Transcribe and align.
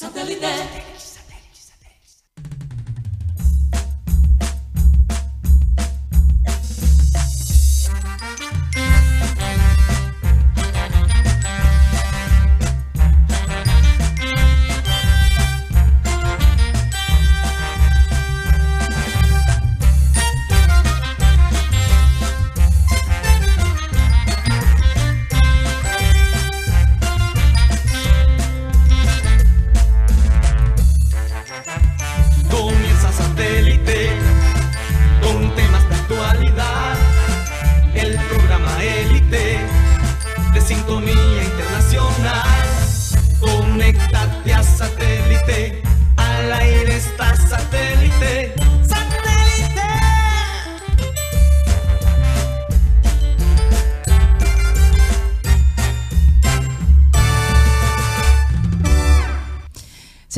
Satellite. 0.00 1.09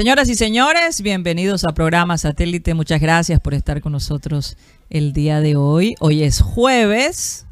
Señoras 0.02 0.29
y 0.29 0.34
señores, 0.34 1.01
bienvenidos 1.01 1.62
a 1.62 1.74
programa 1.74 2.19
Satélite. 2.19 2.74
Muchas 2.74 3.01
gracias 3.01 3.38
por 3.38 3.54
estar 3.54 3.80
con 3.80 3.93
nosotros 3.93 4.57
el 4.90 5.13
día 5.13 5.40
de 5.40 5.54
hoy. 5.54 5.95
Hoy 6.01 6.24
es 6.24 6.40
jueves, 6.40 7.46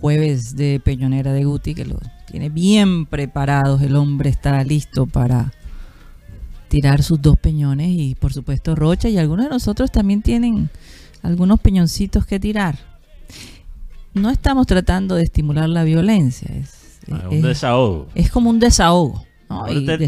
jueves 0.00 0.56
de 0.56 0.80
Peñonera 0.82 1.34
de 1.34 1.44
Guti, 1.44 1.74
que 1.74 1.84
lo 1.84 1.98
tiene 2.26 2.48
bien 2.48 3.04
preparados. 3.04 3.82
El 3.82 3.96
hombre 3.96 4.30
está 4.30 4.64
listo 4.64 5.04
para 5.04 5.52
tirar 6.68 7.02
sus 7.02 7.20
dos 7.20 7.36
peñones 7.36 7.88
y 7.90 8.14
por 8.14 8.32
supuesto 8.32 8.74
Rocha 8.74 9.10
y 9.10 9.18
algunos 9.18 9.44
de 9.44 9.50
nosotros 9.50 9.92
también 9.92 10.22
tienen 10.22 10.70
algunos 11.22 11.60
peñoncitos 11.60 12.24
que 12.24 12.40
tirar. 12.40 12.78
No 14.14 14.30
estamos 14.30 14.66
tratando 14.66 15.16
de 15.16 15.24
estimular 15.24 15.68
la 15.68 15.84
violencia, 15.84 16.48
es, 16.56 16.98
Ah, 17.12 17.24
es- 17.30 17.36
un 17.36 17.42
desahogo. 17.42 18.08
es 18.14 18.30
como 18.30 18.48
un 18.48 18.58
desahogo. 18.58 19.22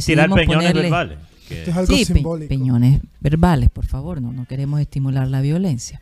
tirar 0.07 0.31
peñones 0.31 0.71
ponerle- 0.71 0.83
verbales. 0.85 1.19
Que- 1.49 1.59
Esto 1.61 1.71
es 1.71 1.77
algo 1.77 1.95
Sí, 1.97 2.05
simbólico. 2.05 2.49
peñones 2.49 3.01
verbales, 3.21 3.71
por 3.71 3.87
favor, 3.87 4.21
no, 4.21 4.33
no 4.33 4.45
queremos 4.47 4.81
estimular 4.81 5.29
la 5.29 5.41
violencia. 5.41 6.01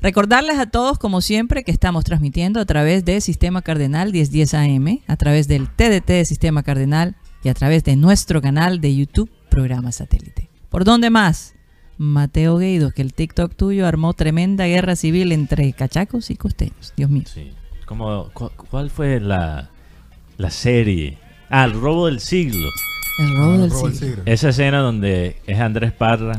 Recordarles 0.00 0.58
a 0.58 0.66
todos, 0.66 0.98
como 0.98 1.20
siempre, 1.20 1.62
que 1.64 1.70
estamos 1.70 2.04
transmitiendo 2.04 2.60
a 2.60 2.64
través 2.66 3.04
de 3.04 3.20
Sistema 3.20 3.62
Cardenal 3.62 4.12
1010 4.12 4.54
AM, 4.54 5.00
a 5.06 5.16
través 5.16 5.46
del 5.48 5.68
TDT 5.68 6.06
de 6.14 6.24
Sistema 6.24 6.62
Cardenal 6.62 7.14
y 7.44 7.48
a 7.48 7.54
través 7.54 7.84
de 7.84 7.96
nuestro 7.96 8.40
canal 8.42 8.80
de 8.80 8.94
YouTube, 8.96 9.30
Programa 9.48 9.92
Satélite. 9.92 10.48
¿Por 10.70 10.84
dónde 10.84 11.10
más? 11.10 11.54
Mateo 11.98 12.56
Gueido, 12.56 12.90
que 12.90 13.02
el 13.02 13.12
TikTok 13.12 13.54
tuyo 13.54 13.86
armó 13.86 14.14
tremenda 14.14 14.66
guerra 14.66 14.96
civil 14.96 15.30
entre 15.30 15.72
cachacos 15.72 16.30
y 16.30 16.36
costeños. 16.36 16.92
Dios 16.96 17.10
mío. 17.10 17.24
sí. 17.32 17.52
Como, 17.86 18.30
cu- 18.32 18.50
¿Cuál 18.70 18.90
fue 18.90 19.20
la, 19.20 19.70
la 20.38 20.50
serie? 20.50 21.18
Ah, 21.50 21.64
El 21.64 21.72
robo 21.74 22.06
del 22.06 22.20
siglo. 22.20 22.68
El 23.18 23.36
robo 23.36 23.58
del 23.58 23.70
Robo 23.70 23.88
del 23.88 23.94
siglo. 23.96 24.08
siglo. 24.16 24.22
Esa 24.26 24.48
escena 24.50 24.78
donde 24.80 25.36
es 25.46 25.60
Andrés 25.60 25.92
Parra. 25.92 26.38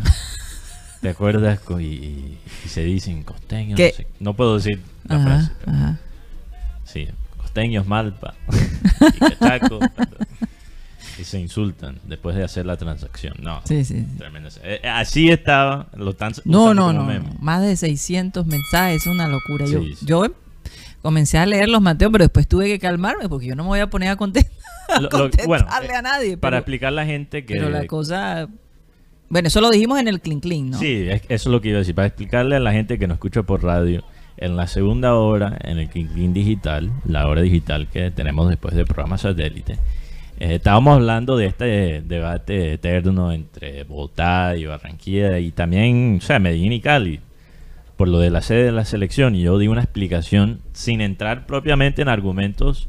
¿Te 1.01 1.09
acuerdas? 1.09 1.59
Y, 1.79 1.83
y- 1.83 2.37
y 2.65 2.67
se 2.69 2.83
dicen 2.83 3.23
costeños. 3.23 3.75
¿Qué? 3.77 3.89
No, 3.91 3.95
sé. 3.97 4.07
No 4.19 4.33
puedo 4.35 4.55
decir 4.55 4.79
la 5.05 5.15
Ajá, 5.15 5.25
frase. 5.25 5.51
pero 5.65 5.71
ajá. 5.77 5.99
Sí, 6.85 7.07
costeños, 7.37 7.85
malpa. 7.87 8.33
y 9.15 9.19
cachaco. 9.19 9.79
y 11.19 11.23
se 11.25 11.39
insultan 11.39 11.99
después 12.05 12.35
de 12.35 12.43
hacer 12.43 12.65
la 12.65 12.77
transacción. 12.77 13.35
No. 13.41 13.61
Sí, 13.65 13.83
sí. 13.83 13.95
sí. 13.99 14.17
escena. 14.47 14.65
Eh, 14.65 14.81
Así 14.87 15.29
estaba. 15.29 15.87
Lo 15.97 16.11
están 16.11 16.33
No, 16.45 16.73
no, 16.73 16.93
no, 16.93 17.03
meme. 17.03 17.29
Más 17.39 17.61
de 17.61 17.75
600 17.75 18.45
mensajes, 18.47 19.05
una 19.05 19.27
locura. 19.27 19.65
Yo, 19.65 19.81
yo 20.01 20.25
comencé 21.03 21.37
a 21.37 21.45
leerlos, 21.45 21.79
Mateo, 21.81 22.11
pero 22.11 22.23
después 22.23 22.47
tuve 22.47 22.65
que 22.65 22.79
calmarme 22.79 23.29
porque 23.29 23.45
yo 23.45 23.55
no 23.55 23.61
me 23.63 23.69
voy 23.69 23.79
a 23.81 23.87
poner 23.91 24.09
a, 24.09 24.15
conte- 24.17 24.49
a 24.89 24.95
Lo- 24.95 25.03
lo- 25.03 25.09
contestarle 25.09 25.47
bueno, 25.47 25.67
a 25.69 26.01
nadie. 26.01 26.37
Para 26.37 26.55
pero, 26.55 26.59
explicar 26.61 26.87
a 26.87 26.91
la 26.91 27.05
gente 27.05 27.45
que. 27.45 27.53
pero 27.53 27.69
la 27.69 27.85
cosa... 27.85 28.47
Bueno, 29.29 29.47
eso 29.47 29.61
lo 29.61 29.69
dijimos 29.69 29.99
en 29.99 30.07
el 30.07 30.19
Clean 30.21 30.39
Clean, 30.39 30.69
¿no? 30.71 30.79
Sí, 30.79 31.07
es- 31.09 31.21
eso 31.23 31.29
es 31.29 31.45
lo 31.47 31.61
que 31.61 31.69
iba 31.69 31.77
a 31.77 31.79
decir. 31.79 31.93
Para 31.93 32.07
explicarle 32.07 32.55
a 32.55 32.59
la 32.59 32.71
gente 32.71 32.97
que 32.97 33.07
nos 33.07 33.15
escucha 33.15 33.43
por 33.43 33.63
radio, 33.63 34.03
en 34.37 34.55
la 34.55 34.65
segunda 34.67 35.13
hora, 35.15 35.57
en 35.63 35.77
el 35.77 35.89
King 35.89 36.07
King 36.15 36.33
Digital, 36.33 36.91
la 37.05 37.27
hora 37.27 37.41
digital 37.41 37.87
que 37.87 38.09
tenemos 38.11 38.49
después 38.49 38.73
del 38.75 38.85
programa 38.85 39.17
satélite, 39.17 39.73
eh, 40.39 40.55
estábamos 40.55 40.95
hablando 40.95 41.37
de 41.37 41.45
este 41.47 42.01
debate 42.01 42.73
eterno 42.73 43.31
entre 43.31 43.83
Bogotá 43.83 44.55
y 44.55 44.65
Barranquilla 44.65 45.37
y 45.39 45.51
también, 45.51 46.17
o 46.21 46.25
sea, 46.25 46.39
Medellín 46.39 46.73
y 46.73 46.81
Cali, 46.81 47.19
por 47.97 48.07
lo 48.07 48.19
de 48.19 48.29
la 48.29 48.41
sede 48.41 48.63
de 48.65 48.71
la 48.71 48.85
selección. 48.85 49.35
Y 49.35 49.41
yo 49.41 49.57
di 49.57 49.67
una 49.67 49.81
explicación 49.81 50.59
sin 50.73 51.01
entrar 51.01 51.45
propiamente 51.45 52.01
en 52.01 52.09
argumentos 52.09 52.87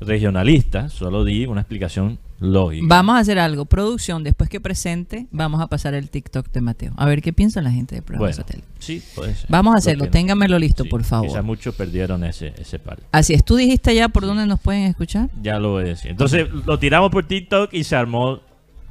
regionalistas, 0.00 0.92
solo 0.92 1.24
di 1.24 1.46
una 1.46 1.60
explicación 1.60 2.18
lógica. 2.40 2.86
Vamos 2.88 3.16
a 3.16 3.18
hacer 3.18 3.38
algo. 3.38 3.66
Producción, 3.66 4.24
después 4.24 4.48
que 4.48 4.58
presente, 4.60 5.26
vamos 5.30 5.60
a 5.60 5.66
pasar 5.66 5.92
el 5.92 6.08
TikTok 6.08 6.50
de 6.50 6.60
Mateo. 6.62 6.92
A 6.96 7.04
ver 7.06 7.20
qué 7.20 7.34
piensa 7.34 7.60
la 7.60 7.70
gente 7.70 7.96
de 7.96 8.02
programa 8.02 8.28
Bueno, 8.28 8.36
satélite. 8.36 8.66
sí, 8.78 9.02
puede 9.14 9.34
ser. 9.34 9.46
Vamos 9.50 9.72
a 9.72 9.74
Lo 9.74 9.78
hacerlo. 9.78 10.08
Téngamelo 10.08 10.58
listo, 10.58 10.84
sí, 10.84 10.88
por 10.88 11.04
favor. 11.04 11.28
Quizás 11.28 11.44
muchos 11.44 11.74
perdieron 11.74 12.24
ese, 12.24 12.54
ese 12.58 12.78
par. 12.78 12.98
Así 13.12 13.34
es. 13.34 13.44
¿Tú 13.44 13.56
dijiste 13.56 13.94
ya 13.94 14.08
por 14.08 14.24
dónde 14.24 14.46
nos 14.46 14.58
pueden 14.58 14.84
escuchar? 14.84 15.28
Ya 15.42 15.58
lo 15.58 15.72
voy 15.72 15.84
a 15.84 15.86
decir. 15.88 16.10
Entonces 16.12 16.48
lo 16.50 16.78
tiramos 16.78 17.10
por 17.10 17.26
TikTok 17.28 17.74
y 17.74 17.84
se 17.84 17.94
armó 17.94 18.40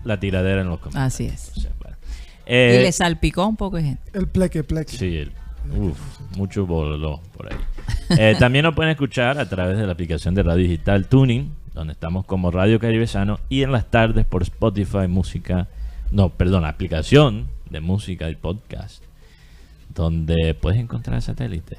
la 0.03 0.19
tiradera 0.19 0.61
en 0.61 0.67
los 0.69 0.79
comentarios. 0.79 1.13
Así 1.13 1.25
es. 1.25 1.51
O 1.57 1.59
sea, 1.59 1.71
bueno. 1.81 1.97
y 2.45 2.51
Eh, 2.51 2.79
le 2.83 2.91
salpicó 2.91 3.47
un 3.47 3.55
poco 3.57 3.77
de 3.77 3.83
gente. 3.83 4.01
El 4.13 4.27
pleque, 4.27 4.63
pleque. 4.63 4.95
sí, 4.95 5.17
el- 5.17 5.31
uf, 5.75 5.97
mucho 6.37 6.65
bololó 6.65 7.21
por 7.35 7.51
ahí. 7.51 7.59
Eh, 8.17 8.35
también 8.39 8.63
nos 8.63 8.75
pueden 8.75 8.91
escuchar 8.91 9.37
a 9.39 9.47
través 9.47 9.77
de 9.77 9.85
la 9.85 9.93
aplicación 9.93 10.35
de 10.35 10.43
radio 10.43 10.63
digital 10.63 11.07
Tuning, 11.07 11.51
donde 11.73 11.93
estamos 11.93 12.25
como 12.25 12.51
Radio 12.51 12.79
Caribesano, 12.79 13.39
y 13.49 13.63
en 13.63 13.71
las 13.71 13.89
tardes 13.89 14.25
por 14.25 14.43
Spotify, 14.43 15.07
música, 15.07 15.67
no, 16.11 16.29
perdón, 16.29 16.65
aplicación 16.65 17.47
de 17.69 17.79
música 17.79 18.29
y 18.29 18.35
podcast, 18.35 19.03
donde 19.93 20.53
puedes 20.53 20.79
encontrar 20.79 21.21
satélite. 21.21 21.77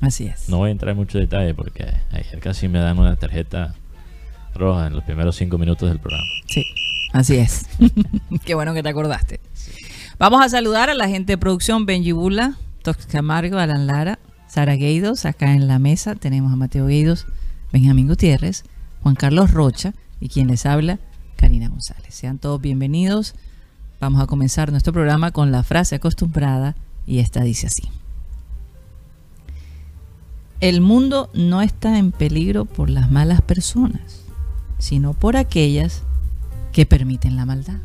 Así 0.00 0.26
es. 0.26 0.48
No 0.48 0.58
voy 0.58 0.68
a 0.68 0.72
entrar 0.72 0.92
en 0.92 0.98
mucho 0.98 1.18
detalle 1.18 1.54
porque 1.54 1.84
ayer 2.12 2.38
casi 2.40 2.68
me 2.68 2.78
dan 2.78 2.98
una 2.98 3.16
tarjeta 3.16 3.74
roja 4.54 4.86
en 4.86 4.94
los 4.94 5.04
primeros 5.04 5.36
cinco 5.36 5.58
minutos 5.58 5.88
del 5.88 5.98
programa. 5.98 6.26
Sí, 6.46 6.64
así 7.12 7.36
es. 7.36 7.66
Qué 8.44 8.54
bueno 8.54 8.74
que 8.74 8.82
te 8.82 8.88
acordaste. 8.88 9.40
Vamos 10.18 10.42
a 10.42 10.48
saludar 10.48 10.90
a 10.90 10.94
la 10.94 11.08
gente 11.08 11.32
de 11.32 11.38
producción, 11.38 11.86
Benji 11.86 12.12
Bula, 12.12 12.56
Tox 12.88 13.04
Camargo, 13.04 13.58
Alan 13.58 13.86
Lara, 13.86 14.18
Sara 14.46 14.74
Gueidos. 14.76 15.26
Acá 15.26 15.52
en 15.52 15.68
la 15.68 15.78
mesa 15.78 16.14
tenemos 16.14 16.50
a 16.54 16.56
Mateo 16.56 16.86
Gueidos, 16.86 17.26
Benjamín 17.70 18.08
Gutiérrez, 18.08 18.64
Juan 19.02 19.14
Carlos 19.14 19.50
Rocha 19.50 19.92
y 20.20 20.30
quien 20.30 20.48
les 20.48 20.64
habla, 20.64 20.98
Karina 21.36 21.68
González. 21.68 22.14
Sean 22.14 22.38
todos 22.38 22.62
bienvenidos. 22.62 23.34
Vamos 24.00 24.22
a 24.22 24.26
comenzar 24.26 24.70
nuestro 24.70 24.94
programa 24.94 25.32
con 25.32 25.52
la 25.52 25.64
frase 25.64 25.96
acostumbrada 25.96 26.76
y 27.06 27.18
esta 27.18 27.42
dice 27.42 27.66
así. 27.66 27.82
El 30.62 30.80
mundo 30.80 31.28
no 31.34 31.60
está 31.60 31.98
en 31.98 32.10
peligro 32.10 32.64
por 32.64 32.88
las 32.88 33.10
malas 33.10 33.42
personas, 33.42 34.22
sino 34.78 35.12
por 35.12 35.36
aquellas 35.36 36.04
que 36.72 36.86
permiten 36.86 37.36
la 37.36 37.44
maldad, 37.44 37.80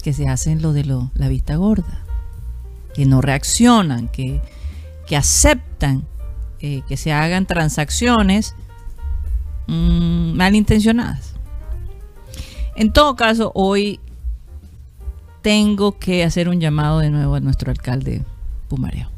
que 0.00 0.12
se 0.12 0.28
hacen 0.28 0.62
lo 0.62 0.72
de 0.72 0.84
la 0.84 1.28
vista 1.28 1.56
gorda, 1.56 2.03
que 2.94 3.06
no 3.06 3.20
reaccionan, 3.20 4.08
que, 4.08 4.40
que 5.06 5.16
aceptan 5.16 6.06
eh, 6.66 6.82
que 6.88 6.96
se 6.96 7.12
hagan 7.12 7.44
transacciones 7.44 8.54
mm, 9.66 10.32
malintencionadas. 10.32 11.34
En 12.74 12.90
todo 12.90 13.16
caso, 13.16 13.52
hoy 13.54 14.00
tengo 15.42 15.98
que 15.98 16.24
hacer 16.24 16.48
un 16.48 16.60
llamado 16.60 17.00
de 17.00 17.10
nuevo 17.10 17.34
a 17.34 17.40
nuestro 17.40 17.70
alcalde 17.70 18.22
Pumareo. 18.68 19.10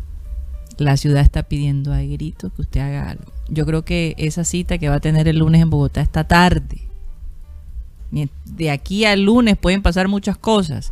La 0.76 0.96
ciudad 0.96 1.22
está 1.22 1.44
pidiendo 1.44 1.92
a 1.92 2.02
gritos 2.02 2.52
que 2.52 2.62
usted 2.62 2.80
haga 2.80 3.10
algo. 3.10 3.32
Yo 3.48 3.64
creo 3.64 3.84
que 3.84 4.16
esa 4.18 4.42
cita 4.42 4.78
que 4.78 4.88
va 4.88 4.96
a 4.96 5.00
tener 5.00 5.28
el 5.28 5.38
lunes 5.38 5.62
en 5.62 5.70
Bogotá 5.70 6.00
esta 6.00 6.24
tarde 6.24 6.88
De 8.44 8.70
aquí 8.72 9.04
al 9.04 9.22
lunes 9.22 9.56
pueden 9.56 9.82
pasar 9.82 10.08
muchas 10.08 10.36
cosas. 10.36 10.90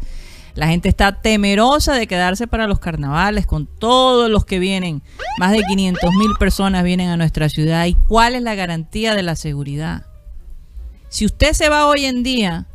La 0.55 0.69
gente 0.69 0.89
está 0.89 1.21
temerosa 1.21 1.95
de 1.95 2.07
quedarse 2.07 2.47
para 2.47 2.69
los 2.69 2.79
carnavales 2.79 3.47
con 3.47 3.67
todos 3.67 4.31
los 4.31 4.45
que 4.45 4.61
vienen. 4.61 5.03
Más 5.39 5.51
de 5.51 5.63
500 5.63 6.15
mil 6.15 6.31
personas 6.39 6.85
vienen 6.85 7.09
a 7.09 7.17
nuestra 7.17 7.49
ciudad. 7.49 7.87
¿Y 7.87 7.95
cuál 7.95 8.37
es 8.37 8.43
la 8.43 8.55
garantía 8.55 9.15
de 9.15 9.25
la 9.25 9.35
seguridad? 9.35 10.07
Si 11.09 11.25
usted 11.27 11.53
se 11.53 11.69
va 11.69 11.87
hoy 11.87 12.05
en 12.05 12.23
día 12.23 12.67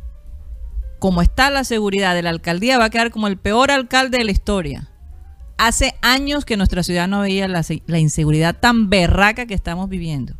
como 0.98 1.22
está 1.22 1.50
la 1.50 1.64
seguridad 1.64 2.14
de 2.14 2.22
la 2.22 2.30
alcaldía, 2.30 2.78
va 2.78 2.84
a 2.84 2.90
quedar 2.90 3.10
como 3.10 3.26
el 3.26 3.38
peor 3.38 3.70
alcalde 3.70 4.18
de 4.18 4.24
la 4.24 4.32
historia. 4.32 4.90
Hace 5.56 5.94
años 6.02 6.44
que 6.44 6.58
nuestra 6.58 6.82
ciudad 6.82 7.08
no 7.08 7.20
veía 7.20 7.48
la, 7.48 7.64
la 7.86 7.98
inseguridad 7.98 8.56
tan 8.60 8.90
berraca 8.90 9.46
que 9.46 9.54
estamos 9.54 9.88
viviendo. 9.88 10.34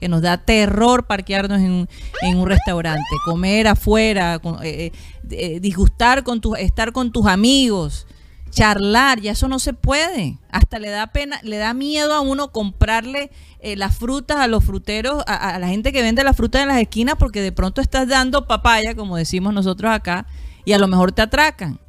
Que 0.00 0.08
nos 0.08 0.22
da 0.22 0.38
terror 0.38 1.06
parquearnos 1.06 1.58
en, 1.58 1.88
en 2.22 2.36
un 2.36 2.46
restaurante, 2.46 3.02
comer 3.24 3.66
afuera, 3.66 4.40
eh, 4.62 4.92
eh, 4.92 4.92
eh, 5.30 5.60
disgustar 5.60 6.22
con 6.22 6.40
tus, 6.40 6.58
estar 6.58 6.92
con 6.92 7.10
tus 7.10 7.26
amigos, 7.26 8.06
charlar, 8.50 9.20
ya 9.20 9.32
eso 9.32 9.48
no 9.48 9.58
se 9.58 9.72
puede. 9.72 10.38
Hasta 10.50 10.78
le 10.78 10.90
da 10.90 11.08
pena, 11.08 11.40
le 11.42 11.56
da 11.56 11.74
miedo 11.74 12.14
a 12.14 12.20
uno 12.20 12.52
comprarle 12.52 13.30
las 13.60 13.96
frutas 13.96 14.38
a 14.38 14.46
los 14.46 14.64
fruteros, 14.64 15.24
a, 15.26 15.58
la 15.58 15.68
gente 15.68 15.92
que 15.92 16.02
vende 16.02 16.22
las 16.22 16.36
frutas 16.36 16.62
en 16.62 16.68
las 16.68 16.80
esquinas, 16.80 17.16
porque 17.18 17.42
de 17.42 17.50
pronto 17.50 17.80
estás 17.80 18.06
dando 18.06 18.46
papaya, 18.46 18.94
como 18.94 19.16
decimos 19.16 19.52
nosotros 19.52 19.90
acá, 19.90 20.26
y 20.64 20.72
a 20.72 20.78
lo 20.78 20.86
mejor 20.86 21.12
te 21.12 21.22
atracan. 21.22 21.80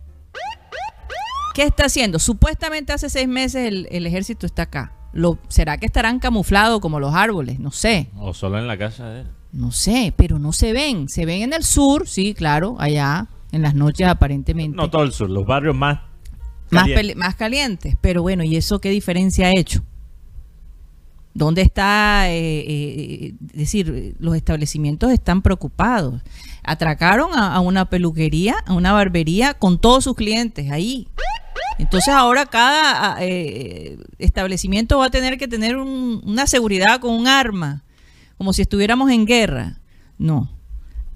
¿Qué 1.53 1.63
está 1.63 1.85
haciendo? 1.85 2.17
Supuestamente 2.17 2.91
hace 2.91 3.09
seis 3.09 3.27
meses 3.27 3.87
el 3.89 4.05
ejército 4.07 4.45
está 4.45 4.63
acá. 4.63 4.98
Lo, 5.13 5.37
¿Será 5.47 5.77
que 5.77 5.85
estarán 5.85 6.19
camuflados 6.19 6.79
como 6.79 6.99
los 6.99 7.13
árboles? 7.15 7.59
No 7.59 7.71
sé. 7.71 8.09
O 8.17 8.33
solo 8.33 8.59
en 8.59 8.67
la 8.67 8.77
casa 8.77 9.09
de 9.09 9.21
él. 9.21 9.27
No 9.51 9.71
sé, 9.71 10.13
pero 10.15 10.37
no 10.37 10.51
se 10.53 10.73
ven. 10.73 11.09
Se 11.09 11.25
ven 11.25 11.41
en 11.41 11.53
el 11.53 11.63
sur, 11.63 12.07
sí, 12.07 12.33
claro, 12.35 12.75
allá, 12.79 13.27
en 13.51 13.61
las 13.63 13.73
noches 13.73 14.07
aparentemente. 14.07 14.77
No 14.77 14.89
todo 14.89 15.03
el 15.03 15.11
sur, 15.11 15.29
los 15.29 15.45
barrios 15.45 15.75
más. 15.75 15.99
más, 16.69 16.83
calientes. 16.83 16.95
peli- 16.95 17.15
más 17.15 17.35
calientes. 17.35 17.97
Pero 17.99 18.21
bueno, 18.21 18.43
¿y 18.43 18.55
eso 18.55 18.79
qué 18.79 18.91
diferencia 18.91 19.47
ha 19.47 19.51
hecho? 19.57 19.83
¿Dónde 21.33 21.61
está? 21.61 22.29
eh, 22.29 22.59
eh, 22.67 23.33
es 23.51 23.57
decir, 23.57 24.15
los 24.19 24.35
establecimientos 24.35 25.11
están 25.11 25.41
preocupados. 25.41 26.21
Atracaron 26.63 27.31
a, 27.33 27.55
a 27.55 27.59
una 27.61 27.85
peluquería, 27.89 28.55
a 28.65 28.73
una 28.73 28.91
barbería 28.91 29.53
con 29.53 29.79
todos 29.79 30.03
sus 30.03 30.15
clientes 30.15 30.69
ahí. 30.71 31.07
Entonces 31.79 32.13
ahora 32.13 32.45
cada 32.45 33.13
ah, 33.13 33.17
eh, 33.21 33.97
establecimiento 34.19 34.99
va 34.99 35.05
a 35.07 35.09
tener 35.09 35.37
que 35.37 35.47
tener 35.47 35.77
un- 35.77 36.21
una 36.25 36.45
seguridad 36.45 36.99
con 36.99 37.11
un 37.15 37.27
arma, 37.27 37.83
como 38.37 38.53
si 38.53 38.61
estuviéramos 38.61 39.09
en 39.11 39.25
guerra. 39.25 39.79
No, 40.17 40.49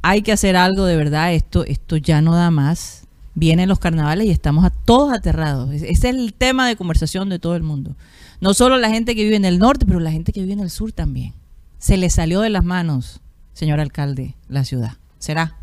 hay 0.01 0.21
que 0.21 0.31
hacer 0.31 0.55
algo 0.55 0.85
de 0.85 0.95
verdad. 0.95 1.33
Esto, 1.33 1.65
esto 1.65 1.97
ya 1.97 2.21
no 2.21 2.33
da 2.35 2.49
más. 2.49 3.01
Vienen 3.35 3.67
los 3.69 3.79
carnavales 3.79 4.27
y 4.27 4.31
estamos 4.31 4.63
a 4.63 4.69
todos 4.69 5.11
aterrados. 5.13 5.71
Ese 5.73 5.89
ese 5.91 6.09
es 6.09 6.15
el 6.15 6.33
tema 6.33 6.67
de 6.67 6.75
conversación 6.75 7.29
de 7.29 7.39
todo 7.39 7.55
el 7.55 7.63
mundo. 7.63 7.95
No 8.41 8.53
solo 8.53 8.77
la 8.77 8.89
gente 8.89 9.15
que 9.15 9.23
vive 9.23 9.35
en 9.35 9.45
el 9.45 9.59
norte, 9.59 9.85
pero 9.85 9.99
la 9.99 10.11
gente 10.11 10.31
que 10.33 10.41
vive 10.41 10.53
en 10.53 10.59
el 10.59 10.69
sur 10.69 10.91
también. 10.91 11.33
Se 11.79 11.97
le 11.97 12.09
salió 12.09 12.41
de 12.41 12.49
las 12.49 12.63
manos, 12.63 13.21
señor 13.53 13.79
alcalde, 13.79 14.35
la 14.49 14.63
ciudad. 14.65 14.93
¿Será? 15.19 15.57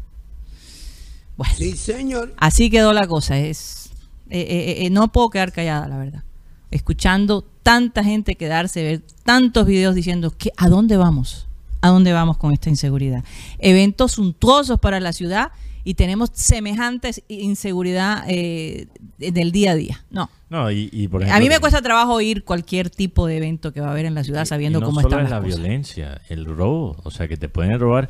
Bueno, 1.37 1.55
Sí, 1.57 1.73
señor. 1.77 2.35
así 2.39 2.71
quedó 2.71 2.93
la 2.93 3.07
cosa. 3.07 3.39
Es, 3.39 3.90
eh, 4.31 4.41
eh, 4.41 4.87
eh, 4.87 4.91
no 4.91 5.13
puedo 5.13 5.31
quedar 5.31 5.53
callada, 5.53 5.89
la 5.89 5.99
verdad. 5.99 6.23
Escuchando 6.71 7.45
tanta 7.63 8.05
gente 8.05 8.37
quedarse, 8.37 8.83
ver 8.83 9.03
tantos 9.25 9.67
videos 9.67 9.95
diciendo 9.95 10.33
que 10.37 10.51
a 10.57 10.69
dónde 10.69 10.97
vamos, 10.97 11.49
a 11.81 11.89
dónde 11.89 12.13
vamos 12.13 12.37
con 12.37 12.53
esta 12.53 12.69
inseguridad. 12.71 13.25
Eventos 13.59 14.13
suntuosos 14.13 14.79
para 14.79 15.01
la 15.01 15.13
ciudad 15.13 15.51
y 15.83 15.95
tenemos 15.95 16.31
semejantes 16.35 17.23
inseguridad 17.29 18.25
eh, 18.29 18.87
del 19.19 19.51
día 19.51 19.73
a 19.73 19.75
día. 19.75 20.05
No. 20.11 20.31
No, 20.49 20.71
y, 20.71 20.89
y 20.93 21.09
por 21.09 21.23
A 21.23 21.27
ejemplo, 21.27 21.43
mí 21.45 21.49
me 21.49 21.59
cuesta 21.61 21.81
trabajo 21.83 22.21
ir 22.21 22.45
cualquier 22.45 22.91
tipo 22.91 23.27
de 23.27 23.37
evento 23.39 23.73
que 23.73 23.81
va 23.81 23.89
a 23.89 23.91
haber 23.93 24.05
en 24.07 24.15
la 24.15 24.25
ciudad 24.25 24.43
y- 24.43 24.47
sabiendo 24.47 24.79
y 24.79 24.83
no 24.83 24.87
cómo 24.89 25.01
solo 25.01 25.15
están 25.15 25.27
es 25.27 25.31
las 25.31 25.41
la 25.41 25.45
cosas. 25.47 25.61
violencia, 25.61 26.21
el 26.29 26.45
robo. 26.45 26.97
O 27.05 27.11
sea, 27.11 27.29
que 27.29 27.37
te 27.37 27.49
pueden 27.49 27.79
robar, 27.79 28.09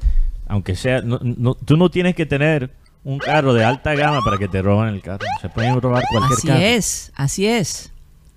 aunque 0.49 0.75
sea. 0.76 1.00
No, 1.02 1.19
no- 1.23 1.55
tú 1.55 1.76
no 1.76 1.90
tienes 1.90 2.14
que 2.14 2.26
tener 2.26 2.70
un 3.05 3.19
carro 3.19 3.55
de 3.55 3.64
alta 3.64 3.94
gama 3.94 4.20
para 4.25 4.37
que 4.38 4.49
te 4.49 4.61
roban 4.62 4.88
el 4.94 5.00
carro. 5.02 5.25
Se 5.41 5.49
pueden 5.49 5.81
robar 5.81 6.02
cualquier 6.11 6.38
Así 6.38 6.47
carro. 6.49 6.61
es, 6.61 7.12
así 7.14 7.47
es. 7.47 7.93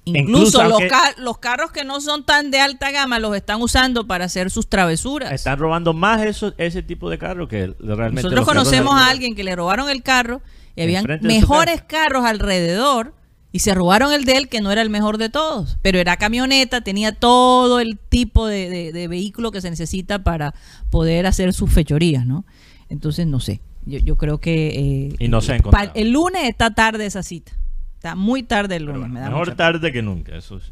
Incluso 0.05 0.61
Incluso, 0.61 0.63
los, 0.65 0.81
ca- 0.89 1.15
los 1.17 1.37
carros 1.37 1.71
que 1.71 1.85
no 1.85 2.01
son 2.01 2.25
tan 2.25 2.51
de 2.51 2.59
alta 2.59 2.91
gama 2.91 3.19
los 3.19 3.33
están 3.37 3.61
usando 3.61 4.05
para 4.05 4.25
hacer 4.25 4.51
sus 4.51 4.67
travesuras. 4.67 5.31
Están 5.31 5.57
robando 5.59 5.93
más 5.93 6.21
eso, 6.23 6.53
ese 6.57 6.83
tipo 6.83 7.09
de 7.09 7.17
carro 7.17 7.47
que 7.47 7.73
realmente. 7.79 8.21
Nosotros 8.23 8.45
conocemos 8.45 8.93
a 8.95 9.07
alguien 9.07 9.33
que 9.33 9.43
le 9.45 9.55
robaron 9.55 9.89
el 9.89 10.03
carro 10.03 10.41
y 10.75 10.81
habían 10.81 11.05
mejores 11.21 11.81
carros 11.83 12.25
alrededor 12.25 13.13
y 13.53 13.59
se 13.59 13.73
robaron 13.75 14.11
el 14.11 14.25
de 14.25 14.35
él 14.37 14.49
que 14.49 14.59
no 14.59 14.71
era 14.71 14.81
el 14.81 14.89
mejor 14.89 15.17
de 15.17 15.29
todos, 15.29 15.77
pero 15.81 15.99
era 15.99 16.17
camioneta, 16.17 16.81
tenía 16.81 17.13
todo 17.13 17.79
el 17.79 17.97
tipo 17.97 18.45
de, 18.47 18.69
de- 18.69 18.91
de 18.91 19.07
vehículo 19.07 19.51
que 19.51 19.61
se 19.61 19.69
necesita 19.69 20.23
para 20.23 20.53
poder 20.89 21.27
hacer 21.27 21.53
sus 21.53 21.71
fechorías, 21.71 22.25
¿no? 22.25 22.43
Entonces, 22.89 23.25
no 23.25 23.39
sé, 23.39 23.61
yo, 23.85 23.99
yo 23.99 24.15
creo 24.17 24.39
que... 24.39 25.09
eh, 25.09 25.15
Y 25.19 25.27
no 25.27 25.41
se 25.41 25.53
ha. 25.53 25.57
El 25.93 26.11
lunes 26.11 26.43
está 26.43 26.73
tarde 26.73 27.05
esa 27.05 27.23
cita, 27.23 27.51
está 27.95 28.15
muy 28.15 28.43
tarde 28.43 28.75
el 28.77 28.83
lunes. 28.85 29.09
me 29.09 29.19
da 29.19 29.29
Mejor 29.29 29.55
tarde 29.55 29.91
que 29.91 30.01
nunca. 30.01 30.35
Eso 30.35 30.57
es. 30.57 30.69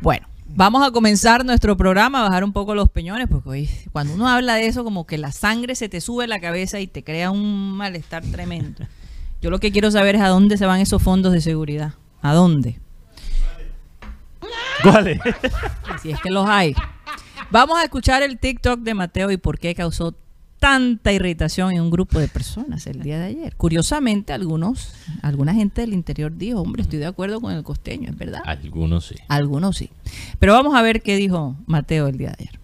bueno, 0.00 0.26
vamos 0.46 0.86
a 0.86 0.90
comenzar 0.90 1.44
nuestro 1.44 1.76
programa, 1.76 2.20
a 2.20 2.22
bajar 2.28 2.44
un 2.44 2.52
poco 2.52 2.74
los 2.74 2.88
peñones, 2.88 3.28
porque 3.28 3.48
hoy, 3.48 3.70
cuando 3.92 4.14
uno 4.14 4.28
habla 4.28 4.54
de 4.54 4.66
eso, 4.66 4.84
como 4.84 5.06
que 5.06 5.18
la 5.18 5.32
sangre 5.32 5.74
se 5.74 5.88
te 5.88 6.00
sube 6.00 6.24
a 6.24 6.28
la 6.28 6.40
cabeza 6.40 6.80
y 6.80 6.86
te 6.86 7.02
crea 7.04 7.30
un 7.30 7.72
malestar 7.76 8.22
tremendo. 8.24 8.84
Yo 9.42 9.50
lo 9.50 9.58
que 9.60 9.70
quiero 9.70 9.90
saber 9.90 10.14
es 10.16 10.22
a 10.22 10.28
dónde 10.28 10.56
se 10.56 10.66
van 10.66 10.80
esos 10.80 11.02
fondos 11.02 11.32
de 11.32 11.40
seguridad. 11.40 11.94
¿A 12.22 12.32
dónde? 12.32 12.80
¿Cuál 14.82 15.08
es? 15.08 15.20
Si 16.02 16.10
es 16.10 16.20
que 16.20 16.30
los 16.30 16.48
hay. 16.48 16.74
Vamos 17.50 17.78
a 17.78 17.84
escuchar 17.84 18.22
el 18.22 18.38
TikTok 18.38 18.80
de 18.80 18.94
Mateo 18.94 19.30
y 19.30 19.36
por 19.36 19.58
qué 19.58 19.74
causó 19.74 20.14
tanta 20.58 21.12
irritación 21.12 21.72
en 21.72 21.80
un 21.82 21.90
grupo 21.90 22.18
de 22.18 22.28
personas 22.28 22.86
el 22.86 23.02
día 23.02 23.18
de 23.18 23.26
ayer. 23.26 23.56
Curiosamente, 23.56 24.32
algunos, 24.32 24.94
alguna 25.22 25.54
gente 25.54 25.82
del 25.82 25.92
interior 25.92 26.36
dijo, 26.36 26.60
hombre, 26.60 26.82
estoy 26.82 26.98
de 26.98 27.06
acuerdo 27.06 27.40
con 27.40 27.52
el 27.52 27.62
costeño, 27.62 28.10
es 28.10 28.16
verdad. 28.16 28.42
Algunos 28.44 29.06
sí. 29.06 29.16
Algunos 29.28 29.76
sí. 29.76 29.90
Pero 30.38 30.54
vamos 30.54 30.74
a 30.74 30.82
ver 30.82 31.02
qué 31.02 31.16
dijo 31.16 31.56
Mateo 31.66 32.08
el 32.08 32.18
día 32.18 32.28
de 32.28 32.36
ayer. 32.40 32.60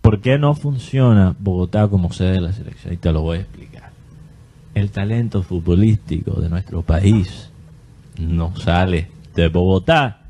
¿Por 0.00 0.20
qué 0.20 0.38
no 0.38 0.54
funciona 0.54 1.36
Bogotá 1.38 1.88
como 1.88 2.12
sede 2.12 2.32
de 2.32 2.40
la 2.40 2.52
selección? 2.52 2.94
Y 2.94 2.96
te 2.96 3.12
lo 3.12 3.22
voy 3.22 3.38
a 3.38 3.40
explicar. 3.42 3.90
El 4.74 4.90
talento 4.90 5.42
futbolístico 5.42 6.40
de 6.40 6.48
nuestro 6.48 6.82
país 6.82 7.50
no 8.18 8.56
sale 8.56 9.10
de 9.34 9.48
Bogotá. 9.48 10.22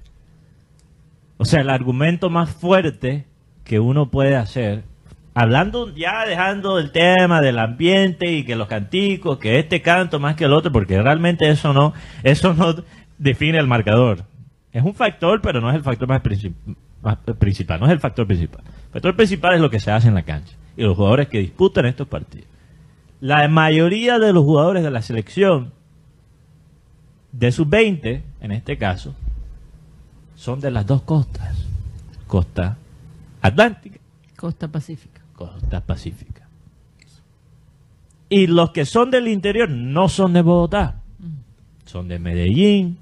O 1.36 1.44
sea, 1.44 1.60
el 1.60 1.70
argumento 1.70 2.30
más 2.30 2.50
fuerte 2.50 3.26
que 3.62 3.78
uno 3.78 4.10
puede 4.10 4.34
hacer, 4.34 4.84
hablando 5.40 5.94
ya 5.94 6.24
dejando 6.26 6.78
el 6.78 6.90
tema 6.90 7.40
del 7.40 7.58
ambiente 7.58 8.32
y 8.32 8.44
que 8.44 8.56
los 8.56 8.66
canticos, 8.66 9.38
que 9.38 9.58
este 9.58 9.82
canto 9.82 10.18
más 10.18 10.34
que 10.34 10.44
el 10.44 10.52
otro, 10.52 10.72
porque 10.72 11.00
realmente 11.00 11.48
eso 11.48 11.72
no, 11.72 11.92
eso 12.24 12.54
no 12.54 12.74
define 13.18 13.58
el 13.58 13.66
marcador. 13.68 14.24
Es 14.72 14.82
un 14.82 14.94
factor, 14.94 15.40
pero 15.40 15.60
no 15.60 15.70
es 15.70 15.76
el 15.76 15.82
factor 15.82 16.08
más, 16.08 16.22
princip- 16.22 16.54
más 17.02 17.18
principal, 17.38 17.78
no 17.78 17.86
es 17.86 17.92
el 17.92 18.00
factor 18.00 18.26
principal. 18.26 18.62
El 18.66 18.92
factor 18.94 19.14
principal 19.16 19.54
es 19.54 19.60
lo 19.60 19.70
que 19.70 19.78
se 19.80 19.90
hace 19.92 20.08
en 20.08 20.14
la 20.14 20.22
cancha 20.24 20.54
y 20.76 20.82
los 20.82 20.96
jugadores 20.96 21.28
que 21.28 21.38
disputan 21.38 21.86
estos 21.86 22.08
partidos. 22.08 22.48
La 23.20 23.46
mayoría 23.48 24.18
de 24.18 24.32
los 24.32 24.42
jugadores 24.44 24.82
de 24.82 24.90
la 24.90 25.02
selección, 25.02 25.72
de 27.32 27.52
sus 27.52 27.68
20, 27.68 28.22
en 28.40 28.52
este 28.52 28.76
caso, 28.76 29.14
son 30.34 30.60
de 30.60 30.70
las 30.70 30.86
dos 30.86 31.02
costas. 31.02 31.64
Costa 32.26 32.76
Atlántica, 33.40 33.98
Costa 34.36 34.68
Pacífica. 34.68 35.17
Costa 35.38 35.80
Pacífica. 35.80 36.48
Y 38.28 38.46
los 38.48 38.70
que 38.72 38.84
son 38.84 39.10
del 39.10 39.28
interior 39.28 39.70
no 39.70 40.08
son 40.08 40.32
de 40.32 40.42
Bogotá. 40.42 41.00
Son 41.86 42.08
de 42.08 42.18
Medellín, 42.18 42.98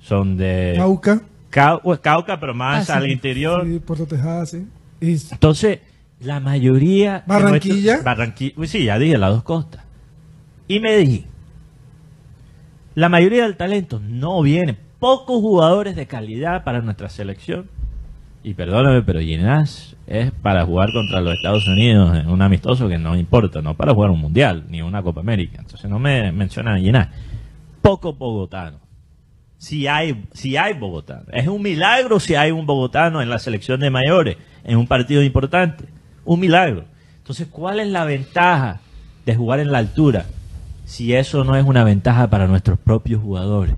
son 0.00 0.36
de 0.36 0.74
Cauca. 0.76 1.20
Cau- 1.50 1.80
pues, 1.82 2.00
Cauca, 2.00 2.40
pero 2.40 2.54
más 2.54 2.88
Ah, 2.90 2.94
sí. 2.94 2.98
al 2.98 3.10
interior. 3.10 3.64
Sí, 3.66 3.78
Puerto 3.78 4.06
Tejada, 4.06 4.44
sí. 4.46 4.66
Y 5.00 5.12
Entonces, 5.30 5.78
la 6.20 6.40
mayoría... 6.40 7.20
de 7.20 7.22
Barranquilla. 7.26 8.02
nuestros- 8.02 8.04
Barranqui- 8.04 8.66
sí, 8.66 8.84
ya 8.84 8.98
dije, 8.98 9.16
las 9.18 9.30
dos 9.30 9.42
costas. 9.44 9.84
Y 10.66 10.80
Medellín. 10.80 11.26
La 12.96 13.08
mayoría 13.08 13.44
del 13.44 13.56
talento 13.56 14.00
no 14.00 14.42
viene. 14.42 14.76
Pocos 14.98 15.40
jugadores 15.40 15.94
de 15.94 16.06
calidad 16.08 16.64
para 16.64 16.80
nuestra 16.80 17.08
selección. 17.08 17.70
Y 18.42 18.54
perdóname, 18.54 19.02
pero 19.02 19.20
Ginás 19.20 19.96
es 20.06 20.30
para 20.30 20.64
jugar 20.64 20.92
contra 20.92 21.20
los 21.20 21.34
Estados 21.34 21.66
Unidos 21.66 22.16
en 22.16 22.28
un 22.28 22.40
amistoso 22.40 22.88
que 22.88 22.98
no 22.98 23.16
importa, 23.16 23.60
no 23.60 23.74
para 23.74 23.92
jugar 23.92 24.10
un 24.10 24.20
mundial 24.20 24.64
ni 24.68 24.80
una 24.80 25.02
Copa 25.02 25.20
América. 25.20 25.58
Entonces 25.58 25.90
no 25.90 25.98
me 25.98 26.32
mencionan 26.32 26.76
a 26.76 26.78
Ginás. 26.78 27.08
Poco 27.82 28.12
bogotano. 28.12 28.78
Si 29.58 29.88
hay, 29.88 30.24
si 30.32 30.56
hay 30.56 30.74
bogotano. 30.74 31.24
Es 31.32 31.48
un 31.48 31.60
milagro 31.62 32.20
si 32.20 32.36
hay 32.36 32.52
un 32.52 32.64
bogotano 32.64 33.20
en 33.20 33.28
la 33.28 33.40
selección 33.40 33.80
de 33.80 33.90
mayores, 33.90 34.36
en 34.62 34.78
un 34.78 34.86
partido 34.86 35.22
importante. 35.22 35.84
Un 36.24 36.40
milagro. 36.40 36.84
Entonces, 37.18 37.48
¿cuál 37.48 37.80
es 37.80 37.88
la 37.88 38.04
ventaja 38.04 38.80
de 39.26 39.34
jugar 39.34 39.60
en 39.60 39.72
la 39.72 39.78
altura 39.78 40.24
si 40.84 41.12
eso 41.12 41.44
no 41.44 41.56
es 41.56 41.64
una 41.66 41.84
ventaja 41.84 42.30
para 42.30 42.46
nuestros 42.46 42.78
propios 42.78 43.20
jugadores? 43.20 43.74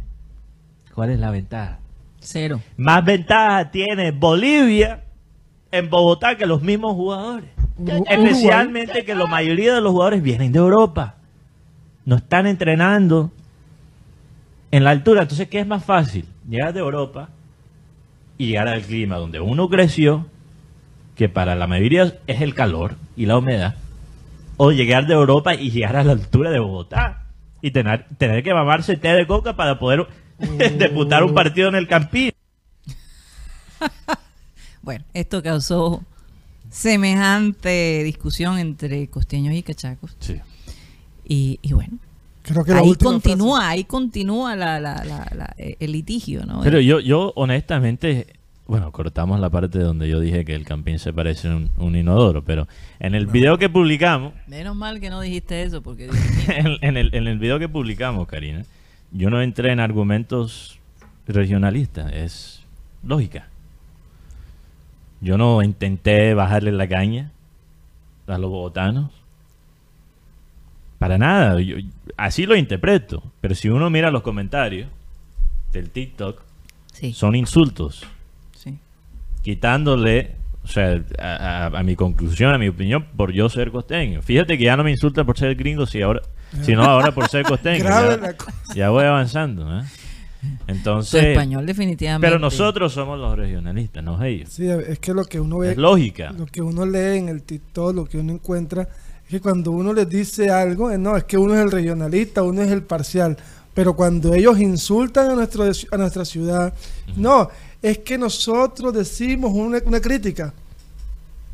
¿Cuál 0.94 1.10
es 1.10 1.18
la 1.18 1.30
ventaja? 1.30 1.79
Cero. 2.20 2.60
Más 2.76 3.04
ventaja 3.04 3.70
tiene 3.70 4.12
Bolivia 4.12 5.04
en 5.72 5.90
Bogotá 5.90 6.36
que 6.36 6.46
los 6.46 6.62
mismos 6.62 6.94
jugadores. 6.94 7.50
Especialmente 8.08 9.04
que 9.04 9.14
la 9.14 9.26
mayoría 9.26 9.74
de 9.74 9.80
los 9.80 9.92
jugadores 9.92 10.22
vienen 10.22 10.52
de 10.52 10.58
Europa. 10.58 11.16
no 12.04 12.16
están 12.16 12.46
entrenando 12.46 13.30
en 14.70 14.84
la 14.84 14.90
altura. 14.90 15.22
Entonces, 15.22 15.48
¿qué 15.48 15.60
es 15.60 15.66
más 15.66 15.84
fácil? 15.84 16.24
Llegar 16.48 16.72
de 16.72 16.80
Europa 16.80 17.28
y 18.38 18.48
llegar 18.48 18.68
al 18.68 18.82
clima 18.82 19.16
donde 19.16 19.40
uno 19.40 19.68
creció, 19.68 20.26
que 21.14 21.28
para 21.28 21.54
la 21.54 21.66
mayoría 21.66 22.14
es 22.26 22.40
el 22.40 22.54
calor 22.54 22.96
y 23.16 23.26
la 23.26 23.36
humedad, 23.36 23.74
o 24.56 24.72
llegar 24.72 25.06
de 25.06 25.14
Europa 25.14 25.54
y 25.54 25.70
llegar 25.70 25.96
a 25.96 26.04
la 26.04 26.12
altura 26.12 26.50
de 26.50 26.58
Bogotá 26.58 27.26
y 27.60 27.70
tener, 27.70 28.06
tener 28.16 28.42
que 28.42 28.54
mamarse 28.54 28.96
té 28.96 29.12
de 29.12 29.26
coca 29.26 29.56
para 29.56 29.78
poder 29.78 30.06
disputar 30.78 31.22
un 31.24 31.34
partido 31.34 31.68
en 31.68 31.74
el 31.76 31.86
Campín. 31.88 32.32
Bueno, 34.82 35.04
esto 35.12 35.42
causó 35.42 36.02
semejante 36.70 38.02
discusión 38.02 38.58
entre 38.58 39.08
costeños 39.08 39.54
y 39.54 39.62
cachacos. 39.62 40.16
Sí. 40.20 40.36
Y, 41.28 41.58
y 41.60 41.72
bueno, 41.74 41.98
Creo 42.42 42.64
que 42.64 42.72
la 42.72 42.78
ahí 42.80 42.94
continúa, 42.94 43.68
ahí 43.68 43.84
continúa 43.84 44.56
la, 44.56 44.80
la- 44.80 45.04
la- 45.04 45.30
la- 45.36 45.54
el 45.58 45.92
litigio, 45.92 46.46
¿no? 46.46 46.62
Pero 46.62 46.80
yo, 46.80 46.98
yo 46.98 47.32
honestamente, 47.36 48.26
bueno, 48.66 48.90
cortamos 48.90 49.38
la 49.38 49.50
parte 49.50 49.78
donde 49.80 50.08
yo 50.08 50.18
dije 50.18 50.46
que 50.46 50.54
el 50.54 50.64
Campín 50.64 50.98
se 50.98 51.12
parece 51.12 51.48
a 51.48 51.56
un, 51.56 51.70
un 51.76 51.94
inodoro, 51.94 52.42
pero 52.42 52.66
en 52.98 53.14
el 53.14 53.26
video 53.26 53.58
que 53.58 53.68
publicamos, 53.68 54.32
Menos 54.46 54.74
mal 54.74 54.98
que 54.98 55.10
no 55.10 55.20
dijiste 55.20 55.62
eso, 55.62 55.82
porque 55.82 56.08
en 56.48 56.96
el, 56.96 57.14
en 57.14 57.28
el 57.28 57.38
video 57.38 57.58
que 57.58 57.68
publicamos, 57.68 58.26
Karina, 58.26 58.64
yo 59.12 59.30
no 59.30 59.40
entré 59.42 59.72
en 59.72 59.80
argumentos 59.80 60.78
regionalistas, 61.26 62.12
es 62.12 62.66
lógica. 63.02 63.48
Yo 65.20 65.36
no 65.36 65.62
intenté 65.62 66.32
bajarle 66.34 66.72
la 66.72 66.88
caña 66.88 67.30
a 68.26 68.38
los 68.38 68.50
bogotanos. 68.50 69.10
Para 70.98 71.18
nada, 71.18 71.60
yo- 71.60 71.76
así 72.16 72.46
lo 72.46 72.56
interpreto. 72.56 73.22
Pero 73.40 73.54
si 73.54 73.68
uno 73.68 73.90
mira 73.90 74.10
los 74.10 74.22
comentarios 74.22 74.88
del 75.72 75.90
TikTok, 75.90 76.40
sí, 76.92 77.12
son 77.12 77.34
insultos, 77.34 78.04
sí. 78.54 78.78
quitándole, 79.42 80.32
o 80.64 80.68
sea, 80.68 81.02
a, 81.18 81.66
a- 81.66 81.78
a 81.78 81.82
mi 81.82 81.96
conclusión, 81.96 82.52
a 82.54 82.58
mi 82.58 82.68
opinión, 82.68 83.06
por 83.16 83.32
yo 83.32 83.48
ser 83.48 83.70
costeño. 83.70 84.20
Fíjate 84.22 84.58
que 84.58 84.64
ya 84.64 84.76
no 84.76 84.84
me 84.84 84.90
insulta 84.90 85.24
por 85.24 85.38
ser 85.38 85.54
gringo, 85.54 85.86
si 85.86 86.02
ahora, 86.02 86.22
sino 86.62 86.82
ahora 86.84 87.12
por 87.12 87.28
ser 87.28 87.44
costeño. 87.44 87.84
Ya, 87.84 88.34
ya 88.74 88.90
voy 88.90 89.04
avanzando, 89.04 89.80
¿eh? 89.80 89.84
Tu 90.40 90.46
Entonces, 90.68 91.22
español 91.22 91.66
definitivamente. 91.66 92.26
pero 92.26 92.38
nosotros 92.38 92.92
somos 92.94 93.18
los 93.18 93.36
regionalistas, 93.36 94.02
no 94.02 94.22
ellos. 94.24 94.48
Sí, 94.50 94.66
es 94.68 94.98
que 94.98 95.12
lo 95.12 95.24
que 95.24 95.38
uno 95.38 95.58
ve, 95.58 95.72
Es 95.72 95.76
lógica. 95.76 96.32
lo 96.32 96.46
que 96.46 96.62
uno 96.62 96.86
lee 96.86 97.18
en 97.18 97.28
el 97.28 97.42
TikTok, 97.42 97.94
lo 97.94 98.04
que 98.06 98.16
uno 98.18 98.32
encuentra, 98.32 98.82
es 99.24 99.28
que 99.28 99.40
cuando 99.40 99.70
uno 99.72 99.92
les 99.92 100.08
dice 100.08 100.48
algo, 100.50 100.90
eh, 100.90 100.96
no, 100.96 101.16
es 101.16 101.24
que 101.24 101.36
uno 101.36 101.54
es 101.54 101.60
el 101.60 101.70
regionalista, 101.70 102.42
uno 102.42 102.62
es 102.62 102.70
el 102.70 102.82
parcial. 102.82 103.36
Pero 103.74 103.94
cuando 103.94 104.32
ellos 104.34 104.58
insultan 104.58 105.30
a, 105.30 105.34
nuestro, 105.34 105.64
a 105.64 105.96
nuestra 105.98 106.24
ciudad, 106.24 106.72
no, 107.16 107.50
es 107.82 107.98
que 107.98 108.16
nosotros 108.16 108.94
decimos 108.94 109.52
una, 109.52 109.78
una 109.84 110.00
crítica. 110.00 110.52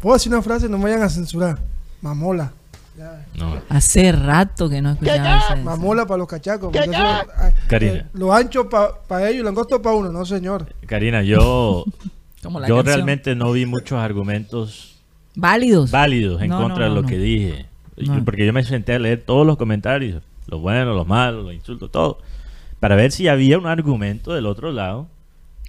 Puedo 0.01 0.15
decir 0.15 0.33
una 0.33 0.43
frase, 0.43 0.69
no 0.69 0.79
me 0.79 0.85
vayan 0.85 1.03
a 1.03 1.11
censurar. 1.11 1.59
Mamola. 2.03 2.53
No. 3.35 3.61
Hace 3.69 4.13
rato 4.13 4.69
que 4.71 4.81
no 4.81 4.93
escuchaba 4.93 5.39
ese- 5.53 5.63
Mamola 5.63 6.07
para 6.07 6.19
los 6.19 6.29
cachacos. 6.29 6.73
Karina. 6.73 7.27
eh, 7.71 8.05
lo 8.15 8.33
ancho 8.33 8.69
para 8.69 9.29
ellos 9.29 9.41
y 9.41 9.43
lo 9.43 9.49
angosto 9.51 9.83
para 9.83 9.95
uno, 9.97 10.11
no 10.11 10.25
señor. 10.25 10.67
Karina, 10.87 11.23
yo, 11.23 11.85
Como 12.43 12.61
la 12.61 12.69
yo 12.69 12.77
canción. 12.77 12.95
realmente 12.97 13.35
no 13.35 13.53
vi 13.53 13.67
muchos 13.67 13.99
argumentos 13.99 14.97
Válidos. 15.35 15.91
válidos 15.91 16.41
en 16.43 16.49
No, 16.49 16.61
no, 16.61 16.69
contra 16.69 16.85
de 16.89 16.95
lo 16.95 17.03
no. 17.03 17.09
que 17.09 17.19
dije. 17.19 17.67
No. 17.99 18.25
Porque 18.25 18.47
yo 18.47 18.53
me 18.53 18.63
senté 18.65 18.95
a 18.95 18.99
leer 18.99 19.23
todos 19.25 19.47
los 19.47 19.57
comentarios, 19.57 20.23
los 20.47 20.61
buenos, 20.61 20.95
los 20.95 21.07
malos, 21.07 21.45
los 21.45 21.55
insultos, 21.55 21.91
todo, 21.91 22.19
para 22.81 22.95
ver 22.95 23.11
si 23.13 23.27
había 23.29 23.59
un 23.59 23.67
argumento 23.67 24.35
del 24.35 24.47
otro 24.47 24.71
lado 24.73 25.09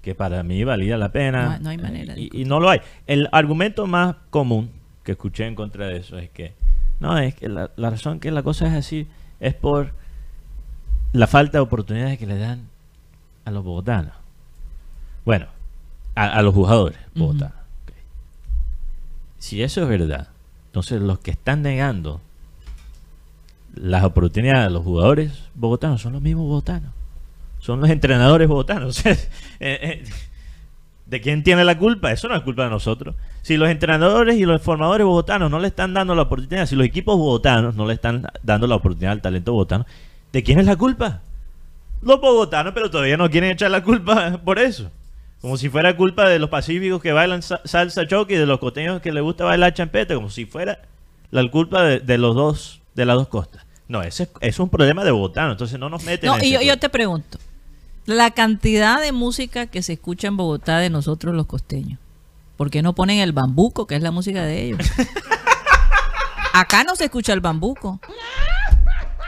que 0.02 0.14
para 0.16 0.44
mí 0.44 0.64
valía 0.64 0.98
la 0.98 1.12
pena. 1.12 1.44
No 1.46 1.52
hay- 1.52 1.60
no 1.62 1.70
hay 1.72 1.78
manera 1.78 2.14
de 2.16 2.22
Y, 2.22 2.30
y 2.34 2.46
no 2.46 2.60
lo 2.60 2.70
hay. 2.70 2.80
El 3.08 3.28
argumento 3.32 3.88
más 3.88 4.16
común 4.30 4.70
que 5.04 5.14
escuché 5.14 5.46
en 5.48 5.56
contra 5.56 5.88
de 5.88 5.98
eso 5.98 6.18
es 6.18 6.30
que, 6.30 6.54
no, 7.00 7.18
es 7.18 7.36
que 7.36 7.50
la, 7.50 7.72
la 7.76 7.90
razón 7.90 8.20
que 8.20 8.32
la 8.32 8.44
cosa 8.44 8.68
es 8.68 8.74
así 8.74 9.08
es 9.40 9.54
por 9.54 9.94
la 11.14 11.28
falta 11.28 11.58
de 11.58 11.64
oportunidades 11.64 12.18
que 12.18 12.28
le 12.28 12.38
dan 12.38 12.68
a 13.46 13.52
los 13.52 13.64
bogotanos. 13.64 14.14
Bueno, 15.26 15.48
a, 16.16 16.26
a 16.26 16.42
los 16.42 16.54
jugadores 16.54 16.98
bogotanos. 17.16 17.56
Si 19.40 19.62
eso 19.62 19.84
es 19.84 19.88
verdad, 19.88 20.30
entonces 20.68 21.02
los 21.02 21.20
que 21.20 21.32
están 21.32 21.62
negando 21.62 22.22
las 23.76 24.04
oportunidades 24.04 24.68
a 24.68 24.70
los 24.70 24.84
jugadores 24.84 25.32
bogotanos 25.54 26.02
son 26.02 26.14
los 26.14 26.22
mismos 26.22 26.46
bogotanos. 26.46 26.92
Son 27.60 27.80
los 27.80 27.90
entrenadores 27.90 28.48
bogotanos. 28.48 29.04
¿De 31.10 31.22
quién 31.22 31.42
tiene 31.44 31.64
la 31.64 31.78
culpa? 31.78 32.12
Eso 32.12 32.28
no 32.28 32.36
es 32.36 32.42
culpa 32.44 32.66
de 32.66 32.70
nosotros. 32.70 33.16
Si 33.42 33.56
los 33.56 33.70
entrenadores 33.70 34.36
y 34.38 34.46
los 34.46 34.62
formadores 34.62 35.06
bogotanos 35.06 35.50
no 35.50 35.60
le 35.60 35.68
están 35.70 35.94
dando 35.94 36.14
la 36.16 36.24
oportunidad, 36.24 36.66
si 36.66 36.76
los 36.76 36.86
equipos 36.86 37.16
bogotanos 37.18 37.76
no 37.76 37.86
le 37.88 37.94
están 37.94 38.28
dando 38.44 38.68
la 38.68 38.76
oportunidad 38.76 39.14
al 39.14 39.22
talento 39.22 39.54
bogotano, 39.54 39.86
¿de 40.34 40.44
quién 40.44 40.60
es 40.60 40.66
la 40.66 40.76
culpa? 40.76 41.22
Los 42.02 42.20
bogotanos, 42.20 42.74
pero 42.74 42.92
todavía 42.92 43.16
no 43.18 43.30
quieren 43.30 43.52
echar 43.52 43.72
la 43.72 43.84
culpa 43.84 44.38
por 44.46 44.60
eso. 44.60 44.92
Como 45.40 45.56
si 45.56 45.70
fuera 45.70 45.96
culpa 45.96 46.28
de 46.28 46.40
los 46.40 46.50
pacíficos 46.50 47.02
que 47.02 47.12
bailan 47.14 47.42
sa- 47.42 47.62
salsa 47.64 48.06
choque 48.06 48.34
y 48.34 48.38
de 48.38 48.46
los 48.46 48.60
costeños 48.60 49.02
que 49.02 49.12
les 49.14 49.24
gusta 49.24 49.46
bailar 49.46 49.74
champeta, 49.74 50.14
como 50.16 50.30
si 50.30 50.46
fuera 50.46 50.80
la 51.32 51.50
culpa 51.50 51.84
de, 51.84 52.00
de 52.02 52.18
los 52.18 52.36
dos, 52.36 52.82
de 52.96 53.06
las 53.06 53.16
dos 53.16 53.28
costas. 53.30 53.66
No, 53.88 54.02
ese 54.02 54.24
es, 54.24 54.30
es 54.42 54.60
un 54.60 54.68
problema 54.70 55.06
de 55.06 55.12
bogotano, 55.12 55.52
entonces 55.54 55.80
no 55.80 55.90
nos 55.90 56.04
meten 56.04 56.28
No, 56.28 56.38
en 56.38 56.44
y 56.44 56.66
yo, 56.66 56.78
te 56.78 56.90
pregunto, 56.90 57.38
la 58.08 58.32
cantidad 58.32 59.00
de 59.00 59.12
música 59.12 59.68
que 59.68 59.84
se 59.84 59.94
escucha 59.94 60.28
en 60.28 60.38
Bogotá 60.38 60.80
de 60.80 60.90
nosotros 60.90 61.36
los 61.36 61.46
costeños, 61.46 62.00
¿por 62.56 62.72
qué 62.72 62.82
no 62.82 62.96
ponen 62.96 63.20
el 63.20 63.34
bambuco, 63.34 63.86
que 63.86 63.96
es 63.96 64.02
la 64.02 64.10
música 64.12 64.44
de 64.44 64.64
ellos? 64.64 64.80
Acá 66.54 66.84
no 66.84 66.96
se 66.96 67.04
escucha 67.06 67.34
el 67.34 67.42
bambuco, 67.42 68.00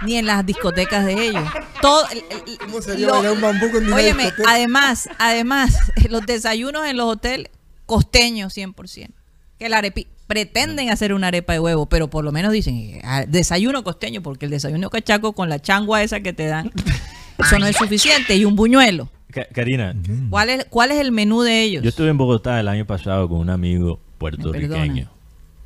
ni 0.02 0.16
en 0.16 0.26
las 0.26 0.46
discotecas 0.46 1.06
de 1.06 1.28
ellos. 1.28 1.44
Todo, 1.82 2.08
el- 2.10 2.24
el- 2.48 2.58
¿Cómo 2.58 2.82
sería 2.82 3.08
lo- 3.08 3.14
bailar 3.14 3.34
un 3.34 3.42
bambuco 3.42 3.78
en 3.78 3.86
una 3.88 3.96
Óyeme, 3.98 4.24
discoteca? 4.24 4.52
además, 4.52 5.10
además, 5.20 5.78
los 6.10 6.26
desayunos 6.26 6.88
en 6.88 6.98
los 6.98 7.08
hoteles 7.08 7.50
costeños 7.86 8.56
100%. 8.58 9.12
Que 9.60 9.68
la 9.70 9.80
arepi 9.80 10.08
pretenden 10.26 10.90
hacer 10.90 11.14
una 11.14 11.28
arepa 11.28 11.52
de 11.54 11.60
huevo, 11.60 11.88
pero 11.88 12.10
por 12.10 12.24
lo 12.24 12.32
menos 12.32 12.52
dicen 12.54 12.76
eh, 12.78 13.26
desayuno 13.28 13.84
costeño, 13.84 14.22
porque 14.24 14.46
el 14.46 14.52
desayuno 14.52 14.90
cachaco 14.90 15.34
con 15.34 15.50
la 15.50 15.60
changua 15.60 16.02
esa 16.02 16.22
que 16.22 16.32
te 16.34 16.48
dan, 16.48 16.72
eso 17.40 17.60
no 17.60 17.66
es 17.68 17.76
suficiente. 17.76 18.36
Y 18.36 18.46
un 18.46 18.56
buñuelo. 18.56 19.10
Ka- 19.32 19.46
Karina, 19.54 19.96
¿Cuál 20.30 20.50
es, 20.50 20.66
cuál 20.70 20.92
es 20.92 21.00
el 21.00 21.12
menú 21.12 21.42
de 21.42 21.62
ellos? 21.64 21.84
Yo 21.84 21.90
estuve 21.90 22.10
en 22.10 22.18
Bogotá 22.18 22.60
el 22.60 22.68
año 22.68 22.86
pasado 22.86 23.30
con 23.30 23.40
un 23.40 23.50
amigo 23.50 24.00
puertorriqueño. 24.18 25.10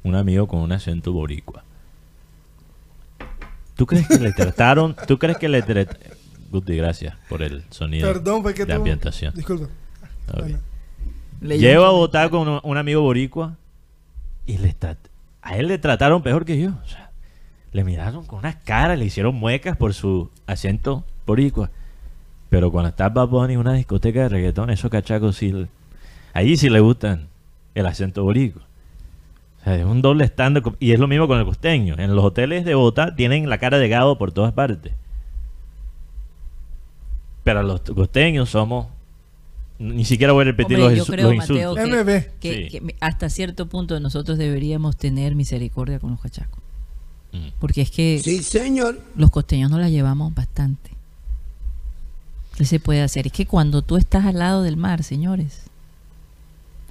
Un 0.03 0.15
amigo 0.15 0.47
con 0.47 0.59
un 0.59 0.71
acento 0.73 1.13
boricua. 1.13 1.63
¿Tú 3.75 3.85
crees 3.85 4.07
que 4.07 4.19
le 4.19 4.31
trataron? 4.33 4.95
¿Tú 5.07 5.17
crees 5.17 5.37
que 5.37 5.49
le 5.49 5.61
trataron? 5.61 5.97
Guti, 6.51 6.75
gracias 6.75 7.15
por 7.29 7.41
el 7.41 7.63
sonido 7.71 8.07
Perdón, 8.07 8.43
fue 8.43 8.53
que 8.53 8.65
de 8.65 8.73
tú- 8.73 8.77
ambientación. 8.77 9.33
Disculpa. 9.33 9.65
Ok. 10.31 10.39
Bueno. 10.39 10.59
Le 11.41 11.57
Llego 11.57 11.83
a 11.85 11.89
Bogotá 11.91 12.29
con 12.29 12.47
un, 12.47 12.59
un 12.63 12.77
amigo 12.77 13.01
boricua 13.01 13.57
y 14.45 14.57
le 14.59 14.75
a 15.41 15.57
él 15.57 15.67
le 15.67 15.77
trataron 15.77 16.21
peor 16.21 16.45
que 16.45 16.59
yo. 16.59 16.69
O 16.83 16.87
sea, 16.87 17.11
le 17.71 17.83
miraron 17.83 18.25
con 18.25 18.39
unas 18.39 18.55
caras, 18.57 18.97
le 18.99 19.05
hicieron 19.05 19.35
muecas 19.35 19.75
por 19.75 19.93
su 19.93 20.29
acento 20.47 21.03
boricua. 21.25 21.69
Pero 22.49 22.71
cuando 22.71 22.89
está 22.89 23.09
Bad 23.09 23.27
Bunny 23.29 23.53
en 23.53 23.59
una 23.59 23.73
discoteca 23.73 24.21
de 24.23 24.29
reggaetón, 24.29 24.69
esos 24.69 24.89
cachacos 24.91 25.35
sí... 25.37 25.53
Ahí 26.33 26.57
sí 26.57 26.69
le 26.69 26.79
gustan 26.79 27.27
el 27.75 27.85
acento 27.85 28.23
boricua. 28.23 28.61
O 29.61 29.63
sea, 29.63 29.75
es 29.75 29.85
un 29.85 30.01
doble 30.01 30.25
estándar. 30.25 30.61
Y 30.79 30.91
es 30.91 30.99
lo 30.99 31.07
mismo 31.07 31.27
con 31.27 31.39
el 31.39 31.45
costeño. 31.45 31.95
En 31.97 32.15
los 32.15 32.23
hoteles 32.25 32.65
de 32.65 32.75
Bogotá 32.75 33.15
tienen 33.15 33.49
la 33.49 33.57
cara 33.57 33.77
de 33.79 33.87
gado 33.89 34.17
por 34.17 34.31
todas 34.31 34.53
partes. 34.53 34.93
Pero 37.43 37.63
los 37.63 37.81
costeños 37.81 38.49
somos... 38.49 38.87
Ni 39.79 40.05
siquiera 40.05 40.31
voy 40.33 40.43
a 40.43 40.45
repetir 40.45 40.77
Hombre, 40.79 40.95
yo 40.95 40.99
los, 40.99 41.07
insu- 41.09 41.11
creo, 41.11 41.27
los 41.29 41.37
Mateo, 41.37 41.71
insultos. 41.71 41.89
que, 41.89 42.03
MB. 42.03 42.39
que- 42.39 42.53
Sí. 42.53 42.79
que 42.79 42.95
hasta 43.01 43.29
cierto 43.29 43.65
punto 43.67 43.99
nosotros 43.99 44.37
deberíamos 44.37 44.95
tener 44.95 45.35
misericordia 45.35 45.99
con 45.99 46.11
los 46.11 46.21
cachacos. 46.21 46.59
Mm. 47.33 47.47
Porque 47.59 47.81
es 47.81 47.91
que 47.91 48.19
Sí, 48.23 48.43
señor. 48.43 49.01
los 49.17 49.31
costeños 49.31 49.71
nos 49.71 49.79
la 49.81 49.89
llevamos 49.89 50.33
bastante. 50.33 50.91
¿Qué 52.57 52.65
se 52.65 52.79
puede 52.79 53.01
hacer? 53.01 53.27
Es 53.27 53.33
que 53.33 53.45
cuando 53.45 53.81
tú 53.81 53.97
estás 53.97 54.25
al 54.25 54.39
lado 54.39 54.61
del 54.63 54.77
mar, 54.77 55.03
señores, 55.03 55.61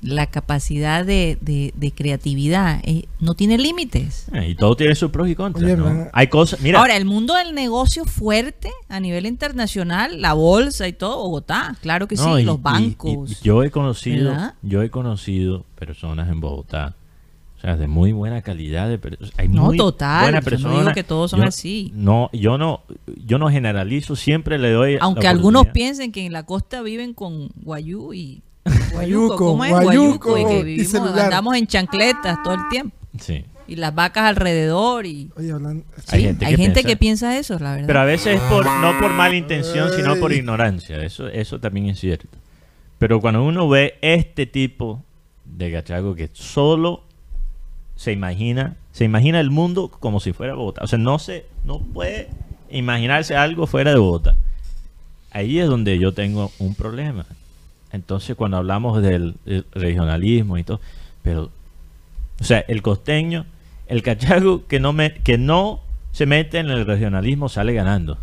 la 0.00 0.26
capacidad 0.26 1.04
de, 1.06 1.38
de- 1.40 1.72
de 1.76 1.92
creatividad 1.92 2.80
eh, 2.82 3.04
no 3.20 3.34
tiene 3.34 3.56
límites. 3.56 4.26
Eh, 4.32 4.48
Y 4.50 4.54
todo 4.56 4.74
tiene 4.74 4.96
sus 4.96 5.12
pros 5.12 5.28
y 5.28 5.36
contras. 5.36 5.62
Oye, 5.64 5.76
¿no? 5.76 6.08
Hay 6.12 6.26
cosas. 6.26 6.60
Mira, 6.60 6.80
Ahora, 6.80 6.96
el 6.96 7.04
mundo 7.04 7.34
del 7.34 7.54
negocio 7.54 8.04
fuerte 8.04 8.70
a 8.88 8.98
nivel 8.98 9.26
internacional, 9.26 10.20
la 10.20 10.32
bolsa 10.32 10.88
y 10.88 10.92
todo, 10.92 11.18
Bogotá, 11.18 11.76
claro 11.82 12.08
que 12.08 12.16
no, 12.16 12.34
sí, 12.36 12.42
y- 12.42 12.44
los 12.44 12.58
y- 12.58 12.62
bancos. 12.62 13.30
y 13.30 13.44
yo 13.44 13.62
he 13.62 13.70
conocido, 13.70 14.30
¿verdad? 14.30 14.54
yo 14.62 14.82
he 14.82 14.90
conocido 14.90 15.64
personas 15.78 16.28
en 16.28 16.40
Bogotá. 16.40 16.96
O 17.62 17.64
sea, 17.64 17.76
de 17.76 17.86
muy 17.86 18.10
buena 18.10 18.42
calidad. 18.42 18.88
De 18.88 18.98
hay 19.36 19.46
No, 19.46 19.66
muy 19.66 19.76
total, 19.76 20.32
buena 20.32 20.40
yo 20.40 20.68
no 20.68 20.80
digo 20.80 20.92
que 20.92 21.04
todos 21.04 21.30
son 21.30 21.42
Yo- 21.42 21.46
así. 21.46 21.92
No, 21.94 22.28
yo 22.32 22.58
no, 22.58 22.82
yo 23.24 23.38
no 23.38 23.50
generalizo, 23.50 24.16
siempre 24.16 24.58
le 24.58 24.72
doy. 24.72 24.94
la 24.94 25.04
Aunque 25.04 25.28
algunos 25.28 25.68
piensen 25.68 26.10
que 26.10 26.26
en 26.26 26.32
la 26.32 26.44
costa 26.44 26.82
viven 26.82 27.14
con 27.14 27.50
guayú 27.62 28.12
y 28.14 28.42
Guayuco, 28.92 29.36
¿cómo 29.36 29.64
es? 29.64 29.70
guayuco 29.70 30.38
y 30.38 30.44
que 30.44 30.62
vivimos, 30.64 30.94
andamos 31.18 31.56
en 31.56 31.66
chancletas 31.68 32.42
todo 32.42 32.54
el 32.54 32.60
tiempo 32.68 32.96
Sí. 33.20 33.44
y 33.68 33.76
las 33.76 33.94
vacas 33.94 34.24
alrededor 34.24 35.06
y 35.06 35.30
Oye, 35.36 35.52
hablando. 35.52 35.84
Hay 36.08 36.22
gente 36.22 36.44
hay 36.46 36.56
que 36.56 36.62
gente 36.62 36.74
piensa- 36.80 36.88
que 36.88 36.96
piensa 36.96 37.38
eso, 37.38 37.58
la 37.60 37.72
verdad. 37.74 37.86
Pero 37.86 38.00
a 38.00 38.04
veces 38.04 38.36
es 38.36 38.40
por, 38.42 38.64
no 38.66 38.98
por 39.00 39.12
mala 39.12 39.36
intención, 39.36 39.88
sino 39.94 40.16
por 40.16 40.32
ignorancia. 40.32 41.00
Eso, 41.04 41.28
eso 41.28 41.60
también 41.60 41.86
es 41.90 42.00
cierto. 42.00 42.26
Pero 42.98 43.20
cuando 43.20 43.44
uno 43.44 43.68
ve 43.68 43.94
este 44.02 44.46
tipo 44.46 45.04
de 45.44 45.70
gachaco 45.70 46.16
que 46.16 46.28
solo 46.32 47.04
se 47.96 48.12
imagina, 48.12 48.76
se 48.92 49.04
imagina 49.04 49.40
el 49.40 49.50
mundo 49.50 49.88
como 49.88 50.20
si 50.20 50.32
fuera 50.32 50.54
Bogotá. 50.54 50.82
O 50.84 50.86
sea, 50.86 50.98
no 50.98 51.18
se, 51.18 51.46
no 51.64 51.78
puede 51.78 52.28
imaginarse 52.70 53.36
algo 53.36 53.66
fuera 53.66 53.92
de 53.92 53.98
Bogotá. 53.98 54.36
Ahí 55.30 55.58
es 55.58 55.68
donde 55.68 55.98
yo 55.98 56.12
tengo 56.12 56.50
un 56.58 56.74
problema. 56.74 57.26
Entonces, 57.92 58.36
cuando 58.36 58.56
hablamos 58.56 59.02
del, 59.02 59.34
del 59.44 59.66
regionalismo 59.72 60.58
y 60.58 60.64
todo, 60.64 60.80
pero, 61.22 61.50
o 62.40 62.44
sea, 62.44 62.60
el 62.60 62.82
costeño, 62.82 63.46
el 63.86 64.02
cachaco 64.02 64.66
que 64.66 64.80
no 64.80 64.92
me, 64.92 65.14
que 65.14 65.38
no 65.38 65.80
se 66.12 66.26
mete 66.26 66.58
en 66.58 66.70
el 66.70 66.86
regionalismo 66.86 67.48
sale 67.48 67.72
ganando. 67.72 68.18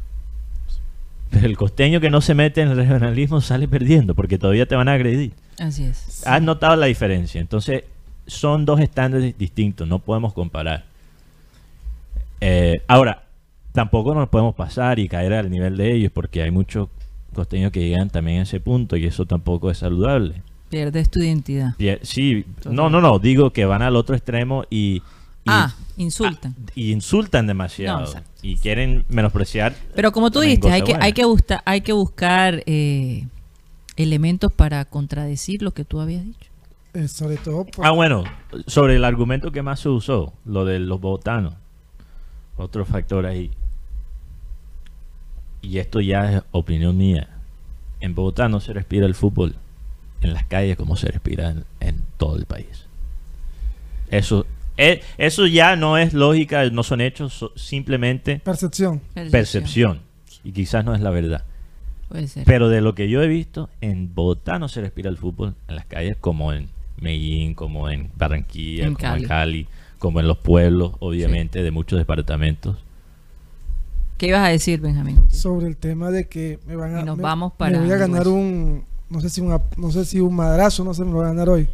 Pero 1.29 1.45
el 1.45 1.57
costeño 1.57 1.99
que 1.99 2.09
no 2.09 2.21
se 2.21 2.33
mete 2.33 2.61
en 2.61 2.69
el 2.69 2.77
regionalismo 2.77 3.41
sale 3.41 3.67
perdiendo, 3.67 4.15
porque 4.15 4.38
todavía 4.38 4.65
te 4.65 4.75
van 4.75 4.88
a 4.88 4.93
agredir. 4.93 5.33
Así 5.59 5.83
es. 5.83 6.25
Has 6.25 6.41
notado 6.41 6.75
la 6.75 6.88
diferencia. 6.88 7.39
Entonces, 7.39 7.83
son 8.29 8.65
dos 8.65 8.79
estándares 8.79 9.38
distintos, 9.38 9.88
no 9.88 10.00
podemos 10.00 10.33
comparar. 10.33 10.86
Eh, 12.41 12.81
ahora, 12.88 13.24
tampoco 13.74 14.13
nos 14.15 14.29
podemos 14.29 14.55
pasar 14.55 15.00
y 15.00 15.07
caer 15.07 15.33
al 15.33 15.50
nivel 15.51 15.77
de 15.77 15.93
ellos, 15.93 16.12
porque 16.13 16.41
hay 16.41 16.51
muchos 16.51 16.89
costeños 17.33 17.71
que 17.71 17.81
llegan 17.88 18.09
también 18.09 18.39
a 18.39 18.43
ese 18.43 18.59
punto 18.59 18.95
y 18.98 19.05
eso 19.05 19.25
tampoco 19.25 19.69
es 19.69 19.77
saludable. 19.79 20.41
Pierdes 20.69 21.09
tu 21.09 21.19
identidad. 21.21 21.74
Sí, 22.03 22.45
no, 22.69 22.89
no, 22.89 23.01
no, 23.01 23.19
digo 23.19 23.51
que 23.51 23.65
van 23.65 23.81
al 23.81 23.95
otro 23.95 24.15
extremo 24.15 24.63
y, 24.69 24.98
y- 24.98 25.01
Ah, 25.48 25.74
insultan. 25.98 26.55
ah, 26.67 26.71
y 26.75 26.91
insultan 26.91 27.48
demasiado 27.48 28.13
No, 28.13 28.21
y 28.43 28.55
quieren 28.57 29.03
menospreciar. 29.09 29.75
Pero 29.95 30.12
como 30.12 30.29
tú 30.31 30.41
dijiste, 30.41 30.69
hay 30.71 30.81
que, 30.81 30.91
buenas. 30.91 31.05
hay 31.05 31.13
que, 31.13 31.25
buscar, 31.25 31.62
hay 31.65 31.81
que 31.81 31.93
buscar 31.93 32.63
eh, 32.67 33.25
elementos 33.95 34.53
para 34.53 34.86
contradecir 34.86 35.62
lo 35.63 35.71
que 35.71 35.86
tú 35.86 36.00
habías 36.01 36.24
dicho. 36.24 36.48
Eh, 36.93 37.08
sobre 37.08 37.38
todo 37.38 37.65
por- 37.65 37.86
Ah, 37.86 37.91
bueno, 37.91 38.24
sobre 38.67 38.96
el 38.96 39.03
argumento 39.05 39.51
que 39.51 39.62
más 39.62 39.79
se 39.81 39.89
usó, 39.89 40.34
lo 40.46 40.65
de 40.65 40.79
los 40.79 41.00
bogotanos. 41.00 41.53
Otro 42.58 42.86
factor 42.86 43.25
ahí. 43.25 43.51
Y 45.62 45.77
esto 45.79 46.00
ya 46.01 46.31
es 46.38 46.43
opinión 46.51 46.98
mía. 46.98 47.27
En 48.00 48.15
Bogotá 48.15 48.48
no 48.48 48.60
se 48.60 48.74
respira 48.74 49.05
el 49.05 49.15
fútbol 49.15 49.55
en 50.22 50.34
las 50.34 50.46
calles 50.46 50.77
como 50.77 50.96
se 50.96 51.08
respira 51.10 51.50
en, 51.50 51.65
en 51.79 52.01
todo 52.17 52.38
el 52.38 52.46
país. 52.46 52.86
Eso, 54.10 54.46
eh, 54.77 55.01
eso 55.17 55.46
ya 55.48 55.75
no 55.75 55.98
es 55.98 56.13
lógica, 56.13 56.69
no 56.69 56.84
son 56.84 57.01
hechos, 57.01 57.34
so- 57.34 57.51
simplemente 57.55 58.39
percepción. 58.39 59.01
percepción. 59.31 60.00
Y 60.43 60.51
quizás 60.53 60.86
no 60.86 60.96
es 60.96 61.01
la 61.01 61.10
verdad. 61.10 61.43
Puede 62.08 62.27
ser. 62.27 62.46
Pero 62.46 62.69
de 62.69 62.81
lo 62.81 62.96
que 62.96 63.10
yo 63.10 63.22
he 63.22 63.27
visto, 63.27 63.69
en 63.81 64.13
Bogotá 64.15 64.58
no 64.60 64.67
se 64.69 64.81
respira 64.81 65.10
el 65.10 65.17
fútbol 65.17 65.55
en 65.67 65.75
las 65.75 65.86
calles 65.86 66.17
como 66.19 66.53
en 66.53 66.69
Medellín, 67.01 67.53
como 67.53 67.89
en 67.89 68.09
Barranquilla, 68.17 68.85
En 68.85 68.93
como 68.95 69.07
Cali. 69.09 69.21
en 69.23 69.27
Cali, 69.27 69.67
como 69.97 70.19
en 70.19 70.27
los 70.27 70.37
pueblos, 70.37 70.93
obviamente, 70.99 71.61
de 71.63 71.71
muchos 71.71 71.97
departamentos. 71.99 72.77
¿Qué 74.17 74.27
ibas 74.27 74.45
a 74.45 74.49
decir, 74.49 74.81
Benjamín? 74.81 75.21
sobre 75.29 75.67
el 75.67 75.77
tema 75.77 76.11
de 76.11 76.27
que 76.27 76.59
me 76.67 76.75
van 76.75 76.95
a 76.95 77.01
Y 77.01 77.05
nos 77.05 77.17
me- 77.17 77.23
vamos 77.23 77.53
me 77.53 77.57
para 77.57 77.79
voy 77.81 77.91
a 77.91 77.97
ganar 77.97 78.27
un 78.27 78.83
no 79.09 79.21
sé 79.21 79.29
si 79.29 79.41
un 79.41 79.57
no 79.77 79.91
sé 79.91 80.05
si 80.05 80.19
un 80.19 80.35
madrazo 80.35 80.83
no 80.83 80.93
sé 80.93 81.03
me 81.03 81.12
lo 81.12 81.17
voy 81.17 81.25
a 81.25 81.29
ganar 81.29 81.49
hoy 81.49 81.67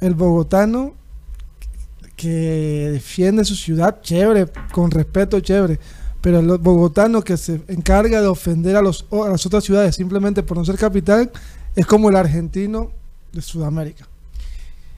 el 0.00 0.14
bogotano 0.14 0.92
que 2.16 2.90
defiende 2.92 3.44
su 3.44 3.54
ciudad 3.54 4.00
chévere 4.02 4.46
con 4.72 4.90
respeto 4.90 5.40
chévere 5.40 5.78
pero 6.20 6.40
el 6.40 6.46
bogotano 6.58 7.22
que 7.22 7.36
se 7.36 7.60
encarga 7.68 8.20
de 8.20 8.26
ofender 8.26 8.76
a 8.76 8.82
los 8.82 9.06
a 9.10 9.28
las 9.30 9.44
otras 9.46 9.64
ciudades 9.64 9.94
simplemente 9.96 10.42
por 10.42 10.56
no 10.56 10.64
ser 10.64 10.76
capital 10.76 11.30
es 11.76 11.86
como 11.86 12.08
el 12.10 12.16
argentino 12.16 12.90
de 13.32 13.40
Sudamérica 13.42 14.06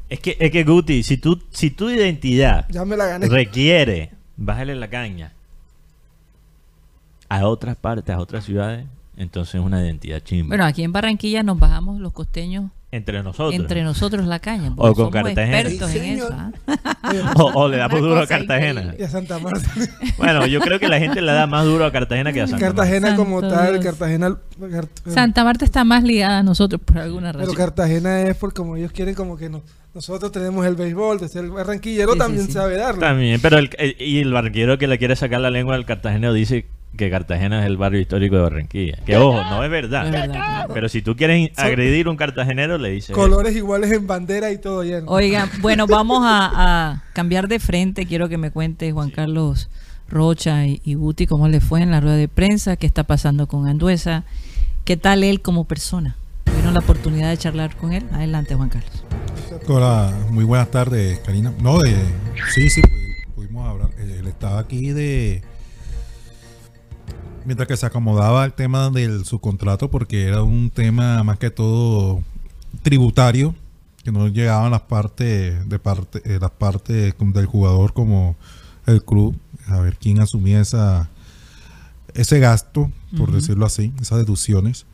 Es 0.08 0.20
que, 0.20 0.36
es 0.38 0.50
que 0.50 0.64
Guti, 0.64 1.02
si, 1.02 1.16
tú, 1.16 1.42
si 1.50 1.70
tu 1.70 1.90
identidad 1.90 2.66
ya 2.68 2.84
me 2.84 2.96
la 2.96 3.06
gané 3.06 3.28
requiere 3.28 4.12
bajarle 4.36 4.76
la 4.76 4.88
caña 4.88 5.32
a 7.28 7.46
otras 7.48 7.76
partes, 7.76 8.14
a 8.14 8.20
otras 8.20 8.44
ciudades, 8.44 8.86
entonces 9.16 9.56
es 9.56 9.60
una 9.60 9.82
identidad 9.82 10.20
chimba. 10.20 10.48
Bueno, 10.48 10.64
aquí 10.64 10.84
en 10.84 10.92
Barranquilla 10.92 11.42
nos 11.42 11.58
bajamos 11.58 12.00
los 12.00 12.12
costeños 12.12 12.70
entre 12.96 13.22
nosotros. 13.22 13.54
entre 13.54 13.82
nosotros 13.84 14.26
la 14.26 14.38
caña. 14.40 14.72
O 14.76 14.86
con 14.94 14.94
somos 14.96 15.12
Cartagena. 15.12 15.60
expertos 15.60 15.90
Sí, 15.90 15.98
en 15.98 16.04
señor. 16.04 16.32
eso. 16.32 16.36
¿ah? 16.38 17.32
O, 17.36 17.44
o 17.62 17.68
le 17.68 17.76
damos 17.76 18.00
duro 18.00 18.18
a 18.20 18.26
Cartagena. 18.26 18.94
y 18.98 19.02
a 19.02 19.08
Santa 19.08 19.38
Marta 19.38 19.70
Bueno, 20.18 20.46
yo 20.46 20.60
creo 20.60 20.80
que 20.80 20.88
la 20.88 20.98
gente 20.98 21.20
le 21.22 21.30
da 21.32 21.46
más 21.46 21.64
duro 21.64 21.84
a 21.84 21.92
Cartagena 21.92 22.32
que 22.32 22.40
a 22.42 22.46
Santa 22.46 22.66
Marta. 22.66 22.82
Cartagena 22.82 23.16
como 23.16 23.40
Santo 23.40 23.54
tal 23.54 23.72
Dios. 23.74 23.84
Cartagena 23.84 24.36
Cart- 24.70 24.90
Santa 25.08 25.44
Marta 25.44 25.64
está 25.64 25.84
más 25.84 26.02
ligada 26.02 26.38
a 26.38 26.42
nosotros 26.42 26.80
por 26.84 26.98
alguna 26.98 27.32
Pero 27.32 27.40
razón. 27.44 27.54
Cartagena 27.56 28.22
es 28.22 28.36
por 28.36 28.52
como 28.52 28.76
ellos 28.76 28.90
quieren 28.92 29.14
como 29.14 29.36
que 29.36 29.48
no, 29.48 29.62
nosotros 29.94 30.32
tenemos 30.32 30.66
el 30.66 30.74
béisbol, 30.74 31.20
de 31.20 31.28
ser 31.28 31.44
el 31.44 31.50
barranquillero 31.50 32.12
Sí, 32.14 32.18
también 32.18 32.46
sí. 32.46 32.52
sabe 32.52 32.76
darlo. 32.76 33.00
También, 33.00 33.40
pero 33.40 33.58
el, 33.58 33.70
el- 33.78 33.96
y 34.00 34.18
el 34.18 34.32
barquero 34.32 34.78
que 34.78 34.86
le 34.88 34.98
quiere 34.98 35.14
sacar 35.16 35.40
la 35.40 35.50
lengua 35.50 35.74
al 35.76 35.86
cartagenero 35.86 36.32
dice 36.32 36.66
que 36.96 37.10
Cartagena 37.10 37.60
es 37.60 37.66
el 37.66 37.76
barrio 37.76 38.00
histórico 38.00 38.36
de 38.36 38.42
Barranquilla. 38.42 38.96
Que 39.06 39.16
ojo, 39.16 39.42
no 39.44 39.62
es 39.62 39.70
verdad. 39.70 40.10
No 40.10 40.16
es. 40.34 40.66
Pero 40.72 40.88
si 40.88 41.02
tú 41.02 41.14
quieres 41.16 41.50
agredir 41.56 42.06
a 42.06 42.10
un 42.10 42.16
cartagenero, 42.16 42.78
le 42.78 42.90
dices... 42.90 43.14
Colores 43.14 43.54
iguales 43.54 43.92
en 43.92 44.06
bandera 44.06 44.50
y 44.50 44.58
todo 44.58 44.82
lleno. 44.82 45.06
Oigan, 45.10 45.48
bueno, 45.60 45.86
vamos 45.86 46.22
a, 46.24 46.90
a 46.92 47.02
cambiar 47.12 47.48
de 47.48 47.58
frente. 47.60 48.06
Quiero 48.06 48.28
que 48.28 48.38
me 48.38 48.50
cuente 48.50 48.90
Juan 48.92 49.10
Carlos 49.10 49.68
Rocha 50.08 50.66
y, 50.66 50.80
y 50.84 50.94
Guti 50.94 51.26
cómo 51.26 51.48
le 51.48 51.60
fue 51.60 51.82
en 51.82 51.90
la 51.90 52.00
rueda 52.00 52.16
de 52.16 52.28
prensa, 52.28 52.76
qué 52.76 52.86
está 52.86 53.04
pasando 53.04 53.46
con 53.48 53.66
Anduesa, 53.68 54.24
qué 54.84 54.96
tal 54.96 55.24
él 55.24 55.40
como 55.42 55.64
persona. 55.64 56.16
¿Tuvieron 56.44 56.74
la 56.74 56.80
oportunidad 56.80 57.28
de 57.30 57.36
charlar 57.36 57.76
con 57.76 57.92
él? 57.92 58.04
Adelante, 58.12 58.54
Juan 58.54 58.68
Carlos. 58.68 59.04
Hola, 59.68 60.12
muy 60.30 60.44
buenas 60.44 60.70
tardes, 60.70 61.18
Karina. 61.20 61.52
No, 61.60 61.78
de, 61.80 61.94
sí, 62.54 62.70
sí, 62.70 62.80
pu- 62.82 63.34
pudimos 63.34 63.66
hablar. 63.68 63.90
Él 63.98 64.26
estaba 64.26 64.60
aquí 64.60 64.90
de. 64.90 65.42
Mientras 67.46 67.68
que 67.68 67.76
se 67.76 67.86
acomodaba 67.86 68.44
el 68.44 68.52
tema 68.52 68.90
del 68.90 69.24
subcontrato, 69.24 69.90
porque 69.90 70.24
era 70.24 70.42
un 70.42 70.70
tema 70.70 71.22
más 71.22 71.38
que 71.38 71.50
todo 71.50 72.22
tributario, 72.82 73.54
que 74.02 74.10
no 74.10 74.28
llegaban 74.28 74.72
las 74.72 74.82
partes 74.82 75.68
de 75.68 75.78
parte, 75.78 76.20
eh, 76.24 76.38
las 76.40 76.50
partes 76.50 77.14
del 77.16 77.46
jugador 77.46 77.92
como 77.92 78.36
el 78.86 79.04
club, 79.04 79.36
a 79.68 79.80
ver 79.80 79.96
quién 79.96 80.20
asumía 80.20 80.60
esa 80.60 81.08
ese 82.14 82.40
gasto, 82.40 82.90
por 83.16 83.30
decirlo 83.30 83.66
así, 83.66 83.92
esas 84.00 84.18
deducciones. 84.18 84.86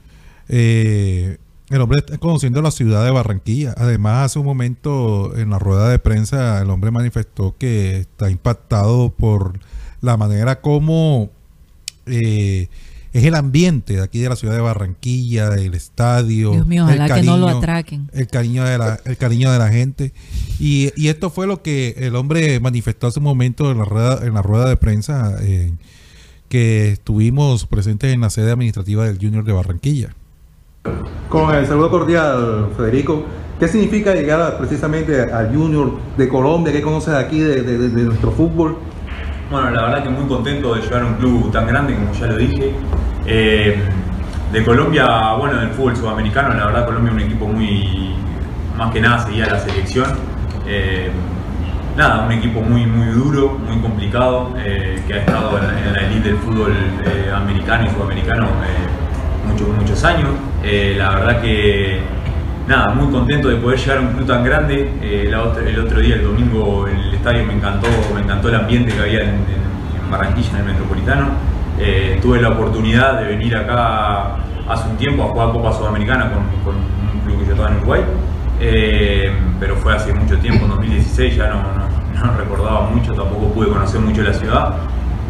Eh, 0.48 1.38
el 1.70 1.80
hombre 1.80 2.00
está 2.00 2.18
conociendo 2.18 2.60
la 2.60 2.70
ciudad 2.70 3.04
de 3.04 3.10
Barranquilla. 3.10 3.74
Además, 3.78 4.26
hace 4.26 4.38
un 4.38 4.44
momento 4.44 5.36
en 5.36 5.50
la 5.50 5.58
rueda 5.58 5.88
de 5.88 5.98
prensa, 5.98 6.60
el 6.60 6.68
hombre 6.68 6.90
manifestó 6.90 7.56
que 7.56 7.98
está 7.98 8.30
impactado 8.30 9.10
por 9.10 9.58
la 10.00 10.16
manera 10.16 10.60
como 10.60 11.30
eh, 12.06 12.68
es 13.12 13.24
el 13.24 13.34
ambiente 13.34 13.94
de 13.96 14.02
aquí 14.02 14.20
de 14.20 14.28
la 14.30 14.36
ciudad 14.36 14.54
de 14.54 14.60
Barranquilla, 14.60 15.50
del 15.50 15.74
estadio. 15.74 16.52
Dios 16.52 16.66
mío, 16.66 16.88
el 16.88 16.94
ojalá 17.00 17.14
que 17.14 17.22
no 17.22 17.36
lo 17.36 17.46
cariño- 17.46 17.58
atraquen. 17.58 18.10
el 18.14 18.26
cariño 18.28 18.64
de 18.64 18.78
la, 18.78 18.98
el 19.04 19.16
cariño 19.18 19.52
de 19.52 19.58
la 19.58 19.68
gente. 19.68 20.12
Y, 20.58 20.90
y 20.96 21.08
esto 21.08 21.28
fue 21.28 21.46
lo 21.46 21.60
que 21.62 21.94
el 21.98 22.16
hombre 22.16 22.58
manifestó 22.60 23.06
hace 23.08 23.18
un 23.18 23.24
momento 23.24 23.70
en 23.70 23.78
la 23.78 23.84
rueda, 23.84 24.26
en 24.26 24.32
la 24.34 24.40
rueda 24.42 24.66
de 24.68 24.76
prensa 24.76 25.36
eh, 25.42 25.72
que 26.48 26.88
estuvimos 26.92 27.66
presentes 27.66 28.12
en 28.14 28.20
la 28.22 28.30
sede 28.30 28.50
administrativa 28.52 29.04
del 29.04 29.18
Junior 29.18 29.44
de 29.44 29.52
Barranquilla. 29.52 30.14
Con 31.28 31.54
el 31.54 31.66
saludo 31.66 31.90
cordial, 31.90 32.70
Federico. 32.76 33.24
¿Qué 33.60 33.68
significa 33.68 34.14
llegar 34.14 34.58
precisamente 34.58 35.20
al 35.20 35.54
Junior 35.54 35.92
de 36.16 36.28
Colombia? 36.28 36.72
¿Qué 36.72 36.82
conoces 36.82 37.14
aquí 37.14 37.38
de- 37.38 37.62
de- 37.62 37.88
de 37.90 38.02
nuestro 38.02 38.32
fútbol? 38.32 38.76
Bueno, 39.50 39.70
la 39.70 39.82
verdad 39.82 40.02
que 40.02 40.08
muy 40.08 40.26
contento 40.26 40.74
de 40.74 40.80
llegar 40.80 41.02
a 41.02 41.06
un 41.06 41.14
club 41.14 41.52
tan 41.52 41.66
grande, 41.66 41.94
como 41.94 42.12
ya 42.12 42.26
lo 42.26 42.36
dije. 42.36 42.72
Eh, 43.26 43.82
de 44.52 44.64
Colombia, 44.64 45.32
bueno, 45.38 45.58
del 45.60 45.70
fútbol 45.70 45.96
sudamericano, 45.96 46.54
la 46.54 46.66
verdad 46.66 46.86
Colombia 46.86 47.10
es 47.10 47.14
un 47.14 47.20
equipo 47.22 47.46
muy, 47.46 48.14
más 48.76 48.92
que 48.92 49.00
nada 49.00 49.18
seguía 49.18 49.46
la 49.46 49.58
selección. 49.60 50.06
Eh, 50.66 51.10
nada, 51.96 52.24
un 52.24 52.32
equipo 52.32 52.60
muy, 52.60 52.86
muy 52.86 53.08
duro, 53.08 53.58
muy 53.66 53.78
complicado, 53.80 54.50
eh, 54.58 55.02
que 55.06 55.14
ha 55.14 55.18
estado 55.18 55.58
en, 55.58 55.86
en 55.86 55.92
la 55.92 56.00
elite 56.00 56.28
del 56.28 56.38
fútbol 56.38 56.72
americano 57.34 57.86
y 57.86 57.90
sudamericano 57.90 58.48
muchos, 59.46 59.68
muchos 59.68 60.04
años. 60.04 60.30
La 60.96 61.10
verdad 61.10 61.40
que 61.40 62.00
nada, 62.66 62.94
muy 62.94 63.10
contento 63.12 63.48
de 63.48 63.56
poder 63.56 63.78
llegar 63.78 63.98
a 63.98 64.00
un 64.00 64.08
club 64.08 64.26
tan 64.26 64.44
grande. 64.44 64.92
Eh, 65.02 65.24
el 65.26 65.78
otro 65.78 66.00
día, 66.00 66.16
el 66.16 66.24
domingo, 66.24 66.86
el 66.86 67.14
estadio 67.14 67.44
me 67.44 67.54
encantó, 67.54 67.88
me 68.14 68.20
encantó 68.20 68.48
el 68.48 68.56
ambiente 68.56 68.92
que 68.92 69.00
había 69.00 69.22
en, 69.22 69.62
Barranquilla, 70.10 70.50
en 70.50 70.56
el 70.56 70.64
Metropolitano. 70.64 71.26
Eh, 71.78 72.18
tuve 72.20 72.40
la 72.40 72.50
oportunidad 72.50 73.20
de 73.20 73.28
venir 73.28 73.56
acá 73.56 74.36
hace 74.68 74.88
un 74.88 74.96
tiempo 74.96 75.24
a 75.24 75.26
jugar 75.28 75.52
Copa 75.52 75.72
Sudamericana 75.72 76.30
con, 76.30 76.74
un 76.74 77.20
club 77.24 77.40
que 77.40 77.46
yo 77.46 77.52
estaba 77.52 77.70
en 77.70 77.76
Uruguay. 77.78 78.02
Eh, 78.60 79.32
pero 79.58 79.76
fue 79.76 79.94
hace 79.94 80.12
mucho 80.12 80.38
tiempo, 80.38 80.64
en 80.64 80.70
2016, 80.70 81.36
ya 81.36 81.48
no 81.48 82.36
recordaba 82.38 82.90
mucho, 82.90 83.14
tampoco 83.14 83.52
pude 83.52 83.68
conocer 83.68 84.00
mucho 84.00 84.22
la 84.22 84.34
ciudad. 84.34 84.74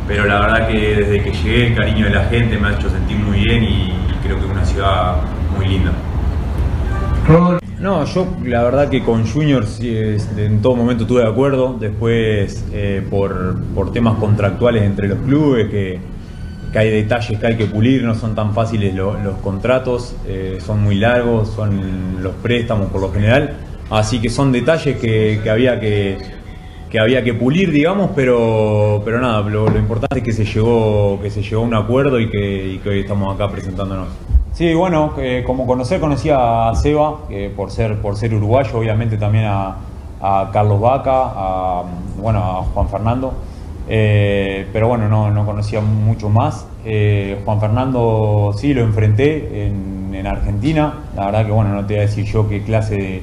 Pero 0.08 0.26
la 0.26 0.40
verdad 0.40 0.68
que 0.68 0.96
desde 0.96 1.22
que 1.22 1.30
llegué 1.30 1.68
el 1.68 1.74
cariño 1.76 2.06
de 2.06 2.14
la 2.14 2.24
gente 2.24 2.58
me 2.58 2.68
ha 2.68 2.72
hecho 2.72 2.90
sentir 2.90 3.16
muy 3.18 3.44
bien 3.44 3.62
y 3.62 3.94
creo 4.24 4.36
que 4.36 4.44
es 4.44 4.50
una 4.50 4.64
ciudad 4.64 5.16
muy 5.56 5.66
linda. 5.66 5.92
No, 7.80 8.04
yo 8.04 8.26
la 8.44 8.62
verdad 8.62 8.88
que 8.88 9.02
con 9.02 9.26
Junior 9.26 9.66
sí, 9.66 9.96
en 10.36 10.62
todo 10.62 10.76
momento 10.76 11.02
estuve 11.04 11.22
de 11.22 11.28
acuerdo. 11.28 11.76
Después, 11.78 12.64
eh, 12.72 13.04
por, 13.10 13.60
por 13.74 13.92
temas 13.92 14.18
contractuales 14.18 14.82
entre 14.84 15.08
los 15.08 15.18
clubes, 15.18 15.68
que, 15.68 15.98
que 16.72 16.78
hay 16.78 16.90
detalles 16.90 17.38
que 17.40 17.46
hay 17.46 17.56
que 17.56 17.66
pulir, 17.66 18.04
no 18.04 18.14
son 18.14 18.34
tan 18.34 18.54
fáciles 18.54 18.94
lo- 18.94 19.18
los 19.20 19.36
contratos, 19.38 20.14
eh, 20.26 20.58
son 20.64 20.82
muy 20.82 20.94
largos, 20.96 21.50
son 21.50 22.22
los 22.22 22.34
préstamos 22.36 22.90
por 22.90 23.00
lo 23.00 23.12
general. 23.12 23.54
Así 23.90 24.20
que 24.20 24.30
son 24.30 24.52
detalles 24.52 24.96
que, 24.98 25.40
que 25.42 25.50
había 25.50 25.80
que, 25.80 26.18
que 26.90 26.98
había 27.00 27.22
que 27.24 27.34
pulir, 27.34 27.72
digamos, 27.72 28.10
pero, 28.14 29.02
pero 29.04 29.20
nada, 29.20 29.40
lo, 29.42 29.68
lo 29.68 29.78
importante 29.78 30.18
es 30.20 30.24
que 30.24 30.32
se 30.32 30.44
llegó, 30.44 31.20
que 31.20 31.30
se 31.30 31.42
llegó 31.42 31.62
a 31.62 31.64
un 31.64 31.74
acuerdo 31.74 32.20
y 32.20 32.30
que, 32.30 32.68
y 32.74 32.78
que 32.78 32.88
hoy 32.90 33.00
estamos 33.00 33.34
acá 33.34 33.50
presentándonos. 33.50 34.08
Sí, 34.52 34.74
bueno, 34.74 35.14
como 35.46 35.66
conocer, 35.66 35.98
conocí 35.98 36.28
a 36.30 36.72
Seba, 36.74 37.20
por 37.56 37.70
ser, 37.70 38.00
por 38.02 38.16
ser 38.16 38.34
uruguayo, 38.34 38.78
obviamente 38.78 39.16
también 39.16 39.46
a, 39.46 39.76
Carlos 40.52 40.80
Vaca, 40.80 41.10
a, 41.34 41.82
bueno, 42.20 42.38
a 42.38 42.62
Juan 42.62 42.88
Fernando, 42.88 43.32
eh, 43.88 44.66
pero 44.72 44.88
bueno, 44.88 45.08
no, 45.08 45.30
no 45.30 45.44
conocía 45.44 45.80
mucho 45.80 46.28
más. 46.28 46.66
Eh, 46.84 47.40
Juan 47.44 47.60
Fernando 47.60 48.52
sí 48.56 48.74
lo 48.74 48.82
enfrenté 48.82 49.66
en, 49.66 50.14
en 50.14 50.26
Argentina, 50.26 50.94
la 51.16 51.26
verdad 51.26 51.46
que 51.46 51.52
bueno, 51.52 51.74
no 51.74 51.86
te 51.86 51.94
voy 51.94 51.98
a 51.98 52.06
decir 52.06 52.24
yo 52.24 52.48
qué 52.48 52.62
clase 52.62 52.96
de, 52.96 53.22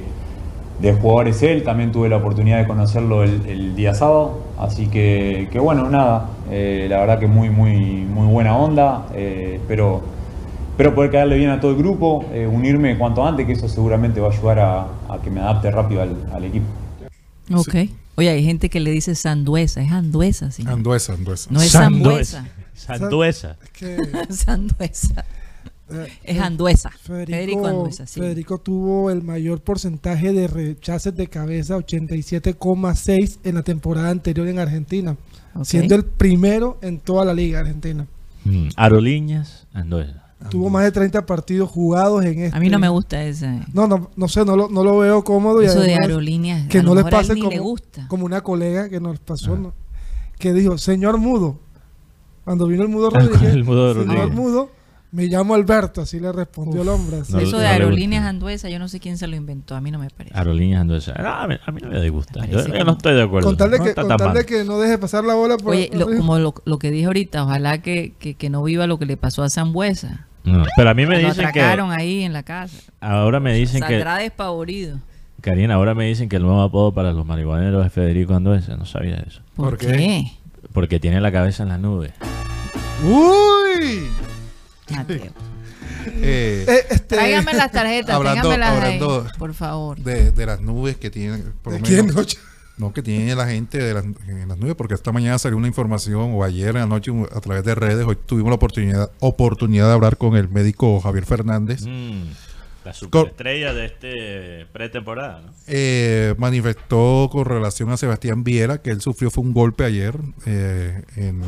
de 0.80 0.92
jugador 0.94 1.28
es 1.28 1.42
él, 1.42 1.62
también 1.62 1.92
tuve 1.92 2.08
la 2.08 2.16
oportunidad 2.16 2.58
de 2.58 2.66
conocerlo 2.66 3.22
el, 3.22 3.46
el 3.46 3.74
día 3.76 3.94
sábado, 3.94 4.40
así 4.58 4.88
que, 4.88 5.48
que 5.50 5.58
bueno, 5.58 5.88
nada, 5.88 6.26
eh, 6.50 6.86
la 6.90 6.98
verdad 6.98 7.18
que 7.18 7.26
muy, 7.26 7.50
muy, 7.50 7.74
muy 8.04 8.26
buena 8.26 8.56
onda, 8.56 9.06
espero, 9.14 10.02
espero 10.80 10.94
poder 10.94 11.10
caerle 11.10 11.36
bien 11.36 11.50
a 11.50 11.60
todo 11.60 11.72
el 11.72 11.76
grupo, 11.76 12.24
eh, 12.32 12.46
unirme 12.46 12.96
cuanto 12.96 13.26
antes, 13.26 13.44
que 13.46 13.52
eso 13.52 13.68
seguramente 13.68 14.18
va 14.18 14.28
a 14.28 14.30
ayudar 14.32 14.58
a, 14.60 14.80
a 15.10 15.20
que 15.22 15.30
me 15.30 15.40
adapte 15.40 15.70
rápido 15.70 16.00
al, 16.00 16.16
al 16.32 16.44
equipo. 16.44 16.64
Ok. 17.54 17.74
Oye, 18.16 18.30
hay 18.30 18.42
gente 18.42 18.70
que 18.70 18.80
le 18.80 18.90
dice 18.90 19.14
sanduesa, 19.14 19.82
es 19.82 19.92
anduesa, 19.92 20.50
sí. 20.50 20.64
Anduesa, 20.66 21.12
Anduesa. 21.12 21.50
No 21.52 21.60
es 21.60 21.70
Sanduesa. 21.72 22.44
sambuesa. 22.74 22.96
Sanduesa. 22.96 23.56
Es 23.62 23.70
que 23.70 23.98
sanduesa. 24.32 25.24
eh, 25.90 26.08
Es 26.24 26.40
anduesa. 26.40 26.88
Federico, 26.90 27.30
Federico 27.36 27.66
Anduesa, 27.66 28.06
sí. 28.06 28.20
Federico 28.20 28.56
tuvo 28.58 29.10
el 29.10 29.22
mayor 29.22 29.60
porcentaje 29.60 30.32
de 30.32 30.48
rechaces 30.48 31.14
de 31.14 31.26
cabeza, 31.26 31.76
87,6 31.76 33.38
en 33.44 33.54
la 33.54 33.62
temporada 33.62 34.08
anterior 34.08 34.48
en 34.48 34.58
Argentina, 34.58 35.14
siendo 35.62 35.94
el 35.94 36.04
primero 36.06 36.78
en 36.80 37.00
toda 37.00 37.26
la 37.26 37.34
liga 37.34 37.60
argentina. 37.60 38.06
Mm, 38.46 38.68
Aroliñas, 38.76 39.66
Anduesa. 39.74 40.19
Tuvo 40.48 40.70
más 40.70 40.84
de 40.84 40.90
30 40.92 41.26
partidos 41.26 41.68
jugados 41.70 42.24
en 42.24 42.44
este. 42.44 42.56
A 42.56 42.60
mí 42.60 42.70
no 42.70 42.78
me 42.78 42.88
gusta 42.88 43.22
ese. 43.22 43.60
No, 43.74 43.86
no, 43.86 44.10
no 44.16 44.28
sé, 44.28 44.44
no 44.44 44.56
lo, 44.56 44.68
no 44.68 44.82
lo 44.82 44.98
veo 44.98 45.22
cómodo. 45.22 45.62
Y 45.62 45.66
Eso 45.66 45.80
de 45.80 45.94
aerolíneas. 45.94 46.66
Que 46.68 46.78
a 46.78 46.82
no 46.82 46.90
lo 46.90 46.94
le 46.96 47.04
mejor 47.04 47.14
a 47.14 47.20
él 47.20 47.26
pase 47.28 47.38
como, 47.40 47.50
le 47.50 47.58
gusta. 47.58 48.08
como 48.08 48.24
una 48.24 48.40
colega 48.40 48.88
que 48.88 49.00
nos 49.00 49.18
pasó, 49.20 49.56
¿no? 49.56 49.74
que 50.38 50.54
dijo, 50.54 50.78
señor 50.78 51.18
Mudo, 51.18 51.58
cuando 52.44 52.66
vino 52.66 52.82
el 52.82 52.88
Mudo 52.88 53.10
Ah, 53.14 53.18
Rodríguez, 53.20 53.52
el 53.52 53.64
Mudo 53.64 53.92
señor 53.92 54.06
Rodríguez. 54.08 54.34
Mudo, 54.34 54.70
me 55.12 55.26
llamo 55.26 55.54
Alberto, 55.54 56.00
así 56.00 56.18
le 56.18 56.32
respondió 56.32 56.80
el 56.80 56.88
hombre. 56.88 57.18
así. 57.18 57.32
No, 57.34 57.40
Eso 57.40 57.52
no 57.52 57.58
de 57.58 57.66
aerolíneas 57.66 58.24
anduesa, 58.24 58.70
yo 58.70 58.78
no 58.78 58.88
sé 58.88 59.00
quién 59.00 59.18
se 59.18 59.26
lo 59.26 59.36
inventó. 59.36 59.76
A 59.76 59.80
mí 59.82 59.90
no 59.90 59.98
me 59.98 60.08
parece. 60.08 60.34
Aerolíneas 60.38 60.80
Anduesa. 60.80 61.12
No, 61.14 61.28
a, 61.28 61.46
mí, 61.46 61.56
a 61.62 61.70
mí 61.72 61.80
no 61.82 61.90
me 61.90 62.00
disgusta. 62.00 62.46
Yo, 62.46 62.84
no 62.84 62.92
estoy 62.92 63.14
de 63.16 63.22
acuerdo. 63.22 63.48
Con 63.48 63.56
tal 63.58 63.70
de 63.72 63.78
No 63.78 63.84
que, 63.84 63.94
con 63.94 64.34
de 64.34 64.46
que 64.46 64.64
no 64.64 64.78
deje 64.78 64.96
pasar 64.96 65.24
la 65.24 65.34
bola 65.34 65.58
por 65.58 65.74
Oye, 65.74 65.90
lo- 65.92 66.06
como 66.16 66.38
lo, 66.38 66.54
lo 66.64 66.78
que 66.78 66.90
dije 66.90 67.04
ahorita, 67.06 67.44
ojalá 67.44 67.82
que, 67.82 68.14
que, 68.18 68.34
que 68.34 68.48
no 68.48 68.62
viva 68.62 68.86
lo 68.86 68.98
que 68.98 69.04
le 69.04 69.18
pasó 69.18 69.42
a 69.42 69.50
Zambuesa. 69.50 70.26
No, 70.44 70.64
pero 70.76 70.90
a 70.90 70.94
mí 70.94 71.06
me 71.06 71.20
Lo 71.20 71.28
dicen 71.28 71.50
que. 71.52 71.60
ahí 71.60 72.22
en 72.24 72.32
la 72.32 72.42
casa. 72.42 72.76
Ahora 73.00 73.40
me 73.40 73.52
dicen 73.54 73.80
que. 73.82 73.94
Saldrá 73.94 74.16
despavorido. 74.18 74.98
Karina, 75.40 75.74
ahora 75.74 75.94
me 75.94 76.04
dicen 76.06 76.28
que 76.28 76.36
el 76.36 76.42
nuevo 76.42 76.60
apodo 76.62 76.92
para 76.92 77.12
los 77.12 77.24
marihuaneros 77.26 77.84
es 77.86 77.92
Federico 77.92 78.34
Anduesa. 78.34 78.76
No 78.76 78.84
sabía 78.86 79.16
eso. 79.26 79.40
¿Por, 79.56 79.70
¿Por 79.70 79.78
qué? 79.78 79.86
qué? 79.96 80.32
Porque 80.72 81.00
tiene 81.00 81.20
la 81.20 81.32
cabeza 81.32 81.62
en 81.62 81.70
las 81.70 81.80
nubes. 81.80 82.12
¡Uy! 83.04 84.06
Mateo. 84.90 85.32
Eh, 86.22 86.64
Eh, 86.66 86.78
este, 86.90 87.16
Tráigame 87.16 87.52
las 87.52 87.70
tarjetas, 87.70 88.16
Hablando- 88.16 88.48
téngamelas 88.48 88.70
ahí, 88.70 88.76
hablando 89.00 89.26
por 89.38 89.52
favor. 89.52 89.98
de, 89.98 90.30
de 90.32 90.46
las 90.46 90.60
nubes 90.62 90.96
que 90.96 91.10
tienen, 91.10 91.52
por 91.62 91.74
¿de 91.74 91.80
quién, 91.82 92.06
menos- 92.06 92.16
Noche? 92.16 92.38
No, 92.42 92.49
que 92.92 93.02
tiene 93.02 93.34
la 93.34 93.46
gente 93.46 93.78
de 93.78 93.94
las, 93.94 94.04
en 94.04 94.48
las 94.48 94.58
nubes, 94.58 94.74
porque 94.74 94.94
esta 94.94 95.12
mañana 95.12 95.38
salió 95.38 95.56
una 95.56 95.68
información, 95.68 96.32
o 96.34 96.42
ayer 96.42 96.70
en 96.70 96.82
la 96.82 96.86
noche 96.86 97.12
a 97.34 97.40
través 97.40 97.64
de 97.64 97.74
redes, 97.74 98.06
hoy 98.06 98.16
tuvimos 98.26 98.50
la 98.50 98.56
oportunidad, 98.56 99.10
oportunidad 99.20 99.86
de 99.88 99.92
hablar 99.92 100.16
con 100.16 100.36
el 100.36 100.48
médico 100.48 101.00
Javier 101.00 101.26
Fernández. 101.26 101.82
Mm, 101.86 102.22
la 102.84 102.94
superestrella 102.94 103.74
de 103.74 103.84
este 103.84 104.66
pretemporada, 104.72 105.42
¿no? 105.42 105.52
Eh, 105.66 106.34
manifestó 106.38 107.28
con 107.30 107.44
relación 107.44 107.90
a 107.90 107.98
Sebastián 107.98 108.42
Viera 108.42 108.80
que 108.80 108.90
él 108.90 109.02
sufrió 109.02 109.30
fue 109.30 109.44
un 109.44 109.52
golpe 109.52 109.84
ayer 109.84 110.16
eh, 110.46 111.02
en, 111.16 111.42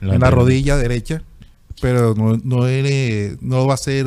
en 0.00 0.20
la 0.20 0.30
rodilla 0.30 0.76
derecha, 0.76 1.22
pero 1.80 2.14
no, 2.14 2.36
no, 2.42 2.66
él, 2.66 3.38
no 3.40 3.66
va 3.66 3.74
a 3.74 3.78
ser, 3.78 4.06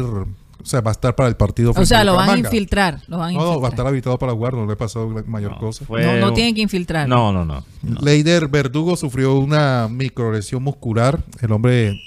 o 0.61 0.65
sea, 0.65 0.81
va 0.81 0.91
a 0.91 0.93
estar 0.93 1.15
para 1.15 1.29
el 1.29 1.35
partido. 1.35 1.71
O 1.71 1.73
frente 1.73 1.87
sea, 1.87 2.01
a 2.01 2.03
lo 2.03 2.15
van 2.15 2.29
a 2.29 2.37
infiltrar. 2.37 2.99
Lo 3.07 3.17
van 3.17 3.29
a 3.29 3.33
No, 3.33 3.39
no, 3.39 3.45
va 3.45 3.51
a 3.51 3.55
infiltrar. 3.55 3.71
estar 3.73 3.87
habitado 3.87 4.19
para 4.19 4.33
jugar, 4.33 4.53
no 4.53 4.65
le 4.65 4.75
pasó 4.75 5.09
la 5.11 5.23
mayor 5.23 5.51
No, 5.53 5.57
cosa. 5.59 5.85
fue 5.85 6.03
No, 6.03 6.17
no 6.27 6.33
tienen 6.33 6.55
que 6.55 6.61
infiltrar. 6.61 7.07
No, 7.07 7.31
no, 7.31 7.45
no. 7.45 7.63
no. 7.81 8.01
Leider 8.01 8.47
Verdugo 8.47 8.95
sufrió 8.95 9.35
una 9.37 9.87
microlesión 9.89 10.61
muscular. 10.63 11.19
El 11.41 11.51
hombre 11.51 11.99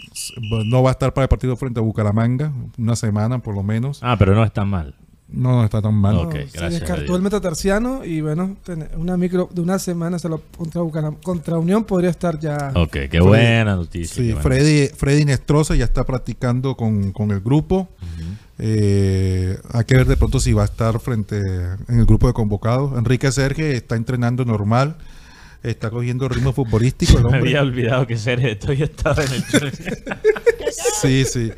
no 0.67 0.83
va 0.83 0.91
a 0.91 0.93
estar 0.93 1.15
para 1.15 1.25
el 1.25 1.29
partido 1.29 1.57
frente 1.57 1.81
a 1.81 1.83
Bucaramanga, 1.83 2.53
una 2.79 2.97
semana 2.97 3.39
por 3.39 3.55
lo 3.55 3.63
menos. 3.63 4.01
Ah, 4.03 4.17
pero 4.19 4.35
no 4.35 4.45
está 4.45 4.65
mal. 4.65 4.95
No, 5.33 5.53
no 5.53 5.65
está 5.65 5.81
tan 5.81 5.95
mal. 5.95 6.17
Ok, 6.17 6.25
No, 6.25 6.31
gracias 6.33 6.53
se 6.53 6.71
descartó 6.81 7.17
el 7.17 7.23
metatarsiano 7.23 8.05
y 8.05 8.21
bueno, 8.21 8.57
una 8.97 9.17
micro 9.17 9.49
de 9.53 9.61
una 9.63 9.79
semana 9.79 10.19
se 10.19 10.29
lo, 10.29 10.43
contra, 10.57 10.83
contra 11.23 11.59
Unión 11.59 11.85
podría 11.85 12.11
estar 12.11 12.39
ya. 12.39 12.71
Ok, 12.75 12.97
qué 13.11 13.21
buena 13.21 13.75
noticia. 13.77 14.15
Sí, 14.17 14.27
buena. 14.33 14.43
Freddy, 14.43 14.89
Freddy 14.89 15.25
Nestroza 15.25 15.75
ya 15.75 15.85
está 15.85 16.05
practicando 16.05 16.77
con, 16.77 17.13
con 17.13 17.31
el 17.31 17.41
grupo. 17.41 17.89
Eh, 18.59 19.59
hay 19.73 19.85
que 19.85 19.97
ver 19.97 20.07
de 20.07 20.17
pronto 20.17 20.39
si 20.39 20.53
va 20.53 20.63
a 20.63 20.67
estar 20.67 21.01
frente 21.01 21.39
en 21.39 21.99
el 21.99 22.05
grupo 22.05 22.27
de 22.27 22.33
convocados. 22.33 22.97
Enrique 22.99 23.33
Serge 23.33 23.75
está 23.77 23.97
entrenando 23.97 24.45
normal. 24.45 24.97
Está 25.63 25.91
cogiendo 25.91 26.29
ritmo 26.29 26.53
futbolístico. 26.53 27.19
El 27.19 27.19
Me 27.25 27.27
hombre. 27.29 27.41
había 27.51 27.63
olvidado 27.63 28.07
que 28.07 28.17
Sergio 28.17 28.57
todavía 28.59 28.85
estaba 28.85 29.23
en 29.25 29.33
el 29.33 29.43
Sí, 31.01 31.25
sí. 31.25 31.53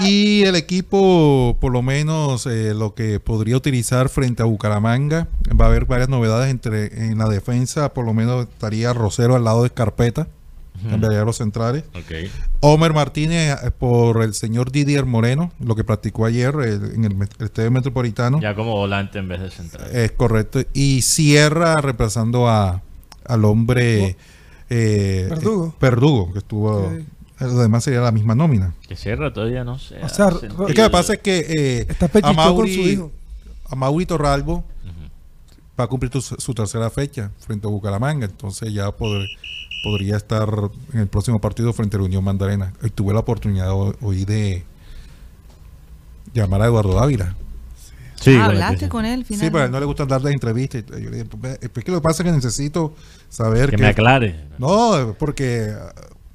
Y 0.00 0.42
el 0.44 0.56
equipo, 0.56 1.56
por 1.60 1.72
lo 1.72 1.82
menos, 1.82 2.46
eh, 2.46 2.74
lo 2.74 2.94
que 2.94 3.20
podría 3.20 3.56
utilizar 3.56 4.08
frente 4.08 4.42
a 4.42 4.46
Bucaramanga, 4.46 5.28
va 5.58 5.66
a 5.66 5.68
haber 5.68 5.86
varias 5.86 6.08
novedades 6.08 6.50
entre 6.50 7.06
en 7.06 7.18
la 7.18 7.28
defensa, 7.28 7.92
por 7.94 8.04
lo 8.04 8.14
menos 8.14 8.48
estaría 8.48 8.92
Rosero 8.92 9.36
al 9.36 9.44
lado 9.44 9.62
de 9.62 9.68
Escarpeta, 9.68 10.28
cambiaría 10.88 11.24
los 11.24 11.36
centrales. 11.36 11.84
Ok. 11.94 12.30
Homer 12.60 12.92
Martínez 12.92 13.58
eh, 13.62 13.70
por 13.70 14.22
el 14.22 14.34
señor 14.34 14.70
Didier 14.70 15.04
Moreno, 15.04 15.52
lo 15.58 15.74
que 15.74 15.82
practicó 15.82 16.24
ayer 16.24 16.54
eh, 16.62 16.74
en 16.94 17.04
el, 17.04 17.16
Estadio 17.40 17.70
Metropolitano. 17.70 18.40
Ya 18.40 18.54
como 18.54 18.76
volante 18.76 19.18
en 19.18 19.28
vez 19.28 19.40
de 19.40 19.50
central. 19.50 19.88
Es 19.92 20.12
correcto. 20.12 20.60
Y 20.72 21.02
Sierra 21.02 21.76
reemplazando 21.76 22.48
a, 22.48 22.82
al 23.24 23.44
hombre 23.44 24.04
eh, 24.06 24.16
eh, 24.70 25.70
Verdugo, 25.80 26.32
que 26.32 26.38
estuvo... 26.38 26.92
Lo 27.40 27.58
demás 27.58 27.84
sería 27.84 28.00
la 28.00 28.10
misma 28.12 28.34
nómina. 28.34 28.74
Que 28.88 28.96
Sierra 28.96 29.32
todavía 29.32 29.62
no 29.64 29.78
sé. 29.78 30.02
O 30.02 30.08
sea, 30.08 30.30
sentido 30.30 30.66
Es 30.68 30.74
que 30.74 30.82
lo 30.82 30.88
que 30.88 30.92
pasa 30.92 31.12
es 31.14 31.18
que 31.20 31.38
eh, 31.38 31.86
Está 31.88 32.08
pechichón 32.08 32.34
con 32.36 32.44
Amauri- 32.46 32.74
su 32.74 32.80
hijo. 32.80 33.12
Amauri 33.70 34.06
Torralbo 34.06 34.64
va 35.78 35.84
a 35.84 35.86
cumplir 35.86 36.10
tu- 36.10 36.20
su 36.20 36.54
tercera 36.54 36.90
fecha 36.90 37.30
frente 37.38 37.66
a 37.68 37.70
Bucaramanga, 37.70 38.26
entonces 38.26 38.72
ya 38.72 38.90
poder- 38.90 39.28
podría 39.84 40.16
estar 40.16 40.48
en 40.92 40.98
el 41.00 41.06
próximo 41.06 41.40
partido 41.40 41.72
frente 41.72 41.96
a 41.96 42.00
la 42.00 42.06
Unión 42.06 42.24
Mandarena. 42.24 42.72
Hoy 42.82 42.90
tuve 42.90 43.12
la 43.14 43.20
oportunidad 43.20 43.70
ho- 43.72 43.94
hoy 44.00 44.24
de 44.24 44.64
llamar 46.34 46.62
a 46.62 46.66
Eduardo 46.66 46.94
Dávila. 46.94 47.36
Sí, 48.16 48.30
Ah, 48.34 48.46
con 48.46 48.58
la 48.58 48.66
hablaste 48.66 48.88
con 48.88 49.04
él 49.04 49.20
Sí, 49.20 49.34
finalmente. 49.34 49.52
pero 49.52 49.62
a 49.62 49.66
él 49.66 49.70
no 49.72 49.78
le 49.80 49.86
gustan 49.86 50.08
dar 50.08 50.22
las 50.22 50.32
entrevistas. 50.32 50.82
y 50.82 50.90
Yo 51.04 51.10
le 51.10 51.18
dije, 51.18 51.24
"Pues, 51.40 51.58
es 51.62 51.68
que 51.70 51.92
lo 51.92 51.98
que 51.98 52.02
pasa 52.02 52.22
es 52.22 52.26
que 52.28 52.32
necesito 52.34 52.92
saber 53.28 53.70
Que 53.70 53.76
que- 53.76 53.82
me 53.82 53.88
aclare. 53.88 54.48
No, 54.58 55.14
porque 55.18 55.72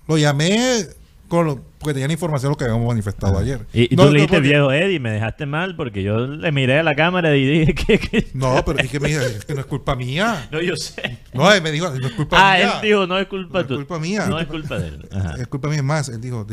lo 0.07 0.17
llamé 0.17 0.85
con 1.27 1.45
lo- 1.47 1.61
porque 1.79 1.95
tenían 1.95 2.11
información 2.11 2.49
de 2.51 2.53
lo 2.53 2.57
que 2.57 2.63
habíamos 2.65 2.87
manifestado 2.87 3.37
ayer. 3.37 3.59
Ah. 3.63 3.67
Y, 3.73 3.93
y 3.93 3.95
No, 3.97 4.03
tú 4.03 4.07
no, 4.09 4.13
le 4.13 4.19
dijiste 4.19 4.37
porque- 4.37 4.47
viejo 4.49 4.71
Eddie, 4.71 4.99
me 5.01 5.11
dejaste 5.11 5.45
mal 5.45 5.75
porque 5.75 6.01
yo 6.03 6.27
le 6.27 6.51
miré 6.53 6.79
a 6.79 6.83
la 6.83 6.95
cámara 6.95 7.35
y 7.35 7.45
dije 7.45 7.73
que... 7.87 7.99
que- 7.99 8.27
No, 8.33 8.63
pero 8.65 8.79
es 8.79 8.89
que 8.89 8.99
me 9.01 9.09
dijo, 9.09 9.19
es 9.21 9.43
que 9.43 9.53
no 9.53 9.59
es 9.61 9.65
culpa 9.65 9.95
mía. 9.95 10.47
No, 10.51 10.61
yo 10.61 10.75
sé. 10.77 11.17
No, 11.33 11.51
él 11.51 11.61
me 11.61 11.71
dijo, 11.71 11.89
no 11.89 12.07
es 12.07 12.13
culpa 12.13 12.37
Ah, 12.39 12.55
mía. 12.57 12.73
él 12.75 12.81
dijo, 12.89 13.07
no 13.07 13.17
es 13.19 13.27
culpa 13.27 13.63
No 13.63 13.69
es 13.69 13.75
culpa 13.75 13.99
mía. 13.99 14.25
No 14.27 14.39
es 14.39 14.47
culpa 14.47 14.79
de 14.79 14.87
él. 14.87 15.09
Ajá. 15.11 15.35
Es 15.39 15.47
culpa 15.47 15.67
mía 15.69 15.83
más. 15.83 16.07
Él 16.09 16.21
dijo, 16.21 16.45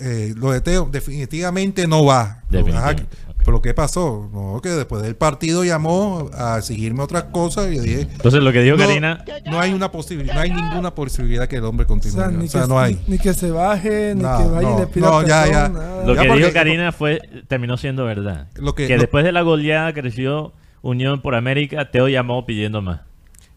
eh, 0.00 0.34
lo 0.36 0.50
de 0.50 0.60
Teo 0.62 0.88
definitivamente 0.90 1.86
no 1.86 2.04
va. 2.04 2.42
Definitivamente. 2.50 3.04
Pero 3.44 3.60
¿qué 3.60 3.74
pasó? 3.74 4.28
No, 4.32 4.60
que 4.62 4.70
después 4.70 5.02
del 5.02 5.16
partido 5.16 5.64
llamó 5.64 6.30
a 6.32 6.58
exigirme 6.58 7.02
otras 7.02 7.24
cosas 7.24 7.70
y 7.70 7.76
yo 7.76 7.82
dije, 7.82 8.00
Entonces 8.02 8.42
lo 8.42 8.52
que 8.52 8.62
dijo 8.62 8.76
no, 8.76 8.84
Karina... 8.86 9.24
no 9.46 9.60
hay 9.60 9.72
una 9.72 9.90
posibilidad, 9.92 10.34
no 10.34 10.40
hay 10.40 10.50
ninguna 10.50 10.94
posibilidad 10.94 11.46
que 11.46 11.56
el 11.56 11.64
hombre 11.64 11.84
O 11.84 11.88
continúe. 11.88 12.22
O 12.22 12.30
ni, 12.30 12.48
sea, 12.48 12.62
que, 12.62 12.68
no 12.68 12.78
hay. 12.80 12.98
ni 13.06 13.18
que 13.18 13.34
se 13.34 13.50
baje, 13.50 14.14
ni 14.14 14.22
No, 14.22 14.38
que 14.38 14.44
vaya 14.48 14.68
y 14.68 14.72
no, 14.72 14.78
le 14.80 14.86
pida 14.86 15.06
no, 15.10 15.22
ya, 15.26 15.46
ya. 15.46 15.68
nada. 15.68 16.06
Lo 16.06 16.14
Ya 16.14 16.22
que 16.22 16.28
porque- 16.28 16.42
dijo 16.44 16.54
Karina 16.54 16.92
fue 16.92 17.20
terminó 17.48 17.76
siendo 17.76 18.04
verdad. 18.04 18.48
Lo 18.56 18.74
que- 18.74 18.86
que 18.86 18.94
lo- 18.96 19.00
después 19.02 19.24
de 19.24 19.32
la 19.32 19.42
goleada 19.42 19.92
creció 19.92 20.52
Unión 20.82 21.20
por 21.22 21.34
América, 21.34 21.90
Teo 21.90 22.08
llamó 22.08 22.44
pidiendo 22.46 22.82
más. 22.82 23.00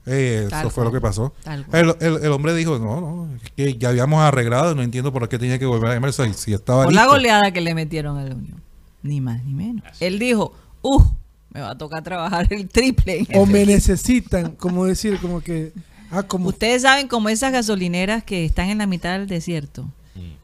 Eh, 0.06 0.48
eso 0.50 0.70
fue 0.70 0.86
lo 0.86 0.92
que 0.94 1.02
pasó. 1.02 1.34
El, 1.74 1.94
el- 2.00 2.24
el 2.24 2.32
hombre 2.32 2.54
dijo, 2.56 2.80
no, 2.80 3.02
no, 3.02 3.30
que 3.58 3.76
ya 3.78 3.90
habíamos 3.90 4.22
arreglado, 4.22 4.74
no 4.74 4.82
entiendo 4.82 5.12
por 5.12 5.28
qué 5.28 5.38
tenía 5.38 5.60
que 5.60 5.66
volver 5.66 5.92
a 5.92 5.94
llamar 5.96 6.14
si, 6.14 6.34
si 6.34 6.54
estaba 6.54 6.86
Por 6.86 6.94
la 6.94 7.06
goleada 7.08 7.52
que 7.52 7.60
le 7.60 7.74
metieron 7.76 8.18
a 8.18 8.24
la 8.24 8.34
Unión. 8.36 8.62
Ni 9.08 9.22
más 9.22 9.44
ni 9.46 9.54
menos. 9.54 9.84
Él 10.00 10.20
dijo, 10.20 10.54
uh, 10.82 11.02
me 11.54 11.62
va 11.62 11.72
a 11.72 11.78
tocar 11.78 12.04
trabajar 12.04 12.48
el 12.52 12.68
triple. 12.68 13.14
O 13.34 13.44
este 13.44 13.46
me 13.46 13.60
equipo". 13.62 13.72
necesitan, 13.74 14.52
como 14.56 14.86
decir, 14.86 15.18
como 15.20 15.42
que. 15.42 15.72
Ah, 16.12 16.24
como. 16.24 16.50
Ustedes 16.50 16.84
saben 16.84 17.08
como 17.08 17.30
esas 17.30 17.52
gasolineras 17.52 18.24
que 18.24 18.46
están 18.46 18.70
en 18.70 18.78
la 18.80 18.88
mitad 18.88 19.18
del 19.18 19.28
desierto 19.28 19.90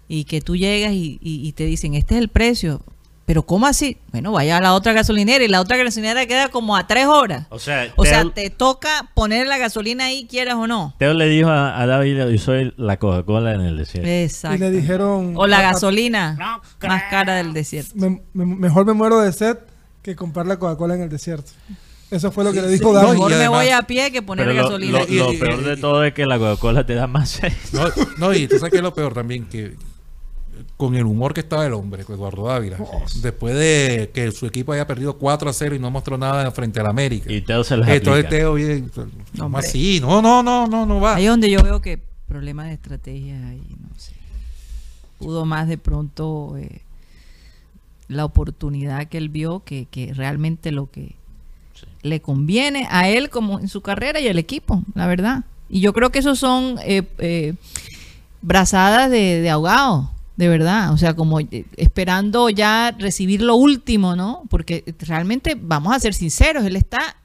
y 0.10 0.26
que 0.26 0.42
tú 0.42 0.56
llegas 0.56 0.92
y, 0.94 1.18
y- 1.22 1.48
y 1.48 1.52
te 1.54 1.66
dicen, 1.66 1.94
este 1.96 2.16
es 2.16 2.22
el 2.22 2.28
precio. 2.30 2.82
Pero 3.26 3.44
¿cómo 3.44 3.68
así? 3.68 3.98
Bueno, 4.12 4.34
vaya 4.34 4.58
a 4.58 4.62
la 4.62 4.74
otra 4.74 4.92
gasolinera 4.92 5.44
y 5.44 5.48
la 5.48 5.62
otra 5.62 5.78
gasolinera 5.78 6.26
queda 6.26 6.50
como 6.50 6.76
a 6.76 6.88
tres 6.88 7.06
horas. 7.06 7.48
O 7.52 7.58
sea, 7.58 7.88
O 7.96 8.04
sea, 8.04 8.26
te 8.30 8.50
toca 8.50 9.10
poner 9.14 9.48
la 9.48 9.58
gasolina 9.58 10.06
ahí, 10.06 10.28
quieras 10.30 10.56
o 10.56 10.68
no. 10.68 10.94
Teo 11.00 11.14
le 11.14 11.28
dijo 11.30 11.48
a, 11.50 11.82
a 11.82 11.86
David, 11.86 12.18
yo 12.30 12.38
soy 12.38 12.74
la 12.76 12.98
Coca-Cola 12.98 13.54
en 13.54 13.62
el 13.62 13.78
desierto. 13.78 14.10
Exacto. 14.10 14.58
Y 14.58 14.60
le 14.60 14.72
dijeron. 14.72 15.34
O 15.38 15.48
la 15.48 15.60
"Ah, 15.60 15.62
gasolina 15.72 16.36
más 16.82 17.04
cara 17.10 17.36
del 17.36 17.54
desierto. 17.54 17.92
me- 17.96 18.22
me- 18.34 18.46
mejor 18.46 18.86
me 18.86 18.92
muero 18.94 19.22
de 19.22 19.32
sed 19.32 19.58
que 20.02 20.18
comprar 20.18 20.46
la 20.46 20.60
Coca-Cola 20.60 20.96
en 20.96 21.04
el 21.04 21.10
desierto. 21.10 21.52
Eso 22.12 22.30
fue 22.32 22.44
lo 22.44 22.52
que 22.52 22.62
le 22.62 22.68
dijo 22.68 22.90
sí, 22.90 22.94
David. 22.96 23.12
Mejor 23.14 23.30
me 23.32 23.36
además- 23.38 23.58
voy 23.64 23.70
a 23.70 23.82
pie 23.84 24.12
que 24.12 24.22
poner 24.22 24.46
Pero 24.46 24.58
lo, 24.58 24.64
gasolina. 24.66 25.00
lo- 25.00 25.32
lo 25.34 25.40
peor 25.40 25.64
de 25.64 25.78
todo 25.78 26.04
es 26.04 26.14
que 26.14 26.26
la 26.26 26.38
Coca-Cola 26.38 26.86
te 26.86 26.94
da 26.94 27.08
más 27.08 27.30
sed. 27.30 27.54
No, 27.72 27.86
no, 28.18 28.34
y 28.34 28.48
tú 28.50 28.58
sabes 28.58 28.72
que 28.72 28.78
es 28.78 28.84
lo 28.84 28.94
peor 28.94 29.14
también, 29.14 29.46
que 29.46 29.76
con 30.84 30.96
el 30.96 31.06
humor 31.06 31.34
que 31.34 31.40
estaba 31.40 31.66
el 31.66 31.72
hombre, 31.74 32.02
Eduardo 32.02 32.46
Dávila, 32.48 32.78
después 33.22 33.56
de 33.56 34.12
que 34.14 34.32
su 34.34 34.46
equipo 34.46 34.74
haya 34.74 34.86
perdido 34.86 35.18
4 35.18 35.50
a 35.50 35.54
0 35.54 35.76
y 35.76 35.80
no 35.80 35.90
mostró 35.90 36.18
nada 36.18 36.52
frente 36.52 36.82
al 36.82 36.88
América. 36.88 37.32
Y 37.32 37.40
Teo 37.42 37.64
se 37.64 37.78
las 37.78 37.88
Entonces 37.88 38.26
aplica. 38.26 38.30
Teo 38.30 38.56
¿cómo 39.38 39.46
Hombre. 39.46 39.60
así? 39.68 40.00
No, 40.02 40.22
no, 40.22 40.44
no, 40.44 40.68
no, 40.68 40.86
no 40.86 41.00
va. 41.00 41.16
Ahí 41.16 41.24
es 41.24 41.30
donde 41.30 41.50
yo 41.50 41.64
veo 41.64 41.80
que 41.82 42.02
problemas 42.28 42.68
de 42.68 42.74
estrategia 42.74 43.36
ahí, 43.48 43.64
no 43.80 43.98
sé. 43.98 44.12
Pudo 45.20 45.46
más 45.46 45.70
de 45.70 45.78
pronto 45.78 46.58
eh, 46.58 46.82
la 48.10 48.26
oportunidad 48.26 49.08
que 49.08 49.18
él 49.18 49.30
vio, 49.30 49.62
que, 49.64 49.86
que 49.90 50.14
realmente 50.14 50.72
lo 50.72 50.92
que 50.92 51.16
Sí. 51.76 51.86
le 52.04 52.22
conviene 52.22 52.88
a 52.92 53.08
él 53.10 53.30
como 53.30 53.60
en 53.60 53.68
su 53.70 53.80
carrera 53.82 54.20
y 54.20 54.28
al 54.28 54.38
equipo, 54.38 54.84
la 54.96 55.08
verdad. 55.08 55.46
Y 55.70 55.80
yo 55.80 55.94
creo 55.94 56.12
que 56.12 56.20
esos 56.20 56.38
son 56.40 56.76
eh, 56.86 57.04
eh, 57.20 57.54
brazadas 58.42 59.10
de, 59.10 59.40
de 59.42 59.50
ahogado, 59.50 60.12
de 60.36 60.48
verdad. 60.48 60.94
O 60.94 60.98
sea, 60.98 61.16
como 61.16 61.40
eh, 61.40 61.66
esperando 61.78 62.50
ya 62.50 62.96
recibir 62.98 63.42
lo 63.42 63.56
último, 63.56 64.16
¿no? 64.16 64.44
Porque 64.50 64.84
realmente, 65.00 65.58
vamos 65.60 65.96
a 65.96 66.00
ser 66.00 66.14
sinceros, 66.14 66.64
él 66.66 66.76
está 66.76 67.16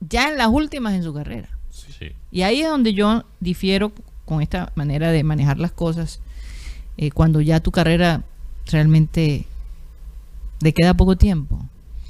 ya 0.00 0.30
en 0.30 0.38
las 0.38 0.48
últimas 0.48 0.94
en 0.94 1.02
su 1.02 1.12
carrera. 1.12 1.48
Sí. 1.70 2.12
Y 2.30 2.42
ahí 2.42 2.60
es 2.60 2.68
donde 2.68 2.94
yo 2.94 3.24
difiero 3.40 3.92
con 4.24 4.42
esta 4.42 4.72
manera 4.74 5.10
de 5.12 5.22
manejar 5.22 5.58
las 5.58 5.72
cosas, 5.72 6.20
eh, 6.96 7.10
cuando 7.10 7.40
ya 7.40 7.60
tu 7.60 7.70
carrera 7.70 8.24
realmente 8.66 9.46
le 10.60 10.72
queda 10.72 10.94
poco 10.94 11.16
tiempo, 11.16 11.60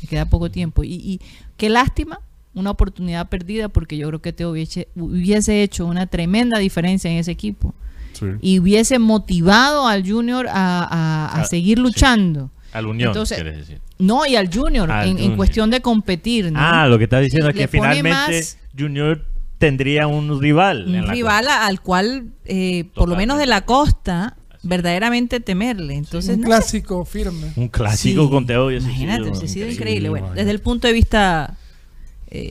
le 0.01 0.09
queda 0.09 0.25
poco 0.27 0.51
tiempo. 0.51 0.83
Y, 0.83 0.95
y 0.95 1.21
qué 1.57 1.69
lástima, 1.69 2.21
una 2.55 2.71
oportunidad 2.71 3.29
perdida, 3.29 3.69
porque 3.69 3.99
yo 3.99 4.09
creo 4.09 4.23
que 4.23 4.33
te 4.33 4.47
hubiese, 4.47 4.89
hubiese 4.97 5.63
hecho 5.63 5.85
una 5.85 6.07
tremenda 6.07 6.59
diferencia 6.59 7.11
en 7.11 7.19
ese 7.19 7.33
equipo 7.33 7.75
Sí. 8.19 8.27
y 8.41 8.59
hubiese 8.59 8.99
motivado 8.99 9.87
al 9.87 10.09
junior 10.09 10.47
a, 10.49 10.53
a- 10.53 11.27
a 11.27 11.41
Ah, 11.43 11.45
seguir 11.45 11.79
sí. 11.79 11.83
luchando. 11.83 12.51
Al 12.73 12.87
Unión, 12.87 13.09
Entonces, 13.09 13.37
quieres 13.39 13.57
decir. 13.59 13.81
No, 13.99 14.27
y 14.27 14.37
al 14.37 14.53
junior, 14.53 14.91
Al 14.91 15.09
en, 15.09 15.19
en 15.19 15.37
cuestión 15.37 15.71
de 15.71 15.81
competir. 15.81 16.53
¿no? 16.53 16.59
Ah, 16.61 16.87
lo 16.87 16.99
que 16.99 17.05
estás 17.05 17.23
diciendo 17.23 17.51
Sí, 17.51 17.59
es 17.59 17.65
que 17.65 17.69
finalmente 17.69 18.11
más- 18.11 18.59
Junior 18.79 19.25
tendría 19.59 20.07
un 20.07 20.39
rival. 20.41 20.83
en 20.95 21.01
un 21.01 21.07
la 21.07 21.13
rival 21.13 21.47
al 21.49 21.81
cual, 21.81 22.27
eh, 22.45 22.85
por 22.95 23.09
lo 23.09 23.17
menos 23.17 23.39
de 23.39 23.47
la 23.47 23.63
costa, 23.65 24.37
verdaderamente 24.63 25.41
temerle. 25.41 25.95
Entonces, 25.95 26.35
un 26.37 26.43
no 26.43 26.47
sé. 26.49 26.51
clásico 26.53 27.05
firme. 27.07 27.53
Un 27.57 27.69
clásico 27.69 28.25
Sí, 28.25 28.31
con 28.31 28.47
Teo 28.47 28.71
Imagínate, 28.71 29.23
hubiese 29.23 29.49
sido 29.49 29.67
increíble. 29.71 29.73
increíble. 29.73 30.09
Bueno, 30.11 30.31
desde 30.35 30.51
el 30.51 30.61
punto 30.61 30.87
de 30.89 30.93
vista 30.93 31.57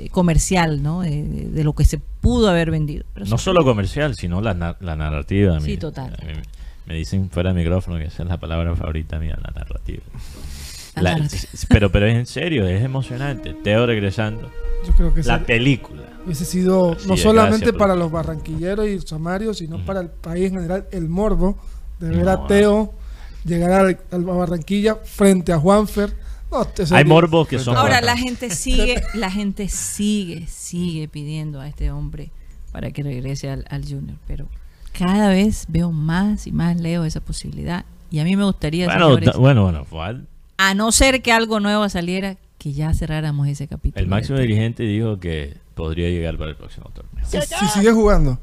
eh, 0.06 0.10
comercial, 0.10 0.82
¿no? 0.84 1.02
De, 1.02 1.24
de- 1.24 1.64
lo 1.64 1.74
que 1.74 1.86
se 1.86 2.00
pudo 2.00 2.50
haber 2.50 2.72
vendido. 2.72 3.06
Pero 3.14 3.26
No 3.28 3.38
solo 3.38 3.64
comercial, 3.64 4.16
sino 4.16 4.42
la, 4.42 4.76
la 4.80 4.96
narrativa. 4.96 5.60
Sí, 5.60 5.72
mi- 5.72 5.78
total. 5.78 6.14
a 6.20 6.88
me- 6.88 6.96
dicen 6.96 7.30
fuera 7.30 7.52
de 7.54 7.60
micrófono 7.60 7.98
que 7.98 8.06
esa 8.06 8.24
es 8.24 8.30
la 8.30 8.40
palabra 8.40 8.76
favorita 8.76 9.20
mía, 9.20 9.38
la 9.42 9.52
narrativa. 9.60 10.04
La 10.96 11.02
La- 11.02 11.12
narrativa. 11.18 11.42
s- 11.54 11.68
pero, 11.70 11.92
pero 11.92 12.06
es 12.08 12.16
en 12.16 12.26
serio, 12.26 12.68
es 12.68 12.84
emocionante. 12.84 13.54
Teo 13.54 13.86
regresando. 13.86 14.50
Yo 14.88 14.94
creo 14.94 15.14
que 15.14 15.24
La 15.24 15.44
película. 15.44 16.04
Hubiese 16.26 16.46
sido 16.46 16.94
Así 16.94 17.08
no 17.08 17.14
es, 17.16 17.22
solamente 17.22 17.66
gracias, 17.66 17.80
para 17.80 17.96
los 17.96 18.12
barranquilleros 18.12 18.88
y 18.88 19.00
samarios, 19.02 19.58
sino 19.60 19.84
para 19.86 20.00
el 20.02 20.10
país 20.10 20.48
en 20.48 20.54
general, 20.56 20.88
el 20.92 21.08
morbo 21.10 21.58
de 22.00 22.10
ver 22.10 22.26
No, 22.26 22.32
a 22.32 22.48
Teo 22.48 22.94
llegar 23.46 23.72
al, 23.72 24.00
al 24.12 24.24
Barranquilla 24.24 24.96
frente 24.96 25.54
a 25.54 25.60
Juanfer. 25.60 26.14
No, 26.52 26.66
Hay 26.96 27.04
morbos 27.06 27.48
que 27.48 27.60
son. 27.60 27.76
Ahora 27.76 28.00
la 28.02 28.16
gente 28.18 28.50
sigue, 28.50 29.02
la 29.14 29.30
gente 29.32 29.68
sigue, 29.68 30.48
sigue 30.48 31.08
pidiendo 31.08 31.60
a 31.60 31.68
este 31.68 31.92
hombre 31.92 32.32
para 32.72 32.92
que 32.92 33.04
regrese 33.04 33.50
al, 33.50 33.66
al 33.70 33.84
Junior, 33.84 34.18
pero 34.28 34.48
cada 34.98 35.30
vez 35.30 35.66
veo 35.68 35.92
más 35.92 36.48
y 36.48 36.52
más 36.52 36.78
leo 36.78 37.04
esa 37.04 37.20
posibilidad 37.20 37.84
y 38.12 38.20
a 38.20 38.24
mí 38.24 38.36
me 38.38 38.46
gustaría, 38.46 38.86
Bueno, 38.86 39.18
da- 39.18 39.32
bueno, 39.38 39.64
bueno, 39.64 39.86
al- 40.02 40.28
a 40.58 40.74
no 40.74 40.92
ser 40.94 41.22
que 41.22 41.34
algo 41.34 41.60
nuevo 41.60 41.90
saliera, 41.90 42.38
que 42.58 42.72
ya 42.72 42.94
cerráramos 42.94 43.48
ese 43.50 43.68
capítulo. 43.68 44.02
el 44.02 44.08
máximo 44.08 44.38
dirigente 44.40 44.84
dijo 44.84 45.20
que 45.20 45.58
podría 45.74 46.10
llegar 46.10 46.38
para 46.38 46.52
el 46.52 46.56
próximo 46.56 46.90
torneo. 46.94 47.26
si, 47.26 47.42
si 47.42 47.66
sigue 47.68 47.92
jugando. 47.92 48.40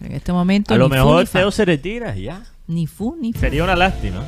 En 0.00 0.12
este 0.12 0.32
momento 0.32 0.74
A 0.74 0.78
lo 0.78 0.88
fu 0.88 0.94
mejor. 0.94 1.26
Teo 1.28 1.50
se 1.50 1.64
retira 1.64 2.16
y 2.16 2.24
ya. 2.24 2.42
ni 2.66 2.86
fu 2.86 3.16
ni 3.20 3.32
fa. 3.32 3.40
Sería 3.40 3.64
una 3.64 3.76
lástima. 3.76 4.22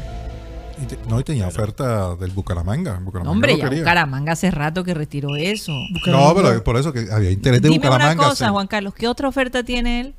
Y 0.81 0.87
te- 0.87 0.99
no, 1.09 1.21
y 1.21 1.25
tenía 1.25 1.47
oferta 1.47 2.17
del 2.17 2.31
Bucaramanga. 2.31 2.95
Bucaramanga 3.01 3.25
No, 3.25 3.31
hombre, 3.33 3.57
ya 3.57 3.65
quería. 3.65 3.81
Bucaramanga 3.81 4.33
hace 4.33 4.51
rato 4.51 4.85
que 4.85 4.95
retiró 4.95 5.37
eso. 5.37 5.73
No, 6.07 6.35
pero 6.35 6.63
por 6.65 6.77
eso 6.77 6.93
que 6.93 7.07
había 7.13 7.31
interés 7.31 7.61
de 7.63 7.69
Dime 7.69 7.81
una 7.87 7.97
Bucaramanga. 7.97 8.29
cosa, 8.31 8.47
sí. 8.47 8.51
Juan 8.53 8.67
Carlos, 8.67 8.95
¿qué 8.95 9.09
otra 9.09 9.29
oferta 9.29 9.63
tiene 9.63 10.01
él? 10.01 10.15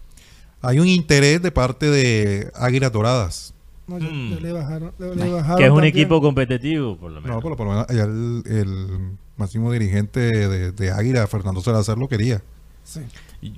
Hay 0.61 0.79
un 0.79 0.87
interés 0.87 1.41
de 1.41 1.51
parte 1.51 1.87
de 1.89 2.51
Águilas 2.55 2.91
Doradas. 2.91 3.53
No, 3.87 3.99
ya- 3.99 4.07
Mm. 4.09 4.41
le 4.41 4.51
bajaron, 4.53 4.91
le- 4.97 5.15
le 5.15 5.29
bajaron 5.29 5.57
Que 5.57 5.63
es 5.65 5.69
un 5.69 5.75
también. 5.77 5.93
equipo 5.95 6.21
competitivo, 6.21 6.97
por 6.97 7.11
lo 7.11 7.19
menos. 7.19 7.35
No, 7.35 7.41
pero 7.43 7.57
por 7.57 7.67
lo 7.67 7.73
menos 7.73 7.89
allá 7.89 8.03
el, 8.03 8.43
el 8.45 9.17
máximo 9.35 9.71
dirigente 9.73 10.21
de, 10.21 10.71
de 10.71 10.91
Águila, 10.91 11.27
Fernando 11.27 11.59
Salazar, 11.59 11.97
lo 11.97 12.07
quería. 12.07 12.41
Sí. 12.85 13.01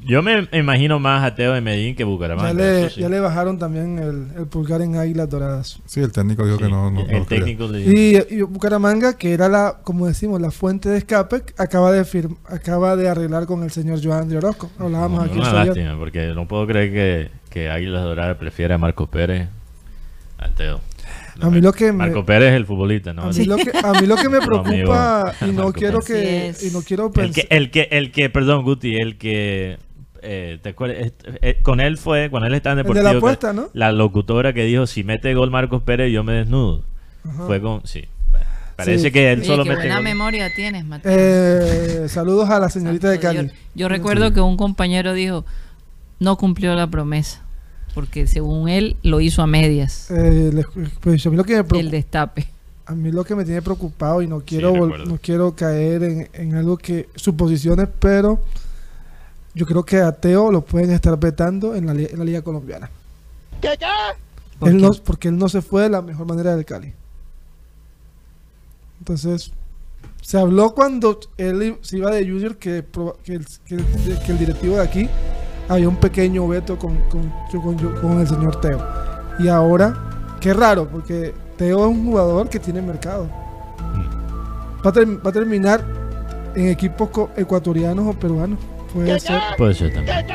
Yo 0.06 0.22
me 0.24 0.48
imagino 0.54 1.00
más 1.00 1.24
a 1.24 1.36
Teo 1.36 1.54
de 1.54 1.62
Medellín 1.62 1.96
que 1.96 2.04
Bucaramanga. 2.04 2.52
Ya, 2.52 2.58
le, 2.58 2.90
sí. 2.90 3.02
ya 3.02 3.10
le 3.10 3.20
bajaron 3.20 3.60
también 3.60 4.00
el, 4.00 4.28
el 4.40 4.48
pulgar 4.48 4.82
en 4.82 4.96
Águilas 4.96 5.30
Doradas. 5.30 5.80
Sí, 5.86 6.00
el 6.02 6.12
técnico 6.12 6.44
dijo 6.46 6.58
Sí, 6.58 6.64
que 6.64 6.70
no, 6.70 7.06
el 7.08 7.26
técnico 7.26 7.68
le 7.68 7.80
dijo. 7.80 7.92
Y, 7.94 8.36
y 8.38 8.42
Bucaramanga, 8.42 9.18
que 9.18 9.34
era 9.34 9.48
la, 9.50 9.78
como 9.84 10.08
decimos, 10.08 10.42
la 10.42 10.52
fuente 10.52 10.90
de 10.90 10.98
escape, 10.98 11.44
acaba 11.58 11.92
de 11.92 12.04
firm- 12.04 12.38
acaba 12.48 12.96
de 12.96 13.08
arreglar 13.10 13.46
con 13.46 13.64
el 13.64 13.72
señor 13.72 14.00
Joan 14.04 14.28
de 14.30 14.38
Orozco. 14.38 14.72
Hablábamos 14.80 15.20
No, 15.20 15.26
aquí 15.26 15.38
una 15.40 15.50
ayer. 15.52 15.68
lástima, 15.68 15.98
porque 15.98 16.28
no 16.34 16.48
puedo 16.48 16.66
creer 16.68 16.92
que, 16.92 17.32
que 17.50 17.70
Águilas 17.70 18.04
Doradas 18.04 18.38
prefiera 18.38 18.76
a 18.76 18.78
Marco 18.78 19.08
Pérez 19.08 19.48
a 20.38 20.50
Teo. 20.50 20.82
A 21.42 21.50
mí 21.50 21.60
lo 21.62 21.74
que 21.74 21.86
me- 21.88 21.98
Marco 22.00 22.26
Pérez 22.26 22.50
es 22.52 22.56
el 22.56 22.66
futbolista, 22.66 23.14
¿no? 23.14 23.24
A 23.24 23.30
mí, 23.32 23.46
lo 23.46 23.58
que, 23.58 23.72
a 23.84 23.92
mí 24.00 24.08
lo 24.08 24.16
que 24.16 24.30
me 24.30 24.40
preocupa 24.46 25.34
y 25.42 25.46
no 25.48 25.54
Marco 25.54 25.74
quiero 25.74 26.00
Pérez. 26.02 26.60
que 26.60 26.68
y 26.68 26.72
no 26.72 26.82
quiero 26.82 27.06
El 27.08 27.12
pensar 27.12 27.34
que, 27.48 27.56
el 27.56 27.72
que, 27.72 27.88
el 27.92 28.12
que, 28.12 28.30
perdón, 28.30 28.64
Guti, 28.64 28.96
el 28.96 29.18
que, 29.18 29.78
eh, 30.22 30.60
¿te 30.62 30.70
acuerdas? 30.70 30.98
Eh, 31.08 31.12
eh, 31.42 31.60
con 31.62 31.80
él 31.82 31.98
fue, 31.98 32.30
cuando 32.30 32.48
él 32.48 32.54
estaba 32.54 32.74
en 32.74 32.80
El 32.80 32.84
de 32.86 32.90
Deportivo, 32.94 33.12
la 33.14 33.18
apuesta, 33.18 33.54
¿no? 33.54 33.70
la 33.74 33.92
locutora 33.92 34.54
que 34.54 34.64
dijo, 34.64 34.88
si 34.88 35.04
mete 35.04 35.34
gol 35.34 35.52
Marcos 35.52 35.84
Pérez, 35.84 36.12
yo 36.12 36.24
me 36.24 36.34
desnudo. 36.34 36.84
Ajá. 37.28 37.46
Fue 37.46 37.60
con, 37.62 37.86
sí. 37.86 38.06
Parece 38.76 39.04
Sí. 39.06 39.12
que 39.12 39.32
él 39.32 39.40
Oye, 39.40 39.48
solo 39.48 39.64
qué 39.64 39.70
mete 39.70 39.82
buena 39.84 39.96
gol. 39.96 40.04
memoria 40.04 40.54
tienes, 40.54 40.84
Mateo. 40.86 41.10
Eh, 41.16 42.08
saludos 42.10 42.50
a 42.50 42.60
la 42.60 42.70
señorita 42.70 43.10
de 43.10 43.20
Cali. 43.22 43.40
Dios. 43.44 43.52
Yo 43.74 43.88
recuerdo 43.88 44.34
que 44.34 44.42
un 44.42 44.58
compañero 44.58 45.14
dijo, 45.14 45.46
no 46.20 46.36
cumplió 46.38 46.76
la 46.76 46.88
promesa. 46.88 47.42
Porque 47.96 48.28
según 48.28 48.70
él 48.70 48.96
lo 49.02 49.20
hizo 49.22 49.42
a 49.42 49.48
medias, 49.48 50.12
Eh, 50.12 50.64
pues 51.00 51.26
a 51.26 51.30
mí 51.32 51.36
lo 51.38 51.44
que 51.44 51.64
me 51.64 51.80
el 51.80 51.90
destape. 51.90 52.48
a 52.86 52.94
mí 52.94 53.12
lo 53.12 53.24
que 53.24 53.34
me 53.36 53.44
tiene 53.46 53.62
preocupado 53.64 54.22
y 54.22 54.28
no 54.28 54.42
quiero 54.42 54.72
vol- 54.74 54.84
recuerdo. 54.84 55.06
no 55.06 55.18
quiero 55.20 55.56
caer 55.56 56.04
en, 56.04 56.30
en 56.34 56.54
algo 56.56 56.78
que 56.78 57.10
suposiciones, 57.16 57.88
pero 58.00 58.40
yo 59.56 59.66
creo 59.66 59.84
que 59.84 59.98
a 60.02 60.12
Teo 60.12 60.52
lo 60.52 60.62
pueden 60.64 60.92
estar 60.92 61.18
vetando 61.20 61.74
en 61.76 61.86
la, 61.88 61.94
en 61.94 62.20
la 62.20 62.26
liga 62.26 62.42
colombiana. 62.44 62.90
¿Por 64.60 64.70
Él 64.70 64.76
qué? 64.78 64.82
no, 64.84 64.92
porque 65.04 65.30
él 65.30 65.38
no 65.38 65.50
se 65.50 65.62
fue 65.62 65.84
de 65.84 65.90
la 65.90 66.02
mejor 66.02 66.28
manera 66.28 66.56
del 66.56 66.66
Cali. 66.66 66.94
Entonces, 69.00 69.52
se 70.22 70.38
habló 70.38 70.74
cuando 70.74 71.20
él 71.38 71.78
se 71.82 71.98
iba 71.98 72.12
de 72.12 72.26
Junior 72.28 72.58
que, 72.58 72.84
proba- 72.84 73.16
que, 73.24 73.36
el, 73.36 73.46
que 73.66 73.76
el- 73.76 73.86
que 74.26 74.32
el 74.32 74.40
directivo 74.40 74.76
de 74.76 74.82
aquí 74.82 75.10
había 75.68 75.90
un 75.90 75.98
pequeño 75.98 76.48
veto 76.48 76.78
con, 76.78 76.98
con, 77.10 77.32
con- 77.52 77.96
con 78.02 78.20
el 78.20 78.28
señor 78.28 78.60
Teo. 78.62 78.80
Y 79.40 79.48
ahora, 79.48 79.94
qué 80.40 80.54
raro, 80.54 80.88
porque 80.88 81.34
Teo 81.58 81.80
es 81.86 81.92
un 81.98 82.06
jugador 82.06 82.50
que 82.50 82.60
tiene 82.60 82.82
mercado. 82.82 83.30
Va 84.86 84.90
a, 84.90 84.94
ter- 84.94 85.26
va 85.26 85.30
a 85.30 85.34
terminar 85.34 85.84
en 86.56 86.68
equipos 86.68 87.10
co- 87.10 87.30
ecuatorianos 87.36 88.08
o 88.08 88.14
peruanos. 88.20 88.60
Puede 88.94 89.20
ser. 89.20 89.42
Puede 89.58 89.74
ser 89.74 89.94
también. 89.94 90.26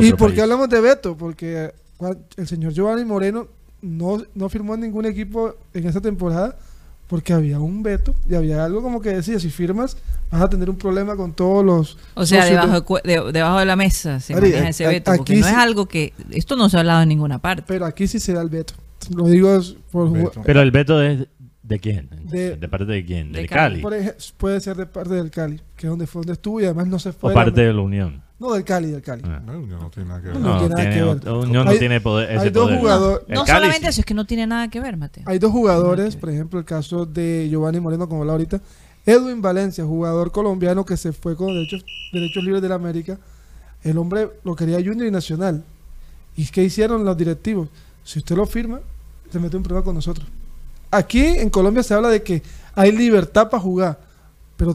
¿Y 0.00 0.12
por 0.14 0.34
qué 0.34 0.42
hablamos 0.42 0.68
de 0.68 0.80
Beto? 0.80 1.16
Porque 1.16 1.72
el 2.36 2.46
señor 2.48 2.72
Giovanni 2.72 3.04
Moreno 3.04 3.46
no, 3.82 4.18
no 4.34 4.48
firmó 4.48 4.74
en 4.74 4.80
ningún 4.80 5.04
equipo 5.06 5.54
en 5.72 5.86
esa 5.86 6.00
temporada 6.00 6.56
porque 7.06 7.32
había 7.32 7.60
un 7.60 7.82
veto 7.82 8.14
y 8.28 8.34
había 8.34 8.64
algo 8.64 8.82
como 8.82 9.00
que 9.00 9.10
decía, 9.10 9.38
si 9.38 9.50
firmas 9.50 9.96
vas 10.30 10.42
a 10.42 10.48
tener 10.48 10.70
un 10.70 10.76
problema 10.76 11.14
con 11.16 11.32
todos 11.32 11.64
los... 11.64 11.98
O 12.14 12.24
sea, 12.26 12.44
debajo 12.46 12.80
de- 13.04 13.12
de, 13.14 13.20
de- 13.24 13.32
debajo 13.32 13.58
de 13.58 13.64
la 13.66 13.76
mesa 13.76 14.20
se 14.20 14.34
Ari, 14.34 14.50
maneja 14.50 14.68
ese 14.70 14.86
a- 14.86 14.88
veto, 14.88 15.12
porque 15.16 15.36
no 15.36 15.46
es 15.46 15.52
algo 15.52 15.86
que... 15.86 16.12
Esto 16.30 16.56
no 16.56 16.68
se 16.68 16.76
ha 16.76 16.80
hablado 16.80 17.02
en 17.02 17.08
ninguna 17.10 17.38
parte. 17.38 17.62
Pero 17.66 17.84
aquí 17.86 18.06
sí 18.08 18.18
se 18.18 18.32
da 18.32 18.42
el 18.42 18.48
veto. 18.48 18.74
Lo 19.14 19.26
digo 19.28 19.54
es 19.54 19.76
por... 19.92 20.10
Veto. 20.10 20.40
Pero 20.44 20.62
el 20.62 20.70
veto 20.70 21.02
es 21.02 21.26
de 21.62 21.78
quién? 21.78 22.08
De- 22.24 22.56
¿De, 22.56 22.68
parte 22.68 22.86
de 22.86 23.04
quién? 23.04 23.32
de 23.32 23.40
¿Del 23.40 23.48
Cali. 23.50 23.82
Cali? 23.82 24.02
por 24.02 24.14
puede 24.38 24.60
ser 24.60 24.76
de 24.76 24.86
parte 24.86 25.14
del 25.14 25.30
Cali, 25.30 25.60
que 25.76 25.86
es 25.86 25.90
donde 25.90 26.06
fue 26.06 26.20
donde 26.20 26.32
estuvo 26.32 26.60
y 26.60 26.64
además 26.64 26.86
no 26.88 26.98
se 26.98 27.12
fue... 27.12 27.28
¿O 27.28 27.30
de 27.30 27.34
parte 27.34 27.60
de 27.60 27.72
la 27.72 27.80
Unión? 27.82 28.23
No, 28.38 28.52
del 28.52 28.64
Cali, 28.64 28.90
del 28.90 29.00
Cali. 29.02 29.22
Ah. 29.24 29.40
No, 29.44 29.52
no 29.60 29.90
tiene 29.90 30.08
nada 30.08 30.20
que 30.20 30.28
ver. 30.28 30.36
No, 30.38 30.48
No, 30.48 30.58
tiene 30.58 30.68
nada 30.74 30.76
tiene 30.82 30.94
que 30.96 31.02
ver. 31.02 31.16
otro- 31.16 31.40
Unión 31.40 31.64
no 31.64 31.70
Hay- 31.70 31.78
tiene 31.78 32.00
poder, 32.00 32.30
ese 32.32 32.40
hay 32.44 32.50
dos 32.50 32.64
poder. 32.64 32.78
jugadores- 32.80 33.28
No 33.28 33.34
Cali 33.44 33.46
solamente 33.46 33.80
sí. 33.82 33.86
eso, 33.88 34.00
es 34.00 34.04
que 34.06 34.14
no 34.14 34.26
tiene 34.26 34.46
nada 34.46 34.68
que 34.68 34.80
ver, 34.80 34.96
Mateo. 34.96 35.22
Hay 35.26 35.38
dos 35.38 35.52
jugadores, 35.52 36.16
por 36.16 36.30
ejemplo, 36.30 36.58
el 36.58 36.64
caso 36.64 37.06
de 37.06 37.46
Giovanni 37.50 37.80
Moreno, 37.80 38.08
como 38.08 38.22
habla 38.22 38.32
ahorita. 38.32 38.60
Edwin 39.06 39.40
Valencia, 39.40 39.84
jugador 39.84 40.32
colombiano 40.32 40.84
que 40.84 40.96
se 40.96 41.12
fue 41.12 41.36
con 41.36 41.48
derechos, 41.48 41.84
derechos 42.12 42.42
libres 42.42 42.60
de 42.62 42.68
la 42.68 42.74
América. 42.74 43.18
El 43.82 43.98
hombre 43.98 44.30
lo 44.44 44.56
quería 44.56 44.76
Junior 44.78 45.06
y 45.06 45.10
Nacional. 45.10 45.62
¿Y 46.36 46.46
qué 46.46 46.64
hicieron 46.64 47.04
los 47.04 47.16
directivos? 47.16 47.68
Si 48.02 48.18
usted 48.18 48.34
lo 48.34 48.46
firma, 48.46 48.80
se 49.30 49.38
mete 49.38 49.56
un 49.56 49.62
problema 49.62 49.84
con 49.84 49.94
nosotros. 49.94 50.26
Aquí 50.90 51.20
en 51.24 51.50
Colombia 51.50 51.82
se 51.82 51.94
habla 51.94 52.08
de 52.08 52.22
que 52.22 52.42
hay 52.74 52.92
libertad 52.92 53.48
para 53.50 53.62
jugar, 53.62 53.98
pero, 54.56 54.72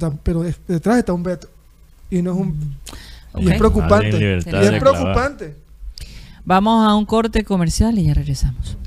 detrás 0.67 0.97
está 0.99 1.11
un 1.11 1.23
veto. 1.23 1.47
Y 2.09 2.21
no 2.21 2.31
es 2.33 2.37
un. 2.37 2.75
Y 3.35 3.49
es 3.49 3.57
preocupante. 3.57 4.19
Y 4.19 4.23
es 4.23 4.79
preocupante. 4.79 5.55
Vamos 6.45 6.87
a 6.87 6.95
un 6.95 7.05
corte 7.05 7.43
comercial 7.43 7.99
y 7.99 8.05
ya 8.05 8.13
regresamos. 8.13 8.77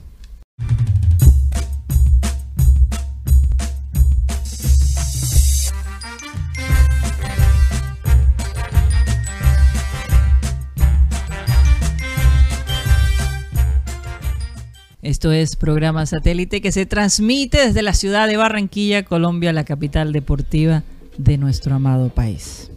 Esto 15.03 15.31
es 15.31 15.55
programa 15.55 16.05
satélite 16.07 16.61
que 16.61 16.73
se 16.73 16.85
transmite 16.85 17.67
desde 17.67 17.83
la 17.83 17.93
ciudad 17.93 18.27
de 18.27 18.37
Barranquilla, 18.37 19.05
Colombia, 19.05 19.53
la 19.53 19.65
capital 19.65 20.13
deportiva 20.13 20.83
de 21.17 21.39
nuestro 21.39 21.77
amado 21.77 22.09
país. 22.09 22.72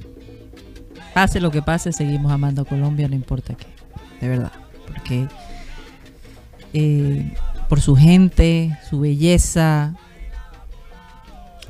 Pase 1.16 1.40
lo 1.40 1.50
que 1.50 1.62
pase, 1.62 1.94
seguimos 1.94 2.30
amando 2.30 2.64
a 2.64 2.66
Colombia, 2.66 3.08
no 3.08 3.16
importa 3.16 3.56
qué. 3.56 3.68
De 4.20 4.28
verdad. 4.28 4.52
Porque 4.86 5.30
eh, 6.74 7.34
por 7.70 7.80
su 7.80 7.96
gente, 7.96 8.78
su 8.90 9.00
belleza, 9.00 9.96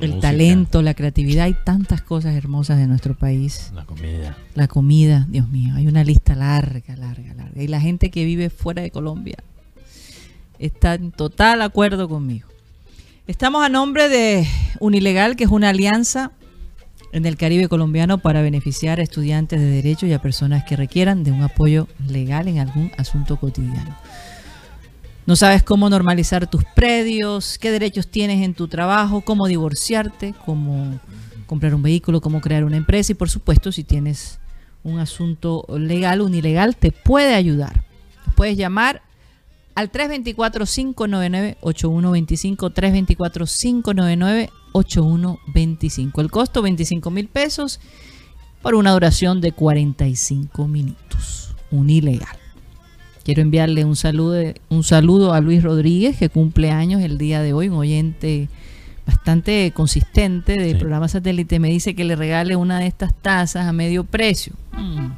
el 0.00 0.08
música. 0.08 0.30
talento, 0.30 0.82
la 0.82 0.94
creatividad, 0.94 1.44
hay 1.44 1.54
tantas 1.64 2.02
cosas 2.02 2.34
hermosas 2.34 2.78
de 2.78 2.88
nuestro 2.88 3.14
país. 3.14 3.70
La 3.72 3.84
comida. 3.84 4.36
La 4.56 4.66
comida, 4.66 5.26
Dios 5.28 5.48
mío, 5.48 5.74
hay 5.76 5.86
una 5.86 6.02
lista 6.02 6.34
larga, 6.34 6.96
larga, 6.96 7.32
larga. 7.34 7.62
Y 7.62 7.68
la 7.68 7.80
gente 7.80 8.10
que 8.10 8.24
vive 8.24 8.50
fuera 8.50 8.82
de 8.82 8.90
Colombia 8.90 9.36
está 10.58 10.94
en 10.94 11.12
total 11.12 11.62
acuerdo 11.62 12.08
conmigo. 12.08 12.48
Estamos 13.28 13.64
a 13.64 13.68
nombre 13.68 14.08
de 14.08 14.44
Unilegal, 14.80 15.36
que 15.36 15.44
es 15.44 15.50
una 15.50 15.68
alianza 15.68 16.32
en 17.16 17.26
el 17.26 17.36
Caribe 17.36 17.68
colombiano 17.68 18.18
para 18.18 18.42
beneficiar 18.42 19.00
a 19.00 19.02
estudiantes 19.02 19.60
de 19.60 19.66
derecho 19.66 20.06
y 20.06 20.12
a 20.12 20.20
personas 20.20 20.64
que 20.64 20.76
requieran 20.76 21.24
de 21.24 21.32
un 21.32 21.42
apoyo 21.42 21.88
legal 22.06 22.46
en 22.48 22.58
algún 22.58 22.92
asunto 22.98 23.38
cotidiano. 23.38 23.96
No 25.26 25.34
sabes 25.34 25.62
cómo 25.62 25.88
normalizar 25.90 26.46
tus 26.46 26.64
predios, 26.64 27.58
qué 27.58 27.70
derechos 27.70 28.08
tienes 28.08 28.44
en 28.44 28.54
tu 28.54 28.68
trabajo, 28.68 29.22
cómo 29.22 29.48
divorciarte, 29.48 30.34
cómo 30.44 31.00
comprar 31.46 31.74
un 31.74 31.82
vehículo, 31.82 32.20
cómo 32.20 32.40
crear 32.40 32.62
una 32.64 32.76
empresa 32.76 33.12
y 33.12 33.16
por 33.16 33.30
supuesto 33.30 33.72
si 33.72 33.82
tienes 33.82 34.38
un 34.84 35.00
asunto 35.00 35.64
legal, 35.68 36.20
un 36.20 36.34
ilegal, 36.34 36.76
te 36.76 36.92
puede 36.92 37.34
ayudar. 37.34 37.82
Puedes 38.36 38.56
llamar 38.56 39.02
al 39.74 39.90
324-599-8125, 39.90 42.72
324-599-8125. 44.84 46.20
El 46.20 46.30
costo 46.30 46.62
25 46.62 47.10
mil 47.10 47.28
pesos 47.28 47.80
por 48.62 48.74
una 48.74 48.92
duración 48.92 49.40
de 49.40 49.52
45 49.52 50.68
minutos. 50.68 51.54
Un 51.70 51.90
ilegal. 51.90 52.36
Quiero 53.24 53.42
enviarle 53.42 53.84
un 53.84 53.96
saludo, 53.96 54.40
un 54.68 54.84
saludo 54.84 55.34
a 55.34 55.40
Luis 55.40 55.62
Rodríguez, 55.62 56.16
que 56.16 56.28
cumple 56.28 56.70
años 56.70 57.02
el 57.02 57.18
día 57.18 57.42
de 57.42 57.52
hoy, 57.52 57.68
un 57.68 57.78
oyente 57.78 58.48
bastante 59.06 59.72
consistente 59.74 60.52
del 60.60 60.78
programa 60.78 61.08
satélite. 61.08 61.58
Me 61.58 61.68
dice 61.68 61.94
que 61.94 62.04
le 62.04 62.16
regale 62.16 62.56
una 62.56 62.78
de 62.78 62.86
estas 62.86 63.14
tazas 63.14 63.66
a 63.66 63.72
medio 63.72 64.04
precio. 64.04 64.52
Mm. 64.72 65.10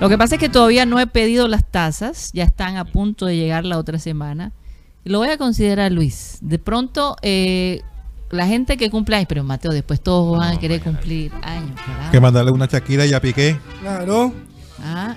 Lo 0.00 0.08
que 0.08 0.18
pasa 0.18 0.36
es 0.36 0.40
que 0.40 0.48
todavía 0.48 0.84
no 0.86 1.00
he 1.00 1.06
pedido 1.06 1.48
las 1.48 1.64
tazas, 1.64 2.30
ya 2.32 2.44
están 2.44 2.76
a 2.76 2.84
punto 2.84 3.26
de 3.26 3.36
llegar 3.36 3.64
la 3.64 3.78
otra 3.78 3.98
semana. 3.98 4.52
Lo 5.04 5.18
voy 5.18 5.28
a 5.28 5.38
considerar, 5.38 5.92
Luis. 5.92 6.38
De 6.40 6.58
pronto, 6.58 7.16
eh, 7.22 7.82
la 8.30 8.46
gente 8.46 8.76
que 8.76 8.90
cumple 8.90 9.16
años, 9.16 9.26
pero 9.28 9.44
Mateo, 9.44 9.72
después 9.72 10.00
todos 10.00 10.38
van 10.38 10.56
a 10.56 10.60
querer 10.60 10.80
cumplir 10.80 11.32
años. 11.42 11.78
caramba. 11.84 12.10
Que 12.10 12.20
mandarle 12.20 12.50
una 12.50 12.66
Shakira 12.66 13.06
y 13.06 13.12
a 13.14 13.20
Piqué. 13.20 13.58
Claro. 13.80 14.32
Ah, 14.82 15.16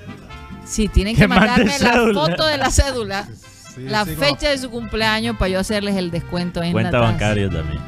sí, 0.65 0.87
tienen 0.87 1.15
Que 1.15 1.27
mandarme 1.27 1.65
la 1.79 1.93
cédula. 1.93 2.13
foto 2.27 2.45
de 2.47 2.57
la 2.57 2.71
cédula, 2.71 3.27
Sí, 3.75 3.81
la 3.83 4.05
sí, 4.05 4.11
fecha 4.15 4.49
de 4.49 4.57
su 4.57 4.69
cumpleaños 4.69 5.37
para 5.37 5.49
yo 5.49 5.59
hacerles 5.59 5.95
el 5.95 6.11
descuento 6.11 6.61
en 6.63 6.71
Cuenta 6.71 6.91
la 6.91 6.99
bancaria 6.99 7.49
también. 7.49 7.79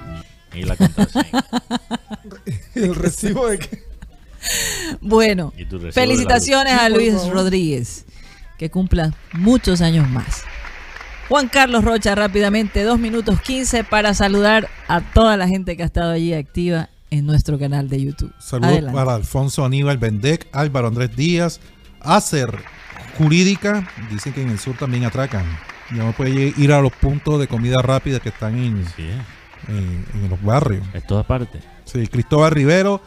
Y 0.53 0.63
la 0.63 0.75
contraseña. 0.75 1.45
Y 2.75 2.79
el 2.79 2.95
recibo 2.95 3.47
de 3.47 3.59
que. 3.59 3.83
Bueno, 5.01 5.53
Y 5.57 5.65
tu 5.65 5.77
recibo 5.77 5.79
de 5.79 5.85
la 5.87 5.93
felicitaciones 5.93 6.73
a 6.73 6.89
Luis. 6.89 7.13
Rodríguez, 7.29 8.05
que 8.57 8.69
cumpla 8.69 9.13
muchos 9.33 9.81
años 9.81 10.09
más. 10.09 10.43
Juan 11.31 11.47
Carlos 11.47 11.85
Rocha, 11.85 12.13
rápidamente, 12.13 12.83
dos 12.83 12.99
minutos 12.99 13.39
15 13.39 13.85
para 13.85 14.13
saludar 14.13 14.67
a 14.89 14.99
toda 14.99 15.37
la 15.37 15.47
gente 15.47 15.77
que 15.77 15.83
ha 15.83 15.85
estado 15.85 16.11
allí 16.11 16.33
activa 16.33 16.89
en 17.09 17.25
nuestro 17.25 17.57
canal 17.57 17.87
de 17.87 18.03
YouTube. 18.03 18.33
Saludos 18.37 18.71
Adelante. 18.73 18.97
para 18.97 19.15
Alfonso 19.15 19.63
Aníbal 19.63 19.97
Bendec, 19.97 20.47
Álvaro 20.51 20.87
Andrés 20.89 21.15
Díaz, 21.15 21.61
Acer 22.01 22.53
Jurídica. 23.17 23.87
Dicen 24.11 24.33
que 24.33 24.41
en 24.41 24.49
el 24.49 24.59
sur 24.59 24.75
también 24.75 25.05
atracan. 25.05 25.45
Ya 25.95 26.03
no 26.03 26.11
puede 26.11 26.53
ir 26.57 26.73
a 26.73 26.81
los 26.81 26.91
puntos 26.91 27.39
de 27.39 27.47
comida 27.47 27.81
rápida 27.81 28.19
que 28.19 28.27
están 28.27 28.57
en, 28.57 28.85
Sí, 28.87 29.03
eh. 29.03 29.21
en- 29.69 30.05
en 30.13 30.29
los 30.29 30.43
barrios. 30.43 30.83
es 30.93 31.07
toda 31.07 31.23
parte. 31.23 31.61
Sí, 31.85 32.07
Cristóbal 32.07 32.51
Rivero, 32.51 33.01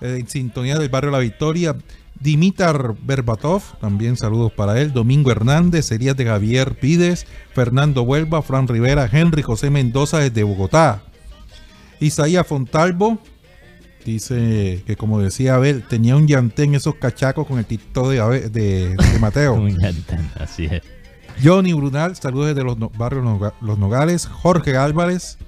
eh, 0.00 0.18
en 0.20 0.28
sintonía 0.28 0.78
del 0.78 0.88
barrio 0.88 1.10
La 1.10 1.18
Victoria. 1.18 1.74
Dimitar 2.20 2.94
Berbatov, 3.02 3.62
también 3.80 4.16
saludos 4.16 4.52
para 4.52 4.80
él. 4.80 4.92
Domingo 4.92 5.30
Hernández, 5.30 5.84
serías 5.86 6.16
de 6.16 6.24
Javier 6.26 6.78
Pides. 6.78 7.26
Fernando 7.54 8.02
Huelva, 8.02 8.42
Fran 8.42 8.66
Rivera, 8.68 9.08
Henry 9.10 9.42
José 9.42 9.70
Mendoza 9.70 10.18
desde 10.18 10.42
Bogotá. 10.42 11.02
Isaías 12.00 12.46
Fontalvo, 12.46 13.18
dice 14.04 14.82
que 14.86 14.96
como 14.96 15.20
decía 15.20 15.54
Abel, 15.56 15.82
tenía 15.82 16.16
un 16.16 16.26
llante 16.26 16.62
en 16.64 16.74
esos 16.74 16.94
cachacos 16.96 17.46
con 17.46 17.58
el 17.58 17.64
tito 17.64 18.08
de, 18.10 18.20
Abel- 18.20 18.50
de, 18.50 18.96
de 18.96 19.18
Mateo. 19.18 19.56
Muy 19.58 19.72
llantán, 19.72 20.30
Así 20.38 20.66
es. 20.66 20.82
Johnny 21.42 21.74
Brunal, 21.74 22.16
saludos 22.16 22.48
desde 22.48 22.64
los 22.64 22.78
no- 22.78 22.90
barrios 22.96 23.24
Los 23.60 23.78
Nogales. 23.78 24.26
Jorge 24.26 24.76
Álvarez, 24.76 25.38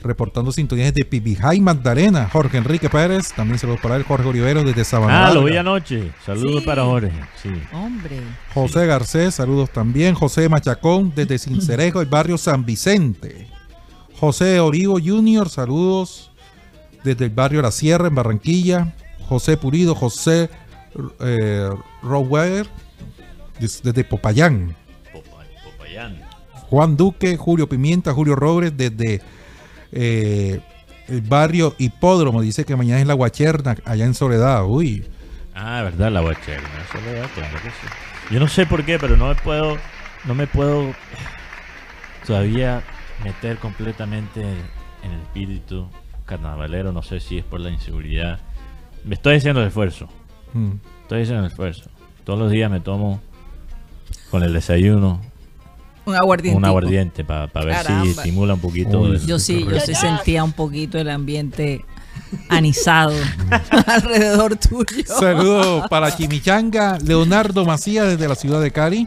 reportando 0.00 0.52
sintonías 0.52 0.94
de 0.94 1.04
Pibijay 1.04 1.60
Magdalena. 1.60 2.28
Jorge 2.30 2.58
Enrique 2.58 2.88
Pérez, 2.88 3.32
también 3.34 3.58
saludos 3.58 3.80
para 3.80 3.96
él. 3.96 4.04
Jorge 4.04 4.28
Oliveros 4.28 4.64
desde 4.64 4.84
Sabana. 4.84 5.26
Ah, 5.28 5.34
lo 5.34 5.44
vi 5.44 5.56
anoche. 5.56 6.12
Saludos 6.24 6.60
Sí. 6.60 6.66
para 6.66 6.84
Jorge. 6.84 7.10
Sí. 7.42 7.50
Hombre. 7.72 8.20
José 8.54 8.86
Garcés, 8.86 9.34
saludos 9.34 9.70
también. 9.70 10.14
José 10.14 10.48
Machacón 10.48 11.12
desde 11.14 11.38
Cincerejo, 11.38 12.00
el 12.00 12.06
barrio 12.06 12.38
San 12.38 12.64
Vicente. 12.64 13.48
José 14.20 14.60
Origo 14.60 14.98
Jr., 15.04 15.48
saludos 15.48 16.30
desde 17.04 17.26
el 17.26 17.30
barrio 17.30 17.62
La 17.62 17.70
Sierra 17.70 18.08
en 18.08 18.14
Barranquilla. 18.14 18.94
José 19.28 19.56
Purido, 19.56 19.94
José 19.94 20.48
eh, 21.20 21.68
desde 23.60 24.04
Popayán. 24.04 24.74
Popa- 25.12 25.44
Popayán. 25.64 26.20
Juan 26.70 26.96
Duque, 26.96 27.36
Julio 27.36 27.68
Pimienta, 27.68 28.12
Julio 28.12 28.34
Robles 28.36 28.76
desde 28.76 29.20
eh, 29.92 30.60
el 31.08 31.20
barrio 31.22 31.74
Hipódromo. 31.78 32.40
Dice 32.42 32.64
que 32.64 32.76
mañana 32.76 33.00
es 33.00 33.06
la 33.06 33.14
Guacherna, 33.14 33.76
allá 33.84 34.04
en 34.04 34.14
Soledad. 34.14 34.64
Uy, 34.66 35.04
Ah, 35.60 35.82
verdad, 35.82 36.12
la 36.12 36.20
guacherna. 36.20 36.68
Claro 37.34 37.58
que 37.62 37.70
sí. 37.70 37.86
Yo 38.30 38.38
no 38.38 38.46
sé 38.46 38.64
por 38.64 38.84
qué, 38.84 38.96
pero 38.96 39.16
no 39.16 39.26
me 39.26 39.34
puedo, 39.34 39.76
no 40.24 40.34
me 40.36 40.46
puedo 40.46 40.94
todavía 42.26 42.82
meter 43.24 43.58
completamente 43.58 44.40
en 44.42 45.10
el 45.10 45.20
espíritu 45.22 45.88
carnavalero. 46.26 46.92
No 46.92 47.02
sé 47.02 47.18
si 47.20 47.38
es 47.38 47.44
por 47.44 47.58
la 47.60 47.70
inseguridad. 47.70 48.38
Me 49.04 49.14
estoy 49.14 49.36
haciendo 49.36 49.60
el 49.62 49.68
esfuerzo. 49.68 50.08
mm. 50.54 50.72
Estoy 51.02 51.22
haciendo 51.22 51.44
el 51.44 51.50
esfuerzo. 51.50 51.90
Todos 52.24 52.38
los 52.38 52.50
días 52.52 52.70
me 52.70 52.80
tomo 52.80 53.20
con 54.30 54.42
el 54.42 54.52
desayuno 54.52 55.20
Un 56.08 56.16
aguardiente. 56.16 56.56
un 56.58 56.64
aguardiente 56.64 57.24
para 57.24 57.46
ver 57.46 57.76
si 57.84 58.10
estimula 58.10 58.54
un 58.54 58.60
poquito. 58.60 59.00
Uy, 59.00 59.18
Yo 59.26 59.38
sí, 59.38 59.64
yo 59.68 59.78
sí 59.80 59.94
sentía 59.94 60.42
un 60.42 60.52
poquito 60.52 60.98
el 60.98 61.10
ambiente 61.10 61.84
anisado 62.48 63.12
alrededor 63.86 64.56
tuyo. 64.56 65.04
Saludos 65.06 65.84
para 65.88 66.14
Chimichanga, 66.16 66.98
Leonardo 67.04 67.64
Macías 67.64 68.06
desde 68.06 68.28
la 68.28 68.34
ciudad 68.34 68.60
de 68.60 68.70
Cali, 68.70 69.06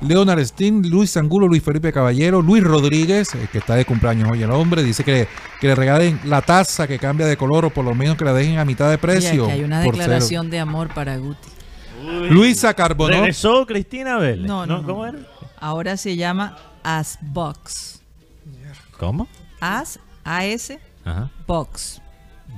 Leonard 0.00 0.44
Steen, 0.44 0.88
Luis 0.88 1.16
Angulo, 1.16 1.48
Luis 1.48 1.62
Felipe 1.62 1.92
Caballero, 1.92 2.42
Luis 2.42 2.62
Rodríguez, 2.62 3.34
eh, 3.34 3.48
que 3.50 3.58
está 3.58 3.74
de 3.74 3.84
cumpleaños 3.84 4.30
hoy 4.30 4.42
el 4.42 4.50
hombre, 4.50 4.82
dice 4.82 5.04
que, 5.04 5.28
que 5.60 5.68
le 5.68 5.74
regalen 5.74 6.20
la 6.24 6.42
taza 6.42 6.86
que 6.86 6.98
cambia 6.98 7.26
de 7.26 7.36
color 7.36 7.66
o 7.66 7.70
por 7.70 7.84
lo 7.84 7.94
menos 7.94 8.16
que 8.16 8.24
la 8.24 8.34
dejen 8.34 8.58
a 8.58 8.64
mitad 8.64 8.90
de 8.90 8.98
precio. 8.98 9.46
que 9.46 9.52
hay 9.52 9.64
una 9.64 9.82
por 9.82 9.96
declaración 9.96 10.50
de 10.50 10.58
amor 10.58 10.92
para 10.92 11.16
Guti. 11.16 11.48
Uy. 12.04 12.28
Luisa 12.28 12.74
Carbonó, 12.74 13.14
¿Regresó 13.14 13.64
Cristina 13.66 14.18
Vélez? 14.18 14.46
No, 14.46 14.66
no, 14.66 14.82
no. 14.82 14.86
¿Cómo 14.86 15.06
era? 15.06 15.18
Ahora 15.64 15.96
se 15.96 16.14
llama 16.14 16.58
Asbox. 16.82 18.02
¿Cómo? 18.98 19.26
As, 19.60 19.98
A-S, 20.22 20.78
Ajá. 21.06 21.30
Box. 21.46 22.02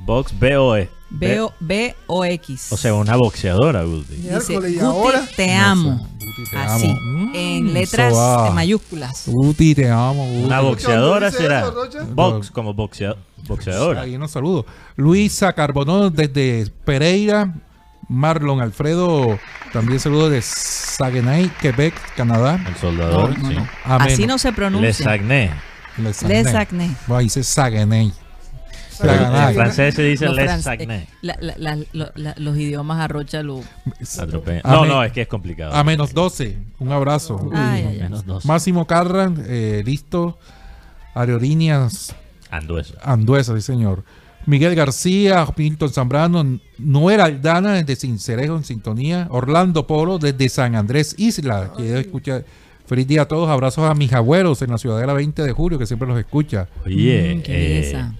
Box 0.04 0.36
B-O-E. 0.36 0.90
B-O- 1.10 1.52
B-O-X. 1.60 2.72
O 2.72 2.76
sea, 2.76 2.94
una 2.94 3.14
boxeadora, 3.14 3.84
Guti. 3.84 4.16
Dice, 4.16 4.28
Miércoles, 4.28 4.72
¿y 4.72 4.74
Guti, 4.74 4.84
ahora? 4.84 5.28
te 5.36 5.54
amo. 5.54 6.08
Guti, 6.14 6.50
te 6.50 6.56
Así, 6.58 6.86
amo. 6.90 6.96
Mm, 7.00 7.30
en 7.36 7.72
letras 7.74 8.12
eso 8.12 8.20
va. 8.20 8.48
eh, 8.48 8.52
mayúsculas. 8.52 9.22
Guti, 9.26 9.74
te 9.76 9.88
amo. 9.88 10.26
Guti. 10.26 10.44
Una 10.44 10.60
boxeadora 10.60 11.26
dice 11.30 11.42
será. 11.42 11.60
eso, 11.60 11.70
Rocha? 11.70 12.02
Box, 12.10 12.50
como 12.50 12.74
boxea- 12.74 13.16
boxeadora. 13.46 14.00
Ahí 14.00 14.18
nos 14.18 14.32
saludo. 14.32 14.66
Luisa 14.96 15.52
Carbonó 15.52 16.10
desde 16.10 16.72
Pereira. 16.84 17.54
Marlon 18.08 18.60
Alfredo, 18.60 19.38
también 19.72 19.98
saludo 19.98 20.30
de 20.30 20.40
Saguenay, 20.42 21.48
Quebec, 21.60 21.94
Canadá. 22.14 22.60
El 22.66 22.76
soldador, 22.76 23.30
No, 23.38 23.42
no, 23.42 23.48
sí. 23.50 23.54
no. 23.56 23.66
Así 23.84 24.26
no 24.26 24.38
se 24.38 24.48
Le 24.48 24.54
pronuncia. 24.54 25.04
Sagné. 25.04 25.50
Le 25.98 26.04
Les 26.28 26.54
Acné. 26.54 26.90
Bueno, 27.06 27.22
dice 27.22 27.42
Saguenay. 27.42 28.12
En 28.98 29.54
francés 29.54 29.94
se 29.94 30.02
dice 30.04 30.26
Los, 30.26 30.36
Les 30.36 30.62
Sagné. 30.62 30.94
eh, 30.96 31.08
la- 31.22 31.36
la- 31.40 31.54
la- 31.58 31.76
lo- 31.92 32.12
la- 32.14 32.34
los 32.38 32.56
idiomas 32.56 33.00
arrocha 33.00 33.42
lo. 33.42 33.62
No, 34.64 34.84
no, 34.86 35.02
es 35.02 35.12
que 35.12 35.22
es 35.22 35.28
complicado. 35.28 35.74
A 35.74 35.82
menos 35.84 36.14
12. 36.14 36.58
Un 36.78 36.92
abrazo. 36.92 37.50
Ay, 37.54 37.86
ay. 37.90 37.98
Menos 38.02 38.24
dos. 38.24 38.44
Máximo 38.46 38.86
Carran, 38.86 39.42
eh, 39.46 39.82
listo. 39.84 40.38
Aerolíneas 41.14 42.14
Andueso. 42.50 42.94
Anduesa, 43.02 43.54
sí 43.56 43.62
señor. 43.62 44.04
Miguel 44.46 44.74
García, 44.74 45.46
Milton 45.56 45.90
Zambrano, 45.90 46.58
Noel 46.78 47.20
Aldana 47.20 47.72
desde 47.74 47.96
Cincerejo 47.96 48.56
en 48.56 48.64
sintonía, 48.64 49.26
Orlando 49.30 49.86
Polo 49.86 50.18
desde 50.18 50.48
San 50.48 50.74
Andrés 50.76 51.14
Isla, 51.18 51.72
que 51.76 51.82
debe 51.82 52.00
escuchar. 52.00 52.44
Feliz 52.86 53.08
día 53.08 53.22
a 53.22 53.24
todos, 53.28 53.48
abrazos 53.50 53.90
a 53.90 53.94
mis 53.94 54.12
abuelos 54.12 54.62
en 54.62 54.70
la 54.70 54.78
ciudadela 54.78 55.12
20 55.12 55.42
de 55.42 55.50
julio, 55.52 55.76
que 55.78 55.86
siempre 55.86 56.06
los 56.06 56.16
escucha. 56.18 56.68
Oye, 56.84 57.34
Mm, 57.34 57.42
qué 57.42 57.52
eh, 57.52 57.68
belleza. 57.80 58.14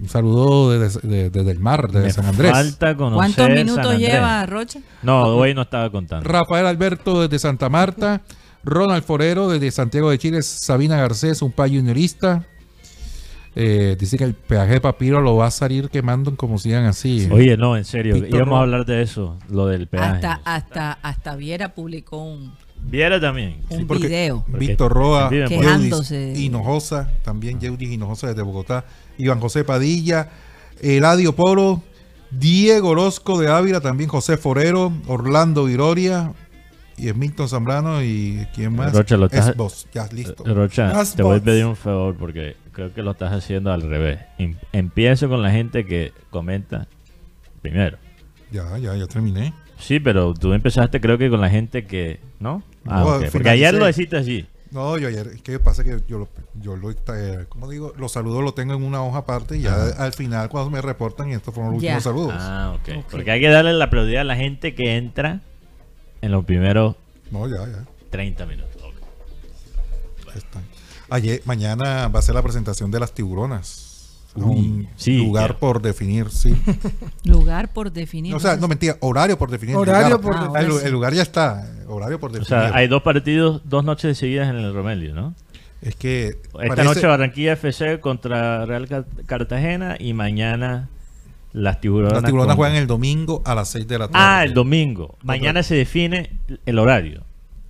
Un 0.00 0.08
saludo 0.08 0.78
desde, 0.78 1.00
de- 1.08 1.30
desde 1.30 1.50
el 1.50 1.58
mar, 1.58 1.88
desde 1.90 2.06
me 2.06 2.12
San 2.12 2.26
Andrés. 2.26 2.50
falta 2.52 2.96
conocer 2.96 3.16
¿Cuántos 3.36 3.48
minutos 3.56 3.98
lleva 3.98 4.46
Rocha? 4.46 4.80
No, 5.02 5.24
hoy 5.26 5.54
no 5.54 5.62
estaba 5.62 5.90
contando. 5.90 6.28
Rafael 6.28 6.66
Alberto 6.66 7.20
desde 7.22 7.38
Santa 7.40 7.68
Marta, 7.68 8.22
Ronald 8.64 9.02
Forero 9.02 9.48
desde 9.48 9.70
Santiago 9.72 10.10
de 10.10 10.18
Chile, 10.18 10.42
Sabina 10.42 10.96
Garcés, 10.96 11.42
un 11.42 11.50
payo 11.50 11.80
juniorista. 11.80 12.46
Eh, 13.54 13.96
dice 14.00 14.16
que 14.16 14.24
el 14.24 14.32
peaje 14.34 14.72
de 14.74 14.80
papiro 14.80 15.20
lo 15.20 15.36
va 15.36 15.46
a 15.46 15.50
salir 15.50 15.90
quemando 15.90 16.34
como 16.36 16.58
sigan 16.58 16.84
así. 16.86 17.28
Oye, 17.30 17.56
no, 17.58 17.76
en 17.76 17.84
serio, 17.84 18.14
Víctor 18.14 18.30
íbamos 18.40 18.48
Ro- 18.52 18.56
a 18.56 18.62
hablar 18.62 18.86
de 18.86 19.02
eso, 19.02 19.36
lo 19.50 19.66
del 19.66 19.88
peaje. 19.88 20.26
Hasta, 20.26 20.40
hasta, 20.44 20.92
hasta 21.02 21.36
Viera 21.36 21.74
publicó 21.74 22.24
un, 22.24 22.54
Viera 22.82 23.20
también. 23.20 23.58
un 23.68 23.86
porque- 23.86 24.06
video. 24.08 24.44
Víctor 24.48 24.92
Roa. 24.92 25.28
Yeudis 25.30 26.10
Hinojosa, 26.38 27.10
también 27.22 27.60
Yeudis 27.60 27.90
Hinojosa 27.90 28.28
desde 28.28 28.40
Bogotá, 28.42 28.84
Iván 29.18 29.38
José 29.40 29.64
Padilla, 29.64 30.30
Eladio 30.80 31.34
Polo, 31.36 31.82
Diego 32.30 32.88
Orozco 32.88 33.38
de 33.38 33.48
Ávila, 33.48 33.80
también 33.82 34.08
José 34.08 34.38
Forero, 34.38 34.92
Orlando 35.06 35.64
Viroria 35.66 36.32
y 37.08 37.12
Milton 37.12 37.48
Zambrano 37.48 38.02
y 38.02 38.46
quién 38.54 38.74
más. 38.76 38.92
Rocha, 38.92 39.16
lo 39.16 39.26
estás- 39.26 39.48
Es 39.48 39.56
vos, 39.56 39.86
ya 39.92 40.06
listo. 40.12 40.44
Rocha, 40.44 40.92
Las 40.92 41.14
te 41.14 41.22
voy 41.22 41.38
a 41.38 41.42
pedir 41.42 41.64
un 41.66 41.76
favor 41.76 42.16
porque 42.16 42.56
creo 42.72 42.92
que 42.94 43.02
lo 43.02 43.10
estás 43.12 43.32
haciendo 43.32 43.72
al 43.72 43.82
revés. 43.82 44.20
Em- 44.38 44.56
Empiezo 44.72 45.28
con 45.28 45.42
la 45.42 45.50
gente 45.50 45.84
que 45.84 46.12
comenta 46.30 46.86
primero. 47.60 47.98
Ya, 48.50 48.76
ya, 48.78 48.94
ya 48.96 49.06
terminé. 49.06 49.52
Sí, 49.78 49.98
pero 49.98 50.32
tú 50.34 50.52
empezaste 50.52 51.00
creo 51.00 51.18
que 51.18 51.28
con 51.28 51.40
la 51.40 51.50
gente 51.50 51.84
que... 51.86 52.20
¿No? 52.38 52.62
Ah, 52.86 53.18
No, 53.20 53.30
Porque 53.32 53.50
ayer 53.50 53.74
lo 53.74 53.86
deciste 53.86 54.16
así. 54.16 54.46
No, 54.70 54.96
yo 54.96 55.08
ayer, 55.08 55.26
es 55.34 55.42
que 55.42 55.58
pasa 55.58 55.84
que 55.84 56.00
yo 56.08 56.18
lo, 56.18 56.28
yo 56.54 56.76
lo, 56.76 56.90
eh, 56.90 57.44
¿cómo 57.50 57.68
digo? 57.68 57.92
Los 57.98 58.12
saludos 58.12 58.42
los 58.42 58.54
tengo 58.54 58.72
en 58.72 58.82
una 58.82 59.02
hoja 59.02 59.18
aparte 59.18 59.58
y 59.58 59.62
ya 59.62 59.74
al 59.98 60.14
final 60.14 60.48
cuando 60.48 60.70
me 60.70 60.80
reportan 60.80 61.30
estos 61.30 61.52
fueron 61.54 61.74
los 61.74 61.82
Ya. 61.82 61.88
últimos 61.96 62.04
saludos. 62.04 62.34
Ah, 62.38 62.74
ok. 62.76 62.96
Ok. 63.00 63.04
Porque 63.10 63.30
hay 63.32 63.40
que 63.40 63.48
darle 63.50 63.74
la 63.74 63.90
prioridad 63.90 64.22
a 64.22 64.24
la 64.24 64.36
gente 64.36 64.74
que 64.74 64.96
entra 64.96 65.40
en 66.22 66.32
los 66.32 66.44
primeros 66.46 66.96
No, 67.30 67.46
ya, 67.48 67.58
ya. 67.66 67.84
30 68.10 68.46
minutos. 68.46 68.70
Ayer, 71.10 71.42
mañana 71.44 72.08
va 72.08 72.20
a 72.20 72.22
ser 72.22 72.34
la 72.34 72.42
presentación 72.42 72.90
de 72.90 72.98
las 73.00 73.12
tiburonas. 73.12 73.90
Uy, 74.34 74.44
un 74.44 74.88
sí, 74.96 75.18
lugar 75.18 75.44
claro. 75.48 75.58
por 75.58 75.82
definir, 75.82 76.30
sí. 76.30 76.54
Lugar 77.24 77.70
por 77.74 77.92
definir. 77.92 78.34
o 78.34 78.40
sea, 78.40 78.56
no 78.56 78.66
mentira, 78.66 78.96
horario 79.00 79.36
por 79.36 79.50
definir. 79.50 79.76
Horario 79.76 80.16
lugar. 80.16 80.20
por 80.22 80.56
Ah, 80.56 80.60
el, 80.60 80.66
definir. 80.68 80.86
el 80.86 80.92
lugar 80.92 81.12
ya 81.12 81.20
está, 81.20 81.70
horario 81.86 82.18
por 82.18 82.30
O 82.30 82.32
definir. 82.32 82.48
sea, 82.48 82.74
hay 82.74 82.88
dos 82.88 83.02
partidos, 83.02 83.60
dos 83.66 83.84
noches 83.84 84.16
seguidas 84.16 84.48
en 84.48 84.56
el 84.56 84.72
Romelio, 84.72 85.14
¿no? 85.14 85.34
es 85.82 85.96
que 85.96 86.28
Esta 86.28 86.50
parece- 86.68 86.84
noche 86.84 87.06
Barranquilla 87.08 87.52
FC 87.54 88.00
contra 88.00 88.64
Real 88.64 88.88
Car- 88.88 89.04
Cartagena 89.26 89.96
y 89.98 90.14
mañana 90.14 90.88
las 91.52 91.80
tiburonas. 91.80 92.14
las 92.14 92.24
tiburonas 92.24 92.56
juegan 92.56 92.76
el 92.76 92.86
domingo 92.86 93.42
a 93.44 93.54
las 93.54 93.68
6 93.68 93.86
de 93.86 93.98
la 93.98 94.08
tarde. 94.08 94.18
Ah, 94.24 94.44
el 94.44 94.54
domingo. 94.54 95.16
Mañana 95.22 95.62
se 95.62 95.74
define 95.74 96.30
el 96.66 96.78
horario. 96.78 97.22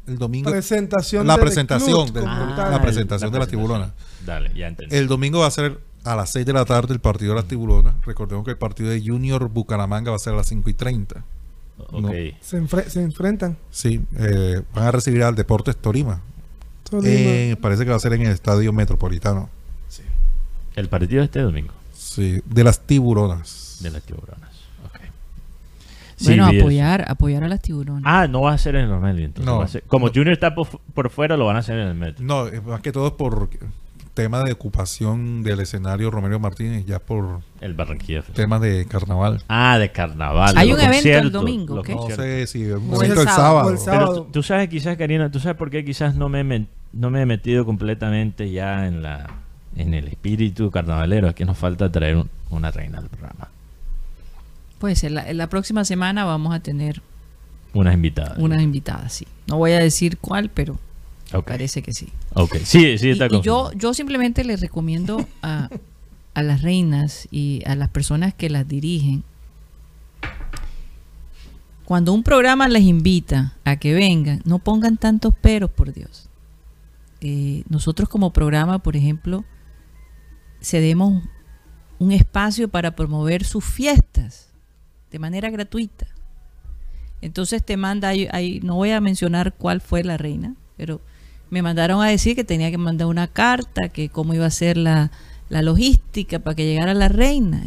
El 0.06 0.18
domingo. 0.18 0.50
Presentación 0.50 1.26
la 1.26 1.34
del 1.36 1.44
presentación, 1.44 2.04
club 2.08 2.14
del- 2.14 2.22
como 2.24 2.34
Ah, 2.56 2.68
la 2.70 2.82
presentación 2.82 3.28
el- 3.28 3.32
de 3.32 3.38
la 3.38 3.46
tiburona. 3.46 3.94
Dale, 4.26 4.52
ya 4.54 4.68
entendí. 4.68 4.94
El 4.96 5.06
domingo 5.06 5.40
va 5.40 5.46
a 5.46 5.50
ser 5.50 5.78
a 6.04 6.16
las 6.16 6.30
6 6.30 6.44
de 6.44 6.52
la 6.52 6.64
tarde 6.64 6.92
el 6.92 7.00
partido 7.00 7.32
de 7.34 7.36
las 7.40 7.48
tiburonas. 7.48 7.94
Recordemos 8.04 8.44
que 8.44 8.50
el 8.52 8.58
partido 8.58 8.90
de 8.90 9.00
Junior 9.00 9.48
Bucaramanga 9.48 10.10
va 10.10 10.16
a 10.16 10.20
ser 10.20 10.32
a 10.34 10.36
las 10.36 10.48
5 10.48 10.68
y 10.70 10.74
30. 10.74 11.24
ok. 11.78 12.00
no. 12.00 12.08
Se, 12.40 12.60
enfre- 12.60 12.86
se 12.88 13.02
enfrentan. 13.02 13.56
Sí, 13.70 14.00
eh, 14.18 14.62
van 14.74 14.86
a 14.86 14.90
recibir 14.92 15.22
al 15.22 15.34
Deportes. 15.34 15.76
Tolima. 15.76 16.20
Eh, 17.04 17.56
parece 17.60 17.84
que 17.84 17.90
va 17.90 17.96
a 17.96 18.00
ser 18.00 18.12
en 18.12 18.22
el 18.22 18.32
Estadio 18.32 18.72
Metropolitano. 18.72 19.48
El 20.74 20.88
partido 20.88 21.20
de 21.20 21.26
este 21.26 21.40
domingo 21.40 21.72
Sí, 21.92 22.40
de 22.46 22.64
las 22.64 22.80
tiburonas. 22.80 23.71
De 23.82 23.90
las 23.90 24.02
tiburonas. 24.02 24.50
Ok. 24.86 25.00
Sí, 26.16 26.26
Bueno, 26.26 26.46
apoyar, 26.46 27.04
apoyar 27.08 27.42
a 27.44 27.48
las 27.48 27.60
tiburonas. 27.60 28.02
Ah, 28.06 28.26
no 28.28 28.42
va 28.42 28.52
a 28.52 28.58
ser 28.58 28.76
en 28.76 28.82
el 28.84 28.90
Romelio. 28.90 29.24
Entonces 29.24 29.46
No. 29.46 29.58
va 29.58 29.64
a 29.64 29.68
ser- 29.68 29.82
como 29.84 30.06
No. 30.06 30.12
Junior 30.14 30.32
está 30.32 30.54
por, 30.54 30.68
por 30.94 31.10
fuera, 31.10 31.36
lo 31.36 31.46
van 31.46 31.56
a 31.56 31.60
hacer 31.60 31.78
en 31.78 31.88
el 31.88 31.94
metro. 31.94 32.24
No, 32.24 32.46
más 32.66 32.80
que 32.80 32.92
todo 32.92 33.08
es 33.08 33.12
por 33.14 33.48
tema 34.14 34.42
de 34.44 34.52
ocupación 34.52 35.42
del 35.42 35.60
escenario 35.60 36.10
Romero 36.10 36.38
Martínez, 36.38 36.84
ya 36.84 36.98
por 36.98 37.40
El 37.62 37.72
Barranquilla 37.72 38.20
temas 38.22 38.60
de 38.60 38.84
carnaval. 38.86 39.42
Ah, 39.48 39.78
de 39.78 39.90
carnaval. 39.90 40.54
Hay 40.58 40.70
un 40.70 40.78
evento 40.80 41.08
el 41.08 41.32
domingo, 41.32 41.76
los 41.76 41.86
¿qué? 41.86 41.94
No 41.94 42.08
sé 42.10 42.46
si 42.46 42.62
es 42.64 42.74
un 42.74 42.94
evento 42.94 43.04
el 43.04 43.10
el 43.12 43.16
sábado, 43.24 43.36
sábado. 43.36 43.68
o 43.68 43.70
el 43.72 43.78
sábado. 43.78 44.12
Pero 44.12 44.26
tú, 44.32 44.42
sabes 44.42 44.68
quizás, 44.68 44.96
Karina, 44.98 45.30
tú 45.30 45.40
sabes 45.40 45.56
por 45.56 45.70
qué 45.70 45.82
quizás 45.84 46.14
no 46.14 46.28
me, 46.28 46.66
no 46.92 47.10
me 47.10 47.22
he 47.22 47.26
metido 47.26 47.64
completamente 47.64 48.50
ya 48.50 48.86
en 48.86 49.02
la 49.02 49.28
en 49.74 49.94
el 49.94 50.06
espíritu 50.08 50.70
carnavalero, 50.70 51.28
es 51.28 51.34
que 51.34 51.46
nos 51.46 51.56
falta 51.56 51.90
traer 51.90 52.16
un- 52.18 52.28
una 52.50 52.70
reina 52.70 52.98
al 52.98 53.08
programa. 53.08 53.48
Pues 54.82 55.04
en 55.04 55.14
la, 55.14 55.46
próxima 55.46 55.84
semana 55.84 56.24
vamos 56.24 56.52
a 56.52 56.58
tener 56.58 57.02
Unas 57.72 57.94
invitadas. 57.94 58.36
unas 58.38 58.60
invitadas, 58.60 59.12
sí. 59.12 59.28
No 59.46 59.58
voy 59.58 59.70
a 59.70 59.78
decir 59.78 60.18
cuál, 60.18 60.50
pero 60.50 60.76
parece 61.46 61.82
que 61.82 61.92
sí. 61.92 62.08
Ok, 62.34 62.56
sí, 62.64 62.98
sí 62.98 63.10
está 63.10 63.28
y 63.30 63.40
yo, 63.42 63.70
simplemente 63.94 64.42
les 64.42 64.60
recomiendo 64.60 65.24
a, 65.40 65.68
a 66.34 66.42
las 66.42 66.62
reinas 66.62 67.28
y 67.30 67.62
a 67.64 67.76
las 67.76 67.90
personas 67.90 68.34
que 68.34 68.50
las 68.50 68.66
dirigen, 68.66 69.22
cuando 71.84 72.12
un 72.12 72.24
programa 72.24 72.66
les 72.66 72.82
invita 72.82 73.54
a 73.64 73.76
que 73.76 73.94
vengan, 73.94 74.42
no 74.44 74.58
pongan 74.58 74.96
tantos 74.96 75.32
peros, 75.32 75.70
por 75.70 75.92
Dios. 75.92 76.28
Eh, 77.20 77.62
nosotros 77.68 78.08
como 78.08 78.32
programa, 78.32 78.80
por 78.80 78.96
ejemplo, 78.96 79.44
cedemos 80.60 81.22
un 82.00 82.10
espacio 82.10 82.66
para 82.66 82.96
promover 82.96 83.44
sus 83.44 83.64
fiestas 83.64 84.48
de 85.12 85.18
manera 85.20 85.50
gratuita. 85.50 86.06
Entonces 87.20 87.62
te 87.64 87.76
manda, 87.76 88.08
ahí- 88.08 88.28
ahí- 88.32 88.60
no 88.62 88.74
voy 88.74 88.90
a 88.90 89.00
mencionar 89.00 89.54
cuál 89.54 89.80
fue 89.80 90.02
la 90.02 90.16
reina, 90.16 90.54
pero 90.76 91.00
me 91.50 91.62
mandaron 91.62 92.02
a 92.02 92.08
decir 92.08 92.34
que 92.34 92.44
tenía 92.44 92.70
que 92.70 92.78
mandar 92.78 93.06
una 93.06 93.28
carta, 93.28 93.88
que 93.90 94.08
cómo 94.08 94.34
iba 94.34 94.46
a 94.46 94.50
ser 94.50 94.76
la, 94.76 95.12
la 95.48 95.62
logística 95.62 96.38
para 96.40 96.56
que 96.56 96.64
llegara 96.66 96.94
la 96.94 97.08
reina. 97.08 97.62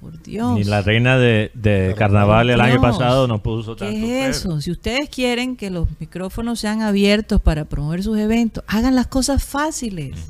Por 0.00 0.22
Dios. 0.22 0.54
Ni 0.58 0.64
la 0.64 0.82
reina 0.82 1.18
de, 1.18 1.50
de 1.54 1.94
carnaval 1.96 2.50
el 2.50 2.60
año 2.60 2.80
pasado 2.80 3.26
nos 3.26 3.40
puso 3.40 3.74
tanto. 3.74 3.92
¿Qué 3.94 4.28
es 4.28 4.36
eso? 4.36 4.60
Si 4.60 4.70
ustedes 4.70 5.08
quieren 5.08 5.56
que 5.56 5.70
los 5.70 5.88
micrófonos 5.98 6.60
sean 6.60 6.82
abiertos 6.82 7.40
para 7.40 7.64
promover 7.64 8.02
sus 8.02 8.18
eventos, 8.18 8.62
hagan 8.66 8.94
las 8.94 9.06
cosas 9.06 9.42
fáciles. 9.42 10.28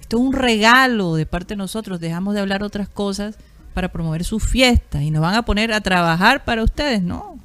Esto 0.00 0.16
es 0.18 0.22
un 0.22 0.32
regalo 0.32 1.16
de 1.16 1.26
parte 1.26 1.52
de 1.54 1.58
nosotros. 1.58 2.00
Dejamos 2.00 2.34
de 2.34 2.40
hablar 2.40 2.62
otras 2.62 2.88
cosas 2.88 3.36
para 3.74 3.88
promover 3.90 4.24
sus 4.24 4.42
fiestas 4.46 5.02
y 5.02 5.10
nos 5.10 5.20
van 5.22 5.34
a 5.34 5.42
poner 5.44 5.72
a 5.72 5.80
trabajar 5.80 6.44
para 6.44 6.62
ustedes. 6.62 7.02
No. 7.02 7.38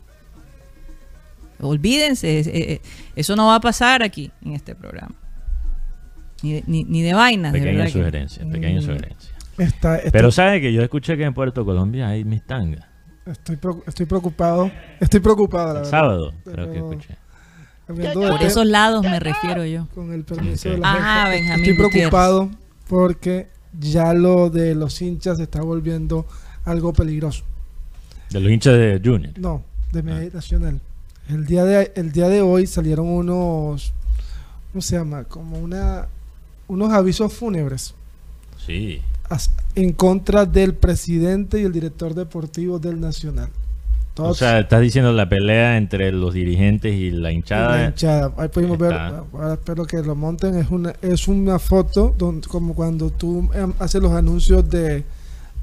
Olvídense, 1.61 2.39
eh, 2.39 2.43
eh, 2.53 2.81
eso 3.15 3.35
no 3.35 3.47
va 3.47 3.55
a 3.55 3.59
pasar 3.59 4.01
aquí 4.01 4.31
en 4.45 4.53
este 4.53 4.75
programa. 4.75 5.15
Ni 6.41 6.53
de, 6.53 6.63
ni, 6.67 6.83
ni 6.85 7.01
de 7.01 7.13
vainas. 7.13 7.51
de 7.51 7.59
Pequeña 7.59 7.85
que- 7.85 7.91
sugerencia, 7.91 8.45
pequeña 8.49 8.81
sugerencia. 8.81 9.33
Está- 9.57 9.99
Pero 10.13 10.31
sabe 10.31 10.61
que 10.61 10.71
yo 10.71 10.81
escuché 10.81 11.17
que 11.17 11.25
en 11.25 11.33
Puerto 11.33 11.65
Colombia 11.65 12.07
hay 12.07 12.23
mis 12.23 12.45
tangas. 12.45 12.85
estoy, 13.25 13.59
estoy 13.87 14.05
preocupado. 14.05 14.71
Estoy 15.01 15.19
preocupado, 15.19 15.65
la 15.65 15.71
El 15.71 15.75
verdad. 15.85 15.91
sábado, 15.91 16.33
creo 16.45 16.71
que 16.71 16.77
escuché. 16.77 17.17
De 17.89 18.03
Por 18.13 18.23
tema, 18.23 18.37
esos 18.41 18.65
lados 18.67 19.03
me 19.03 19.19
refiero 19.19 19.65
yo. 19.65 19.87
Con 19.95 20.13
el 20.13 20.23
permiso 20.23 20.69
Ok. 20.69 20.75
de 20.75 20.81
la 20.81 20.91
Ajá, 20.93 20.99
jefa, 21.25 21.29
Benjamín 21.29 21.65
Estoy 21.65 21.75
Gutiérrez. 21.83 21.91
preocupado 22.09 22.49
porque 22.87 23.47
ya 23.79 24.13
lo 24.13 24.49
de 24.49 24.75
los 24.75 25.01
hinchas 25.01 25.37
se 25.37 25.43
está 25.43 25.61
volviendo 25.61 26.25
algo 26.65 26.93
peligroso. 26.93 27.43
De 28.29 28.39
los 28.39 28.51
hinchas 28.51 28.73
de 28.77 29.01
Junior. 29.03 29.33
No, 29.37 29.63
de 29.91 29.99
Ah. 29.99 30.03
media 30.03 30.29
nacional. 30.33 30.79
El 31.27 31.45
día 31.45 31.63
de 31.65 31.91
el 31.95 32.11
día 32.11 32.27
de 32.29 32.41
hoy 32.41 32.65
salieron 32.67 33.07
unos 33.07 33.93
¿cómo 34.71 34.81
se 34.81 34.95
llama? 34.97 35.23
Como 35.25 35.59
una 35.59 36.07
unos 36.67 36.91
avisos 36.91 37.33
fúnebres 37.33 37.93
Sí. 38.65 39.01
en 39.75 39.93
contra 39.93 40.45
del 40.45 40.73
presidente 40.73 41.59
y 41.61 41.63
el 41.65 41.71
director 41.71 42.13
deportivo 42.15 42.79
del 42.79 42.99
Nacional. 42.99 43.49
O 44.25 44.33
sea, 44.33 44.59
estás 44.59 44.81
diciendo 44.81 45.11
la 45.13 45.27
pelea 45.29 45.77
entre 45.77 46.11
los 46.11 46.33
dirigentes 46.33 46.93
y 46.93 47.11
la 47.11 47.31
hinchada. 47.31 47.77
la 47.77 47.85
hinchada. 47.87 48.31
Ahí 48.37 48.47
pudimos 48.49 48.77
ver, 48.77 48.93
ahora 48.93 49.53
espero 49.53 49.85
que 49.85 50.01
lo 50.01 50.15
monten, 50.15 50.55
es 50.57 50.69
una, 50.69 50.93
es 51.01 51.27
una 51.27 51.59
foto 51.59 52.13
donde, 52.17 52.47
como 52.47 52.73
cuando 52.73 53.09
tú 53.09 53.49
em, 53.53 53.73
haces 53.79 54.01
los 54.01 54.11
anuncios 54.11 54.69
de, 54.69 55.03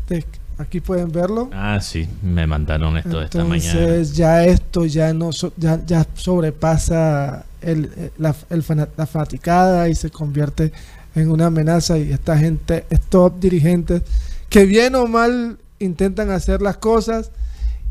de- 0.09 0.25
aquí 0.59 0.81
pueden 0.81 1.13
verlo. 1.13 1.51
Ah, 1.53 1.79
sí, 1.81 2.09
me 2.23 2.47
mandaron 2.47 2.97
esto 2.97 3.21
esta 3.23 3.45
mañana. 3.45 3.79
Entonces 3.81 4.15
ya 4.17 4.45
esto 4.45 4.87
ya 4.87 5.13
no 5.13 5.33
so- 5.33 5.53
ya, 5.57 5.81
ya 5.87 6.07
sobrepasa 6.15 7.45
el, 7.61 7.91
eh, 7.97 8.11
la, 8.19 8.35
el 8.51 8.65
la 8.97 9.07
fanaticada 9.07 9.89
y 9.89 9.95
se 9.95 10.11
convierte 10.11 10.73
en 11.15 11.31
una 11.31 11.47
amenaza 11.47 11.99
y 11.99 12.13
esta 12.13 12.39
gente, 12.39 12.85
estos 12.91 13.39
dirigentes 13.41 14.03
que 14.49 14.65
bien 14.67 14.95
o 14.95 15.07
mal 15.07 15.59
intentan 15.79 16.31
hacer 16.31 16.63
las 16.63 16.77
cosas 16.77 17.31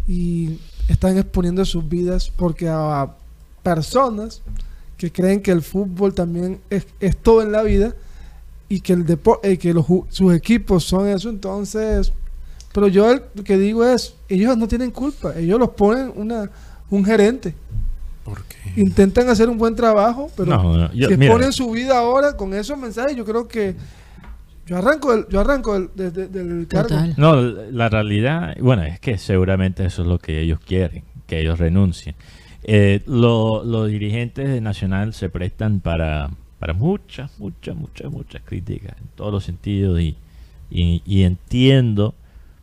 y 0.07 0.59
están 0.87 1.17
exponiendo 1.17 1.63
sus 1.65 1.87
vidas 1.87 2.31
porque 2.35 2.67
a 2.69 3.09
personas 3.63 4.41
que 4.97 5.11
creen 5.11 5.41
que 5.41 5.51
el 5.51 5.61
fútbol 5.61 6.13
también 6.13 6.59
es, 6.69 6.85
es 6.99 7.17
todo 7.17 7.41
en 7.41 7.51
la 7.51 7.63
vida 7.63 7.93
y 8.69 8.79
que 8.81 8.93
el 8.93 9.05
depo- 9.05 9.39
eh, 9.43 9.57
que 9.57 9.73
los, 9.73 9.85
sus 10.09 10.33
equipos 10.33 10.83
son 10.83 11.07
eso 11.07 11.29
entonces 11.29 12.11
pero 12.73 12.87
yo 12.87 13.09
el- 13.11 13.23
lo 13.33 13.43
que 13.43 13.57
digo 13.57 13.83
es 13.83 14.13
ellos 14.29 14.55
no 14.57 14.67
tienen 14.67 14.91
culpa 14.91 15.33
ellos 15.37 15.59
los 15.59 15.69
ponen 15.71 16.11
una 16.15 16.49
un 16.89 17.03
gerente 17.03 17.55
¿Por 18.23 18.43
qué? 18.43 18.79
intentan 18.81 19.29
hacer 19.29 19.49
un 19.49 19.57
buen 19.57 19.75
trabajo 19.75 20.29
pero 20.35 20.51
No, 20.55 20.77
no, 20.77 20.93
yo- 20.93 21.07
que 21.09 21.17
mira. 21.17 21.31
ponen 21.33 21.51
su 21.51 21.69
vida 21.71 21.97
ahora 21.97 22.35
con 22.37 22.53
esos 22.53 22.77
mensajes 22.77 23.15
yo 23.15 23.25
creo 23.25 23.47
que 23.47 23.75
yo 24.65 24.77
arranco 24.77 25.13
el- 25.13 25.27
yo 25.29 25.41
arranco 25.41 25.75
el- 25.75 25.89
desde 25.95 26.27
del 26.27 26.67
cargo 26.67 26.89
Total. 26.89 27.13
No, 27.17 27.35
la 27.41 27.89
realidad, 27.89 28.55
bueno, 28.59 28.83
es 28.83 28.99
que 28.99 29.17
seguramente 29.17 29.85
eso 29.85 30.01
es 30.01 30.07
lo 30.07 30.19
que 30.19 30.41
ellos 30.41 30.59
quieren, 30.59 31.03
que 31.27 31.39
ellos 31.39 31.59
renuncien. 31.59 32.15
Eh, 32.63 33.01
lo- 33.05 33.63
los 33.63 33.89
dirigentes 33.89 34.49
de 34.49 34.59
Nacional 34.61 35.13
se 35.13 35.29
prestan 35.29 35.79
para, 35.81 36.29
para 36.59 36.73
muchas, 36.73 37.31
muchas, 37.39 37.75
muchas, 37.75 38.11
muchas 38.11 38.41
críticas 38.43 38.95
en 38.99 39.07
todos 39.15 39.31
los 39.31 39.43
sentidos 39.43 39.99
y, 40.01 40.15
y- 40.71 41.01
y 41.05 41.23
entiendo 41.23 42.15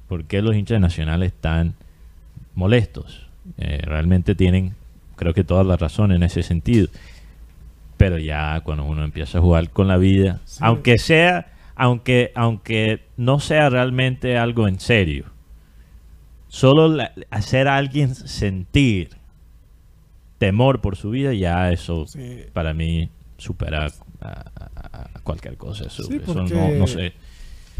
por 0.09 0.25
qué 0.25 0.43
los 0.43 0.57
hinchas 0.57 0.77
de 0.77 0.81
Nacional 0.81 1.23
están 1.23 1.75
molestos. 2.55 3.27
Eh, 3.59 3.81
realmente 3.85 4.35
tienen, 4.35 4.75
creo 5.17 5.35
que 5.35 5.45
toda 5.45 5.63
la 5.65 5.77
razón 5.77 6.11
en 6.13 6.23
ese 6.25 6.43
sentido. 6.43 6.89
Pero 7.97 8.19
ya 8.19 8.61
cuando 8.65 8.85
uno 8.85 9.05
empieza 9.05 9.39
a 9.39 9.41
jugar 9.41 9.71
con 9.71 9.87
la 9.87 9.97
vida, 9.97 10.41
Sí. 10.45 10.59
aunque 10.63 10.99
sea, 10.99 11.52
aunque, 11.75 12.33
aunque 12.35 13.05
no 13.17 13.41
sea 13.41 13.69
realmente 13.71 14.37
algo 14.39 14.69
en 14.69 14.79
serio, 14.81 15.27
solo 16.49 16.89
la- 16.89 17.13
hacer 17.31 17.69
a 17.69 17.77
alguien 17.77 18.15
sentir 18.15 19.11
temor 20.39 20.81
por 20.81 20.97
su 20.97 21.11
vida, 21.11 21.33
ya 21.35 21.71
eso 21.73 22.07
Sí. 22.07 22.41
para 22.53 22.75
mí 22.75 23.11
supera 23.39 23.87
a, 24.21 24.29
a- 24.29 25.09
a 25.15 25.21
cualquier 25.23 25.57
cosa. 25.57 25.87
Eso, 25.87 26.03
Sí, 26.05 26.17
eso 26.17 26.35
porque 26.35 26.55
no, 26.55 26.85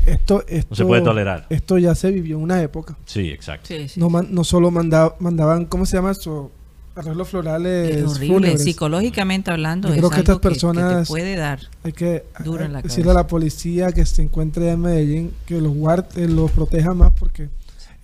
esto, 0.07 0.45
esto 0.49 0.67
no 0.71 0.77
se 0.77 0.85
puede 0.85 1.03
tolerar. 1.03 1.47
esto 1.51 1.79
ya 1.79 1.95
se 1.95 2.11
vivió 2.11 2.37
en 2.37 2.43
una 2.43 2.61
época 2.63 2.97
Sí, 3.05 3.31
exacto. 3.31 3.67
Sí, 3.69 3.89
sí, 3.89 4.01
no, 4.01 4.11
man- 4.11 4.29
no 4.31 4.43
solo 4.43 4.71
manda- 4.71 5.15
mandaban 5.21 5.67
cómo 5.67 5.87
se 5.87 5.97
llama 5.97 6.11
eso 6.13 6.51
arreglos 6.95 7.29
florales 7.29 7.97
Es 7.97 8.05
horrible, 8.05 8.35
fúnebres. 8.35 8.63
psicológicamente 8.65 9.51
hablando. 9.51 9.89
Yo 9.89 9.95
es 9.95 9.99
creo 10.01 10.11
que 10.11 10.17
algo 10.17 10.33
estas 10.33 10.39
personas- 10.41 10.95
que 10.99 11.03
te 11.03 11.07
puede 11.09 11.37
dar. 11.37 11.61
Hay 11.85 11.93
que 11.93 12.25
Duro 12.45 12.63
a- 12.63 12.67
en 12.67 12.73
la 12.75 12.83
decirle 12.83 13.05
cabeza. 13.05 13.21
a 13.21 13.23
la 13.23 13.27
policía 13.29 13.93
que 13.93 14.05
se 14.07 14.23
encuentre 14.23 14.71
en 14.71 14.81
Medellín 14.81 15.33
que 15.47 15.61
los 15.61 15.73
guarde, 15.75 16.29
los 16.29 16.51
proteja 16.51 16.93
más 16.95 17.13
porque 17.19 17.49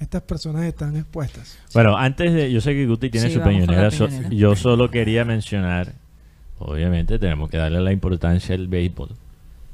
estas 0.01 0.22
personas 0.22 0.64
están 0.64 0.97
expuestas. 0.97 1.59
Bueno, 1.74 1.97
antes 1.97 2.32
de, 2.32 2.51
yo 2.53 2.61
sé 2.61 2.72
que 2.72 2.86
Guti 2.86 3.11
tiene 3.11 3.28
Sí, 3.28 3.34
su 3.34 3.41
so- 3.41 3.45
peñonera. 3.45 3.91
yo 4.30 4.55
solo 4.57 4.91
quería 4.91 5.24
mencionar, 5.24 5.93
obviamente 6.59 7.18
tenemos 7.18 7.51
que 7.51 7.57
darle 7.59 7.80
la 7.80 7.93
importancia 7.93 8.55
al 8.55 8.68
béisbol. 8.68 9.11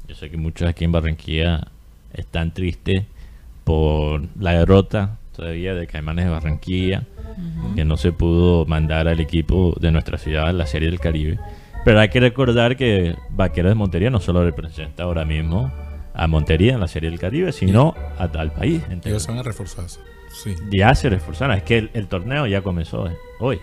Yo 0.07 0.15
sé 0.15 0.29
que 0.29 0.37
muchos 0.37 0.67
aquí 0.67 0.83
en 0.83 0.91
Barranquilla 0.91 1.67
están 2.13 2.53
tristes 2.53 3.03
por 3.63 4.21
la 4.39 4.51
derrota 4.53 5.17
todavía 5.35 5.73
de 5.73 5.87
Caimanes 5.87 6.25
de 6.25 6.31
Barranquilla, 6.31 7.03
que 7.75 7.85
no 7.85 7.97
se 7.97 8.11
pudo 8.11 8.65
mandar 8.65 9.07
al 9.07 9.19
equipo 9.19 9.75
de 9.79 9.91
nuestra 9.91 10.17
ciudad 10.17 10.47
a 10.47 10.53
la 10.53 10.65
Serie 10.65 10.89
del 10.89 10.99
Caribe. 10.99 11.39
Pero 11.83 11.99
hay 11.99 12.09
que 12.09 12.19
recordar 12.19 12.77
que 12.77 13.15
Vaqueros 13.29 13.69
de 13.69 13.75
Montería 13.75 14.09
no 14.09 14.19
solo 14.19 14.43
representa 14.43 15.03
ahora 15.03 15.25
mismo 15.25 15.71
a 16.13 16.27
Montería 16.27 16.73
en 16.73 16.79
la 16.79 16.87
Serie 16.87 17.09
del 17.09 17.19
Caribe, 17.19 17.51
sino 17.51 17.93
a 18.17 18.27
tal 18.29 18.51
país. 18.51 18.81
entero. 18.89 19.15
Ellos 19.15 19.27
van 19.27 19.39
a 19.39 19.43
reforzarse. 19.43 19.99
Sí. 20.31 20.55
Ya 20.71 20.93
se 20.95 21.09
reforzaron. 21.09 21.55
Es 21.57 21.63
que 21.63 21.77
el, 21.77 21.89
el 21.93 22.07
torneo 22.07 22.47
ya 22.47 22.61
comenzó 22.61 23.07
eh, 23.07 23.15
hoy. 23.39 23.59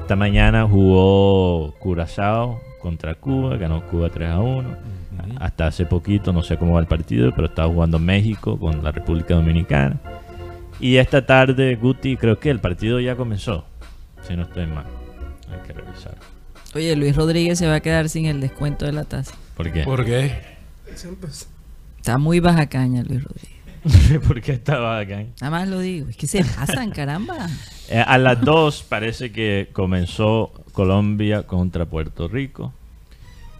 Esta 0.00 0.16
mañana 0.16 0.66
jugó 0.66 1.74
Curazao 1.78 2.60
contra 2.80 3.14
Cuba, 3.14 3.56
ganó 3.56 3.86
Cuba 3.86 4.08
3 4.10 4.30
a 4.30 4.40
1. 4.40 4.68
Ujú. 4.68 4.76
Hasta 5.38 5.66
hace 5.66 5.86
poquito, 5.86 6.32
no 6.32 6.42
sé 6.42 6.56
cómo 6.56 6.74
va 6.74 6.80
el 6.80 6.86
partido, 6.86 7.32
pero 7.34 7.48
estaba 7.48 7.72
jugando 7.72 7.98
México 7.98 8.58
con 8.58 8.82
la 8.82 8.92
República 8.92 9.34
Dominicana. 9.34 10.00
Y 10.82 10.96
esta 10.96 11.24
tarde, 11.24 11.76
Guti, 11.76 12.16
creo 12.18 12.38
que 12.38 12.50
el 12.50 12.60
partido 12.60 13.00
ya 13.00 13.16
comenzó. 13.16 13.64
Si 14.28 14.34
no 14.36 14.42
estoy 14.42 14.66
mal. 14.66 14.84
Hay 15.50 15.66
que 15.66 15.72
revisar. 15.72 16.16
Oye, 16.74 16.94
Luis 16.96 17.14
Rodríguez 17.16 17.58
se 17.58 17.66
va 17.66 17.76
a 17.76 17.80
quedar 17.80 18.08
sin 18.08 18.26
el 18.26 18.40
descuento 18.40 18.84
de 18.84 18.92
la 18.92 19.04
tasa. 19.04 19.34
¿Por 19.56 19.72
qué? 19.72 19.84
¿Por 19.84 20.04
qué? 20.04 20.32
Siempre- 20.94 21.30
Está 21.98 22.18
muy 22.18 22.40
baja 22.40 22.66
caña, 22.68 23.02
Luis 23.04 23.22
Rodríguez. 23.22 24.20
¿Por 24.26 24.40
qué 24.40 24.52
estaba 24.52 24.98
acá? 24.98 25.22
Nada 25.40 25.50
más 25.50 25.68
lo 25.68 25.78
digo. 25.78 26.08
Es 26.08 26.16
que 26.16 26.26
se 26.26 26.44
pasan, 26.44 26.90
caramba. 26.90 27.48
Eh, 27.88 28.02
a 28.04 28.18
las 28.18 28.40
2 28.40 28.84
parece 28.88 29.30
que 29.32 29.68
comenzó 29.72 30.52
Colombia 30.72 31.44
contra 31.44 31.86
Puerto 31.86 32.26
Rico. 32.28 32.72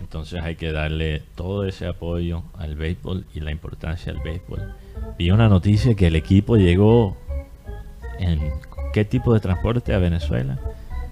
Entonces 0.03 0.43
hay 0.43 0.57
que 0.57 0.73
darle 0.73 1.23
todo 1.37 1.65
ese 1.65 1.87
apoyo 1.87 2.43
al 2.59 2.75
béisbol 2.75 3.25
y 3.35 3.41
la 3.41 3.53
importancia 3.53 4.13
del 4.13 4.21
béisbol. 4.21 4.75
Vi 5.17 5.31
una 5.31 5.49
noticia 5.49 5.95
que 5.95 6.09
el 6.09 6.17
equipo 6.17 6.57
llegó 6.57 7.17
en 8.19 8.41
qué 8.93 9.05
tipo 9.05 9.33
de 9.33 9.39
transporte 9.39 9.95
a 9.95 9.99
Venezuela. 9.99 10.59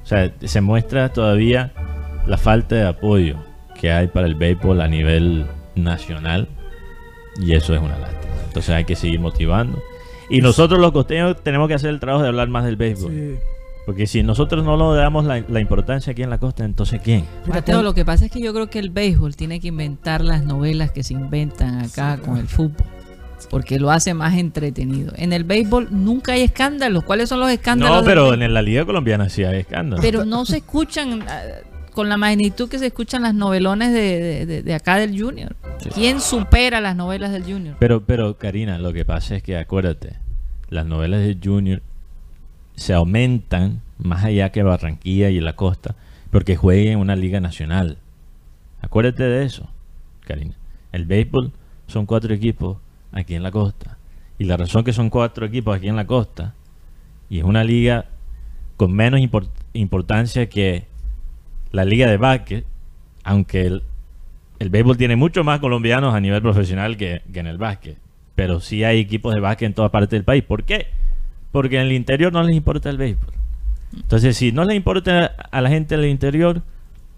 O 0.03 0.07
sea, 0.07 0.33
se 0.43 0.61
muestra 0.61 1.13
todavía 1.13 1.73
la 2.27 2.37
falta 2.37 2.75
de 2.75 2.87
apoyo 2.89 3.37
que 3.81 3.93
hay 3.93 4.09
para 4.09 4.27
el 4.27 4.35
béisbol 4.35 4.81
a 4.81 4.89
nivel 4.89 5.47
nacional 5.77 6.49
y 7.41 7.55
eso 7.55 7.75
es 7.75 7.81
una 7.81 7.97
lástima. 7.97 8.35
Entonces 8.49 8.75
hay 8.75 8.85
que 8.85 8.97
seguir 8.97 9.21
motivando. 9.21 9.81
Y 10.29 10.41
nosotros 10.41 10.81
los 10.81 10.91
costeños 10.91 11.43
tenemos 11.43 11.69
que 11.69 11.75
hacer 11.75 11.91
el 11.91 12.01
trabajo 12.01 12.23
de 12.23 12.29
hablar 12.29 12.49
más 12.49 12.65
del 12.65 12.77
béisbol. 12.77 13.13
Sí. 13.13 13.39
Porque 13.87 14.07
si 14.07 14.23
nosotros 14.23 14.65
no 14.65 14.95
le 14.95 14.99
damos 15.01 15.25
la, 15.25 15.43
la 15.49 15.61
importancia 15.61 16.13
aquí 16.13 16.23
en 16.23 16.31
la 16.31 16.39
costa, 16.39 16.65
entonces 16.65 17.01
¿quién? 17.03 17.25
Mateo, 17.47 17.83
lo 17.83 17.95
que 17.95 18.05
pasa 18.05 18.27
es 18.27 18.31
que 18.31 18.41
yo 18.41 18.53
creo 18.53 18.69
que 18.71 18.79
el 18.79 18.91
béisbol 18.91 19.35
tiene 19.37 19.59
que 19.59 19.69
inventar 19.69 20.23
las 20.23 20.45
novelas 20.45 20.93
que 20.93 21.03
se 21.03 21.15
inventan 21.15 21.81
acá 21.81 22.19
con 22.19 22.37
el 22.37 22.47
fútbol. 22.47 22.87
Porque 23.49 23.81
lo 23.81 23.91
hace 23.91 24.13
más 24.15 24.37
entretenido. 24.37 25.13
En 25.17 25.33
el 25.33 25.45
béisbol 25.45 25.89
nunca 25.91 26.33
hay 26.33 26.43
escándalos. 26.43 27.05
¿Cuáles 27.05 27.29
son 27.31 27.41
los 27.41 27.51
escándalos? 27.51 27.97
No, 27.97 28.03
del 28.03 28.05
pero 28.05 28.35
en 28.35 28.53
la 28.55 28.61
liga 28.63 28.85
colombiana 28.85 29.29
sí 29.31 29.45
hay 29.45 29.61
escándalos. 29.61 30.05
Pero 30.05 30.25
no 30.27 30.45
se 30.45 30.59
escuchan 30.59 31.23
ah, 31.27 31.41
con 31.95 32.09
la 32.11 32.19
magnitud 32.19 32.69
que 32.69 32.79
se 32.79 32.87
escuchan 32.89 33.23
las 33.23 33.35
novelones 33.35 33.93
de, 33.95 34.45
de- 34.47 34.63
de- 34.63 34.75
acá 34.75 34.97
del 34.97 35.19
Junior. 35.21 35.57
¿Quién 35.95 36.21
supera 36.21 36.83
las 36.83 36.95
novelas 36.95 37.33
del 37.33 37.43
Junior? 37.45 37.77
Pero, 37.81 38.05
pero, 38.05 38.37
Karina, 38.37 38.79
lo 38.79 38.93
que 38.93 39.07
pasa 39.07 39.37
es 39.37 39.43
que 39.43 39.57
acuérdate, 39.57 40.19
las 40.69 40.85
novelas 40.85 41.21
de 41.21 41.37
Junior 41.43 41.83
se 42.77 42.95
aumentan 42.95 43.83
más 43.99 44.25
allá 44.25 44.51
que 44.51 44.63
Barranquilla 44.63 45.31
y 45.31 45.41
la 45.41 45.57
costa, 45.57 45.95
porque 46.31 46.57
jueguen 46.57 46.95
en 46.95 46.99
una 46.99 47.17
liga 47.17 47.41
nacional. 47.41 47.99
Acuérdate 48.81 49.25
de 49.25 49.45
eso, 49.45 49.69
Karina. 50.27 50.55
El 50.93 51.05
béisbol 51.05 51.53
son 51.87 52.07
cuatro 52.07 52.33
equipos 52.33 52.79
aquí 53.13 53.35
en 53.35 53.43
la 53.43 53.51
costa. 53.51 53.99
Y 54.39 54.45
la 54.45 54.57
razón 54.57 54.85
que 54.85 54.93
son 54.93 55.11
cuatro 55.11 55.45
equipos 55.45 55.77
aquí 55.77 55.89
en 55.89 55.97
la 55.97 56.07
costa, 56.07 56.55
y 57.29 57.39
es 57.39 57.45
una 57.45 57.63
liga 57.63 58.07
con 58.77 58.93
menos 58.93 59.21
import- 59.21 59.51
importancia 59.75 60.49
que 60.49 60.87
la 61.73 61.85
liga 61.85 62.09
de 62.09 62.17
básquet, 62.17 62.65
aunque 63.23 63.67
el, 63.67 63.83
el 64.59 64.71
béisbol 64.71 64.97
tiene 64.97 65.17
mucho 65.17 65.45
más 65.45 65.61
colombianos 65.61 66.15
a 66.15 66.21
nivel 66.21 66.41
profesional 66.41 66.97
que, 66.97 67.23
que 67.33 67.41
en 67.41 67.47
el 67.47 67.59
básquet. 67.59 67.99
Pero 68.35 68.61
sí 68.61 68.83
hay 68.83 68.99
equipos 68.99 69.35
de 69.35 69.41
básquet 69.41 69.67
en 69.67 69.75
toda 69.75 69.91
parte 69.91 70.17
del 70.17 70.25
país. 70.25 70.43
¿Por 70.43 70.65
qué? 70.65 70.87
Porque 71.53 71.77
en 71.77 71.83
el 71.83 71.93
interior 71.93 72.33
no 72.33 72.43
les 72.43 72.57
importa 72.57 72.91
el 72.91 72.97
béisbol. 72.97 73.33
Entonces, 73.95 74.37
si 74.37 74.53
no 74.53 74.65
les 74.65 74.77
importa 74.77 75.35
a 75.51 75.61
la 75.61 75.69
gente 75.69 75.97
del 75.97 76.07
interior, 76.07 76.63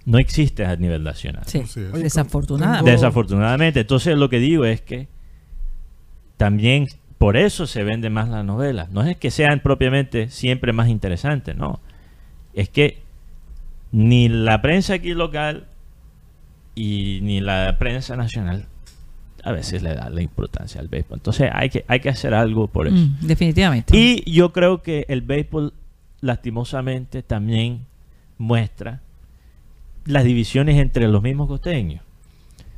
no 0.04 0.18
existe 0.18 0.64
a 0.64 0.74
nivel 0.76 1.04
nacional. 1.04 1.44
Sí. 1.46 1.62
Oye, 1.92 2.04
desafortunadamente. 2.04 2.90
Desafortunadamente. 2.90 3.80
Entonces, 3.80 4.16
lo 4.16 4.28
que 4.28 4.38
digo 4.38 4.64
es 4.64 4.80
que 4.80 5.08
también 6.36 6.88
por 7.18 7.36
eso 7.36 7.66
se 7.66 7.84
venden 7.84 8.12
más 8.12 8.28
las 8.28 8.44
novelas. 8.44 8.90
No 8.90 9.02
es 9.02 9.16
que 9.16 9.30
sean 9.30 9.60
propiamente 9.60 10.28
siempre 10.28 10.72
más 10.72 10.88
interesantes, 10.88 11.56
no. 11.56 11.80
Es 12.54 12.68
que 12.68 13.02
ni 13.92 14.28
la 14.28 14.60
prensa 14.62 14.94
aquí 14.94 15.12
local 15.14 15.66
y 16.74 17.20
ni 17.22 17.40
la 17.40 17.76
prensa 17.78 18.16
nacional 18.16 18.66
a 19.42 19.52
veces 19.52 19.82
le 19.82 19.94
da 19.94 20.08
la 20.10 20.22
importancia 20.22 20.80
al 20.80 20.88
béisbol. 20.88 21.18
Entonces 21.18 21.50
hay 21.52 21.68
que, 21.70 21.84
hay 21.88 22.00
que 22.00 22.08
hacer 22.08 22.32
algo 22.34 22.68
por 22.68 22.86
eso. 22.86 22.96
Mm, 22.96 23.26
definitivamente. 23.26 23.96
Y 23.96 24.22
yo 24.30 24.52
creo 24.52 24.82
que 24.82 25.04
el 25.08 25.22
béisbol, 25.22 25.72
lastimosamente, 26.20 27.22
también 27.22 27.80
muestra 28.38 29.00
las 30.04 30.24
divisiones 30.24 30.78
entre 30.78 31.08
los 31.08 31.22
mismos 31.22 31.48
costeños. 31.48 32.02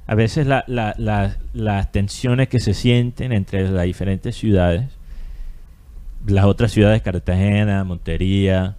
A 0.06 0.14
veces 0.14 0.46
la- 0.46 0.64
la- 0.66 0.94
la- 0.98 1.36
las 1.54 1.90
tensiones 1.92 2.48
que 2.48 2.60
se 2.60 2.74
sienten 2.74 3.32
entre 3.32 3.68
las 3.70 3.84
diferentes 3.84 4.36
ciudades, 4.36 4.90
las 6.26 6.44
otras 6.44 6.72
ciudades, 6.72 7.02
Cartagena, 7.02 7.84
Montería, 7.84 8.76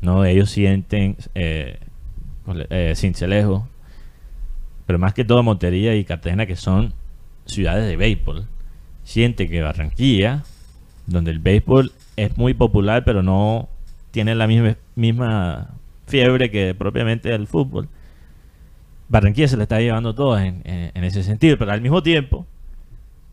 ¿no? 0.00 0.24
Ellos 0.24 0.50
sienten, 0.50 1.16
eh, 1.34 1.78
cole- 2.44 2.66
eh, 2.70 2.94
Cincelejo, 2.96 3.68
pero 4.86 4.98
más 4.98 5.14
que 5.14 5.24
todo 5.24 5.42
Montería 5.42 5.94
y 5.96 6.04
Cartagena, 6.04 6.46
que 6.46 6.56
son 6.56 6.92
ciudades 7.46 7.86
de 7.88 7.96
béisbol, 7.96 8.46
siente 9.04 9.48
que 9.48 9.62
Barranquilla, 9.62 10.44
donde 11.06 11.30
el 11.30 11.38
béisbol 11.38 11.92
es 12.16 12.36
muy 12.36 12.54
popular, 12.54 13.04
pero 13.04 13.22
no 13.22 13.68
tiene 14.10 14.34
la 14.34 14.46
misma, 14.46 14.76
misma 14.94 15.70
fiebre 16.06 16.50
que 16.50 16.74
propiamente 16.74 17.34
el 17.34 17.46
fútbol. 17.46 17.88
Barranquilla 19.08 19.48
se 19.48 19.56
le 19.56 19.64
está 19.64 19.80
llevando 19.80 20.14
todo 20.14 20.38
en, 20.38 20.62
en- 20.64 20.90
en 20.94 21.04
ese 21.04 21.22
sentido, 21.22 21.58
pero 21.58 21.72
al 21.72 21.80
mismo 21.80 22.02
tiempo, 22.02 22.46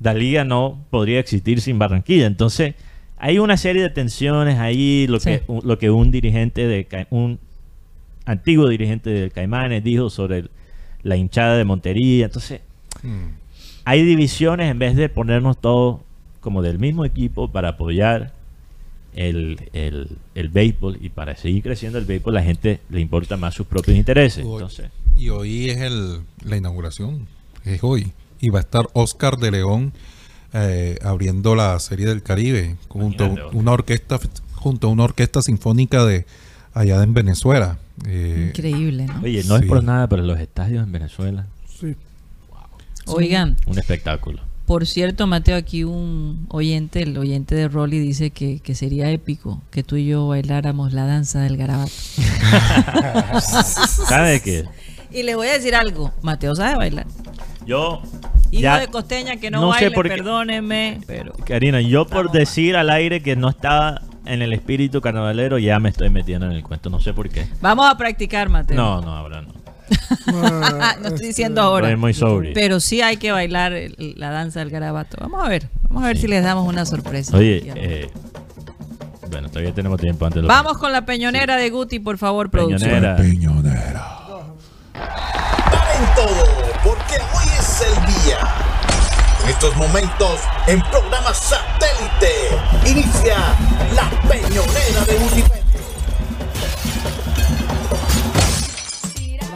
la 0.02 0.14
liga 0.14 0.44
no 0.44 0.84
podría 0.90 1.20
existir 1.20 1.62
sin 1.62 1.80
Barranquilla. 1.80 2.26
Entonces, 2.26 2.76
hay 3.18 3.40
una 3.40 3.58
serie 3.58 3.82
de 3.84 3.90
tensiones 3.90 4.58
ahí, 4.60 5.08
lo, 5.08 5.20
Sí. 5.20 5.30
que, 5.32 5.44
un- 5.48 5.62
lo 5.64 5.78
que 5.78 5.90
un 5.90 6.12
dirigente 6.12 6.68
de 6.68 6.88
un 7.12 7.40
antiguo 8.26 8.68
dirigente 8.68 9.10
del 9.10 9.32
Caimanes 9.32 9.84
dijo 9.84 10.10
sobre 10.10 10.40
el- 10.40 10.52
la 11.04 11.16
hinchada 11.18 11.58
de 11.58 11.66
Montería. 11.66 12.26
Entonces, 12.26 12.62
Mm. 13.04 13.30
hay 13.86 14.04
divisiones 14.04 14.70
en 14.70 14.78
vez 14.80 14.96
de 14.96 15.08
ponernos 15.10 15.58
todos 15.60 16.02
como 16.42 16.62
del 16.62 16.80
mismo 16.80 17.06
equipo 17.06 17.50
para 17.50 17.70
apoyar 17.70 18.34
el, 19.16 19.70
el, 19.74 20.18
el 20.36 20.50
béisbol 20.50 20.98
y 21.02 21.10
para 21.10 21.36
seguir 21.36 21.64
creciendo 21.64 21.98
el 21.98 22.06
béisbol 22.06 22.34
la 22.34 22.44
gente 22.44 22.80
le 22.90 23.00
importa 23.00 23.38
más 23.38 23.54
sus 23.56 23.68
propios 23.68 23.98
intereses. 23.98 24.46
Hoy- 24.46 24.54
Entonces, 24.54 24.92
y 25.16 25.30
hoy 25.30 25.70
es 25.70 25.78
el, 25.80 26.22
la 26.46 26.58
inauguración, 26.58 27.28
es 27.66 27.84
hoy. 27.84 28.12
Y 28.42 28.50
va 28.50 28.60
a 28.60 28.62
estar 28.62 28.88
Oscar 28.94 29.38
de 29.38 29.52
León 29.52 29.92
eh, 30.54 30.98
abriendo 31.04 31.56
la 31.56 31.78
Serie 31.80 32.06
del 32.06 32.24
Caribe 32.24 32.78
junto 32.88 33.26
a 33.26 33.30
una 33.52 33.72
orquesta 33.74 34.18
junto 34.56 34.88
a 34.88 34.92
una 34.92 35.04
orquesta 35.04 35.42
sinfónica 35.42 36.06
de 36.06 36.26
allá 36.74 37.02
en 37.04 37.14
Venezuela. 37.14 37.78
Eh, 38.08 38.46
Increíble, 38.50 39.06
¿no? 39.08 39.22
oye, 39.24 39.44
no 39.46 39.58
es 39.58 39.66
por 39.66 39.84
nada, 39.84 40.08
pero 40.08 40.24
los 40.24 40.40
estadios 40.40 40.84
en 40.84 40.92
Venezuela, 40.92 41.48
Sí. 41.80 41.96
Oigan, 43.08 43.56
un 43.66 43.78
espectáculo. 43.80 44.42
por 44.66 44.86
cierto, 44.86 45.26
Mateo, 45.28 45.56
aquí 45.58 45.84
un 45.84 46.46
oyente, 46.50 47.02
el 47.02 47.18
oyente 47.18 47.56
de 47.56 47.68
Rolly, 47.68 47.98
dice 48.00 48.30
que, 48.30 48.60
que 48.60 48.76
sería 48.76 49.10
épico 49.10 49.62
que 49.72 49.82
tú 49.84 49.96
y 49.96 50.06
yo 50.06 50.28
bailáramos 50.28 50.94
la 50.94 51.06
danza 51.06 51.42
del 51.42 51.58
garabato. 51.58 51.92
¿Sabes 53.42 54.42
qué? 54.42 54.66
Y 55.12 55.24
le 55.24 55.36
voy 55.36 55.48
a 55.48 55.54
decir 55.54 55.74
algo, 55.76 56.12
Mateo 56.22 56.56
sabe 56.56 56.76
bailar. 56.76 57.08
Yo, 57.66 58.02
Hijo 58.52 58.62
ya, 58.62 58.80
de 58.80 58.88
costeña 58.88 59.38
que 59.38 59.50
no, 59.52 59.62
no 59.62 59.74
sé 59.74 59.86
baile, 59.86 59.96
por 59.96 60.08
qué- 60.08 60.16
perdónenme, 60.16 61.02
pero... 61.08 61.34
Karina, 61.46 61.82
yo 61.82 62.06
por 62.08 62.32
decir 62.32 62.76
al 62.76 62.90
aire 62.90 63.22
que 63.22 63.36
no 63.36 63.50
estaba 63.50 64.02
en 64.30 64.42
el 64.44 64.54
espíritu 64.54 65.02
carnavalero, 65.02 65.58
ya 65.58 65.80
me 65.80 65.90
estoy 65.90 66.10
metiendo 66.10 66.46
en 66.46 66.52
el 66.52 66.64
cuento, 66.64 66.90
no 66.90 67.00
sé 67.00 67.14
por 67.14 67.30
qué. 67.30 67.48
Vamos 67.62 67.90
a 67.90 67.98
practicar, 67.98 68.48
Mateo. 68.48 68.78
No, 68.78 69.02
no, 69.02 69.16
ahora 69.16 69.42
no. 69.42 69.54
Ah, 70.28 70.96
no 71.02 71.08
estoy 71.08 71.14
este, 71.14 71.28
diciendo 71.28 71.62
ahora. 71.62 71.88
Estoy 71.88 72.00
muy 72.00 72.14
sobrio. 72.14 72.52
Pero 72.54 72.80
sí 72.80 73.02
hay 73.02 73.18
que 73.18 73.32
bailar 73.32 73.74
la 73.98 74.30
danza 74.30 74.60
del 74.60 74.70
garabato. 74.70 75.18
Vamos 75.20 75.44
a 75.44 75.50
ver, 75.50 75.68
vamos 75.84 76.04
a 76.04 76.08
ver 76.08 76.18
si 76.18 76.28
les 76.28 76.44
damos 76.44 76.68
una 76.68 76.86
sorpresa. 76.86 77.36
Oye, 77.36 77.74
eh, 77.76 78.12
bueno, 79.32 79.50
todavía 79.50 79.74
tenemos 79.74 80.00
tiempo 80.00 80.26
antes 80.26 80.38
de 80.38 80.42
lo 80.44 80.48
Vamos 80.48 80.78
con 80.78 80.92
la 80.92 81.06
peñonera 81.06 81.56
de 81.56 81.70
Guti, 81.72 82.00
por 82.00 82.18
favor, 82.20 82.52
producción. 82.52 82.82
Peñonera. 82.82 83.16
Peñonera. 83.16 84.20
Paren 84.94 86.16
todo, 86.16 86.46
porque 86.84 87.16
hoy 87.16 87.50
es 87.58 87.82
el 87.82 88.26
día. 88.26 88.38
En 89.44 89.50
estos 89.50 89.76
momentos, 89.78 90.40
en 90.68 90.82
programa 90.82 91.34
inicia 92.86 93.38
la 93.96 94.10
peñonera 94.28 95.06
de 95.06 95.18
Wikipedia. 95.18 95.64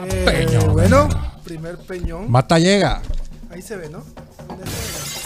Eh, 0.05 0.59
bueno, 0.69 1.09
primer 1.43 1.77
peñón. 1.77 2.29
Mata 2.29 2.59
llega. 2.59 3.01
Ahí 3.49 3.61
se 3.61 3.75
ve, 3.75 3.89
¿no? 3.89 4.03
¿Dónde 4.47 4.65
se 4.65 4.71
ve? 4.71 5.22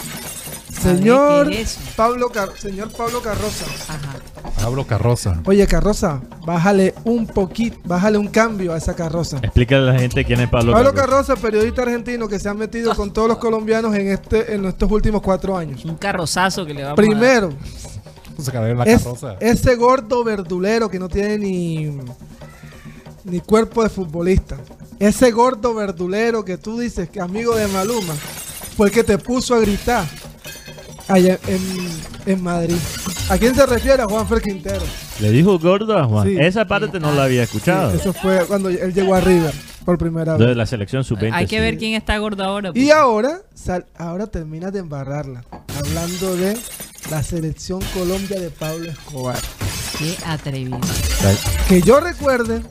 Señor. 0.82 1.50
Pablo, 1.96 2.30
Car- 2.30 2.58
señor 2.58 2.90
Pablo 2.92 3.20
Carroza. 3.22 3.64
Ajá. 3.88 4.16
Pablo 4.62 4.86
Carroza. 4.86 5.40
Oye, 5.46 5.66
Carroza, 5.66 6.20
bájale 6.44 6.94
un 7.04 7.26
poquito, 7.26 7.78
bájale 7.84 8.18
un 8.18 8.28
cambio 8.28 8.72
a 8.72 8.76
esa 8.76 8.94
carroza. 8.94 9.38
Explícale 9.42 9.88
a 9.90 9.92
la 9.92 9.98
gente 9.98 10.24
quién 10.24 10.40
es 10.40 10.48
Pablo, 10.48 10.72
Pablo 10.72 10.92
Carroza. 10.94 11.34
Carroza, 11.34 11.36
periodista 11.36 11.82
argentino 11.82 12.28
que 12.28 12.38
se 12.38 12.48
ha 12.48 12.54
metido 12.54 12.94
con 12.94 13.12
todos 13.12 13.28
los 13.28 13.38
colombianos 13.38 13.94
en 13.94 14.08
este 14.08 14.54
en 14.54 14.64
estos 14.64 14.90
últimos 14.90 15.22
cuatro 15.22 15.56
años. 15.56 15.84
Un 15.84 15.96
carrozazo 15.96 16.66
que 16.66 16.74
le 16.74 16.82
vamos 16.82 16.98
a 16.98 17.02
dar. 17.02 17.08
Primero, 17.08 17.52
la 18.76 18.84
es, 18.84 19.04
ese 19.40 19.74
gordo 19.76 20.22
verdulero 20.24 20.88
que 20.88 20.98
no 20.98 21.08
tiene 21.08 21.38
ni, 21.38 21.98
ni 23.24 23.40
cuerpo 23.40 23.82
de 23.82 23.88
futbolista. 23.88 24.56
Ese 24.98 25.30
gordo 25.30 25.74
verdulero 25.74 26.44
que 26.44 26.56
tú 26.58 26.78
dices 26.78 27.08
que 27.08 27.20
amigo 27.20 27.54
de 27.54 27.68
Maluma 27.68 28.14
fue 28.76 28.88
el 28.88 28.92
que 28.92 29.04
te 29.04 29.18
puso 29.18 29.54
a 29.54 29.60
gritar 29.60 30.04
allá 31.08 31.38
en, 31.46 31.60
en 32.32 32.42
Madrid. 32.42 32.76
¿A 33.28 33.36
quién 33.38 33.54
se 33.54 33.66
refiere? 33.66 34.02
A 34.02 34.06
Juanfer 34.06 34.40
Quintero. 34.42 34.84
Le 35.20 35.30
dijo 35.30 35.58
gordo 35.58 35.96
a 35.98 36.04
Juan. 36.04 36.28
Sí. 36.28 36.36
Esa 36.38 36.64
parte 36.66 37.00
no 37.00 37.12
la 37.12 37.24
había 37.24 37.42
escuchado. 37.42 37.92
Eso 37.94 38.12
fue 38.12 38.44
cuando 38.46 38.68
él 38.68 38.92
llegó 38.94 39.14
a 39.14 39.20
River. 39.20 39.52
por 39.84 39.98
primera 39.98 40.36
De 40.36 40.46
vez. 40.46 40.56
la 40.56 40.66
selección 40.66 41.02
sub-20. 41.04 41.30
Hay 41.32 41.46
que 41.46 41.56
sí. 41.56 41.62
ver 41.62 41.78
quién 41.78 41.94
está 41.94 42.16
gordo 42.18 42.44
ahora. 42.44 42.70
Y 42.70 42.84
pues. 42.84 42.90
ahora, 42.92 43.40
sal- 43.54 43.86
ahora 43.96 44.26
terminas 44.26 44.72
de 44.72 44.78
embarrarla. 44.80 45.44
Hablando 45.78 46.36
de 46.36 46.56
la 47.10 47.22
selección 47.22 47.80
Colombia 47.94 48.38
de 48.38 48.50
Pablo 48.50 48.90
Escobar. 48.90 49.38
Qué 49.98 50.14
atrevido. 50.26 50.78
Que 51.68 51.82
yo 51.82 51.98
recuerde, 52.00 52.62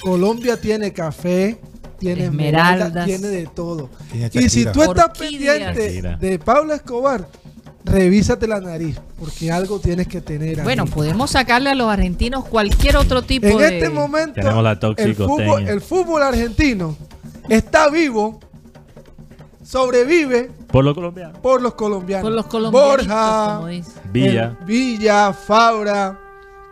Colombia 0.00 0.60
tiene 0.60 0.92
café, 0.92 1.60
tiene 1.98 2.24
esmeralda, 2.26 2.86
Esmeraldas. 2.86 3.06
tiene 3.06 3.26
de 3.28 3.46
todo. 3.46 3.90
Tiene 4.10 4.30
Y 4.34 4.48
si 4.48 4.64
tú 4.66 4.82
estás 4.82 5.06
Orquídeas. 5.10 5.76
pendiente 5.76 6.16
de 6.26 6.38
Pablo 6.38 6.74
Escobar, 6.74 7.28
revísate 7.84 8.46
la 8.46 8.60
nariz, 8.60 8.98
porque 9.18 9.50
algo 9.50 9.78
tienes 9.80 10.06
que 10.08 10.20
tener. 10.20 10.58
ahí. 10.60 10.64
Bueno, 10.64 10.84
podemos 10.86 11.30
sacarle 11.30 11.70
a 11.70 11.74
los 11.74 11.90
argentinos 11.90 12.44
cualquier 12.44 12.96
otro 12.96 13.22
tipo 13.22 13.46
en 13.46 13.58
de... 13.58 13.78
este 13.78 13.90
momento, 13.90 14.34
Tenemos 14.34 14.62
la 14.62 14.78
tóxica 14.78 15.08
el 15.08 15.14
fútbol, 15.14 15.68
el 15.68 15.80
fútbol 15.80 16.22
argentino 16.22 16.96
está 17.48 17.88
vivo, 17.88 18.40
sobrevive 19.64 20.50
Por 20.70 20.84
lo 20.84 20.94
colombiano. 20.94 21.40
por 21.40 21.62
los 21.62 21.74
colombianos. 21.74 22.24
Por 22.24 22.32
los 22.32 22.46
colombianos, 22.46 22.88
Borja, 23.06 23.54
como 23.56 23.66
dice. 23.68 23.90
Villa. 24.12 24.56
Villa, 24.66 25.32
Fabra, 25.32 26.18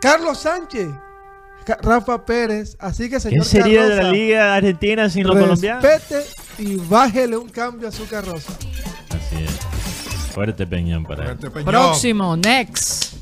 Carlos 0.01 0.37
Sánchez, 0.39 0.87
Rafa 1.81 2.23
Pérez. 2.25 2.75
Así 2.79 3.03
que, 3.09 3.15
¿Qué 3.15 3.19
señor 3.19 3.45
sería 3.45 3.85
de 3.87 3.95
la 4.03 4.11
Liga 4.11 4.55
Argentina 4.55 5.09
sin 5.09 5.25
los 5.25 5.35
colombianos? 5.35 5.83
respete 5.83 6.25
y 6.59 6.75
bájele 6.75 7.37
un 7.37 7.49
cambio 7.49 7.87
a 7.87 7.91
su 7.91 8.07
carroza. 8.07 8.53
Así 9.09 9.43
es. 9.43 9.76
Fuerte 10.37 10.67
peñón 10.67 11.03
para 11.03 11.23
él. 11.23 11.27
Fuerte 11.29 11.49
Peñón. 11.49 11.65
Próximo, 11.65 12.37
next. 12.37 13.13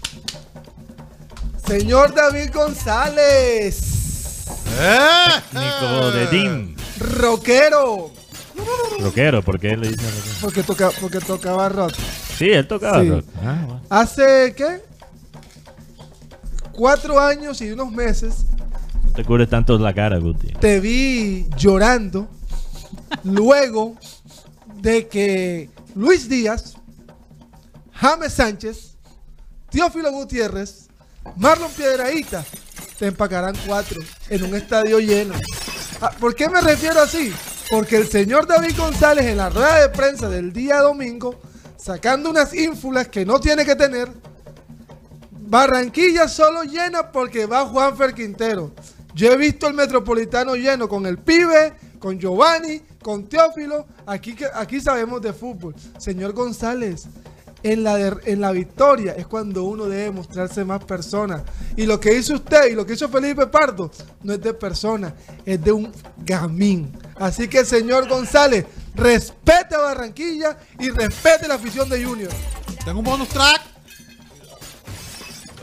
Señor 1.65 2.13
David 2.13 2.49
González, 2.53 4.43
¡Eh! 4.77 5.29
Nico 5.53 6.11
de 6.11 6.27
Dim. 6.27 6.75
rockero, 6.99 8.11
Rockero, 8.99 9.41
¿por 9.41 9.59
qué 9.61 9.77
le 9.77 9.87
dicen 9.87 10.05
rockero? 10.05 10.35
porque, 10.41 10.63
toca, 10.63 10.91
porque 10.99 11.19
tocaba 11.21 11.69
rock. 11.69 11.93
Sí, 12.37 12.49
él 12.51 12.67
tocaba 12.67 13.01
Sí. 13.01 13.09
rock. 13.09 13.25
Ah, 13.41 13.61
bueno. 13.65 13.81
Hace, 13.89 14.53
¿qué? 14.57 14.81
Cuatro 16.73 17.17
años 17.17 17.61
y 17.61 17.71
unos 17.71 17.91
meses 17.93 18.45
No 19.05 19.11
te 19.13 19.23
cubres 19.23 19.49
tanto 19.49 19.77
la 19.79 19.93
cara, 19.93 20.17
Guti. 20.17 20.49
te 20.59 20.81
vi 20.81 21.47
llorando 21.57 22.27
luego 23.23 23.95
de 24.81 25.07
que 25.07 25.69
Luis 25.95 26.27
Díaz, 26.27 26.74
James 27.95 28.33
Sánchez, 28.33 28.97
Teófilo 29.69 30.11
Gutiérrez, 30.11 30.87
Marlon 31.37 31.71
Piedraíta 31.71 32.45
te 32.99 33.07
empacarán 33.07 33.55
cuatro 33.65 34.01
en 34.29 34.43
un 34.43 34.55
estadio 34.55 34.99
lleno. 34.99 35.33
Ah, 36.01 36.11
¿Por 36.19 36.35
qué 36.35 36.49
me 36.49 36.61
refiero 36.61 37.01
así? 37.01 37.33
Porque 37.71 37.97
el 37.97 38.07
señor 38.07 38.47
David 38.47 38.77
González 38.77 39.25
en 39.25 39.37
la 39.37 39.49
rueda 39.49 39.81
de 39.81 39.89
prensa 39.89 40.29
del 40.29 40.53
día 40.53 40.79
domingo, 40.81 41.39
sacando 41.77 42.29
unas 42.29 42.53
ínfulas 42.53 43.07
que 43.07 43.25
no 43.25 43.39
tiene 43.39 43.65
que 43.65 43.75
tener, 43.75 44.11
Barranquilla 45.47 46.27
solo 46.27 46.63
llena 46.63 47.11
porque 47.11 47.45
va 47.45 47.65
Juanfer 47.65 48.13
Quintero. 48.13 48.71
Yo 49.13 49.31
he 49.31 49.37
visto 49.37 49.67
el 49.67 49.73
Metropolitano 49.73 50.55
lleno 50.55 50.89
con 50.89 51.05
el 51.05 51.19
pibe, 51.19 51.73
con 51.99 52.19
Giovanni, 52.19 52.81
con 53.01 53.27
Teófilo. 53.27 53.85
Aquí, 54.05 54.35
aquí 54.53 54.81
sabemos 54.81 55.21
de 55.21 55.33
fútbol. 55.33 55.75
Señor 55.97 56.33
González, 56.33 57.07
en 57.65 57.83
la, 57.83 58.19
en 58.25 58.41
la 58.41 58.51
victoria 58.51 59.13
es 59.13 59.25
cuando 59.25 59.63
uno 59.63 59.85
debe 59.85 60.11
mostrarse 60.11 60.63
más 60.63 60.83
persona. 60.83 61.43
Y 61.75 61.87
lo 61.87 61.99
que 61.99 62.15
hizo 62.15 62.35
usted 62.35 62.69
y 62.71 62.75
lo 62.75 62.85
que 62.85 62.93
hizo 62.93 63.09
Felipe 63.09 63.47
Pardo 63.47 63.89
no 64.21 64.33
es 64.33 64.41
de 64.41 64.53
persona, 64.53 65.15
es 65.43 65.63
de 65.63 65.71
un 65.71 65.91
gamín. 66.17 66.95
Así 67.15 67.47
que, 67.47 67.65
señor 67.65 68.07
González, 68.07 68.67
respete 68.93 69.73
a 69.73 69.79
Barranquilla 69.79 70.59
y 70.79 70.91
respete 70.91 71.47
la 71.47 71.55
afición 71.55 71.89
de 71.89 72.05
Junior. 72.05 72.31
Tengo 72.85 72.99
un 72.99 73.05
bonus 73.05 73.29
track. 73.29 73.61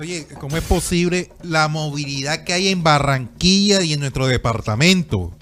Oye, 0.01 0.27
¿cómo 0.41 0.57
es 0.57 0.65
posible 0.65 1.31
la 1.45 1.69
movilidad 1.69 2.43
que 2.43 2.53
hay 2.53 2.69
en 2.71 2.83
Barranquilla 2.83 3.81
y 3.83 3.93
en 3.93 4.01
nuestro 4.01 4.27
departamento? 4.27 5.33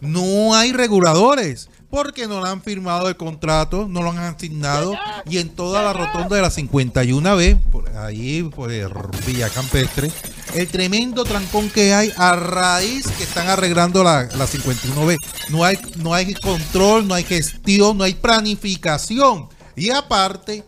No 0.00 0.54
hay 0.54 0.72
reguladores. 0.72 1.70
Porque 1.90 2.26
no 2.26 2.42
le 2.42 2.48
han 2.48 2.62
firmado 2.62 3.08
el 3.08 3.16
contrato, 3.16 3.86
no 3.88 4.02
lo 4.02 4.10
han 4.10 4.18
asignado. 4.18 4.94
Y 5.24 5.38
en 5.38 5.48
toda 5.50 5.82
la 5.82 5.92
rotonda 5.92 6.36
de 6.36 6.42
la 6.42 6.50
51B, 6.50 7.60
por 7.70 7.88
ahí 7.96 8.42
por 8.42 8.72
el 8.72 8.90
Villa 9.26 9.48
Campestre, 9.48 10.10
el 10.54 10.68
tremendo 10.68 11.24
trancón 11.24 11.70
que 11.70 11.94
hay 11.94 12.12
a 12.16 12.34
raíz 12.34 13.06
que 13.06 13.22
están 13.22 13.48
arreglando 13.48 14.02
la, 14.02 14.22
la 14.22 14.46
51B. 14.46 15.16
No 15.50 15.64
hay, 15.64 15.78
no 15.96 16.12
hay 16.12 16.34
control, 16.34 17.06
no 17.06 17.14
hay 17.14 17.24
gestión, 17.24 17.98
no 17.98 18.04
hay 18.04 18.14
planificación. 18.14 19.48
Y 19.76 19.90
aparte, 19.90 20.64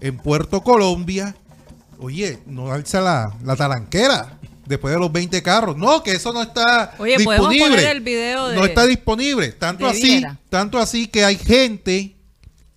en 0.00 0.18
Puerto 0.18 0.60
Colombia, 0.62 1.34
oye, 1.98 2.40
no 2.46 2.70
alza 2.72 3.00
la, 3.00 3.34
la 3.42 3.56
talanquera 3.56 4.38
después 4.68 4.94
de 4.94 5.00
los 5.00 5.10
20 5.10 5.42
carros. 5.42 5.76
No, 5.76 6.02
que 6.02 6.12
eso 6.12 6.32
no 6.32 6.42
está 6.42 6.94
Oye, 6.98 7.16
podemos 7.24 7.50
disponible. 7.50 7.76
poner 7.76 7.96
el 7.96 8.00
video 8.02 8.48
de- 8.48 8.56
No 8.56 8.64
está 8.64 8.86
disponible. 8.86 9.48
Tanto 9.52 9.86
así, 9.86 10.02
Viera. 10.18 10.36
tanto 10.50 10.78
así 10.78 11.06
que 11.08 11.24
hay 11.24 11.36
gente 11.36 12.14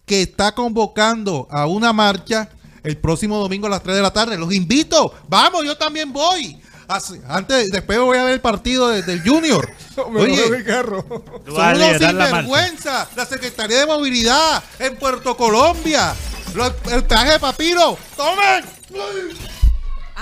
que 0.05 0.21
está 0.23 0.53
convocando 0.53 1.47
a 1.51 1.67
una 1.67 1.93
marcha 1.93 2.49
el 2.83 2.97
próximo 2.97 3.37
domingo 3.37 3.67
a 3.67 3.69
las 3.69 3.83
3 3.83 3.95
de 3.95 4.01
la 4.01 4.11
tarde. 4.11 4.37
Los 4.37 4.53
invito. 4.53 5.13
Vamos, 5.27 5.63
yo 5.65 5.77
también 5.77 6.11
voy. 6.11 6.57
Así- 6.87 7.21
antes, 7.27 7.71
después 7.71 7.99
voy 7.99 8.17
a 8.17 8.23
ver 8.25 8.33
el 8.33 8.41
partido 8.41 8.89
de- 8.89 9.03
del 9.03 9.21
Junior. 9.21 9.69
Oye, 10.07 10.63
carro. 10.65 11.03
Tú 11.45 11.53
vas 11.53 11.75
a 11.77 11.79
son 11.79 11.81
unos 11.91 12.01
la 12.01 12.11
marcha. 12.13 12.25
sinvergüenza. 12.27 13.09
La 13.15 13.25
Secretaría 13.25 13.79
de 13.79 13.85
Movilidad 13.85 14.63
en 14.79 14.97
Puerto 14.97 15.37
Colombia. 15.37 16.13
Lo- 16.53 16.73
el 16.91 17.05
traje 17.07 17.33
de 17.33 17.39
papiro. 17.39 17.97
¡Tomen! 18.17 18.65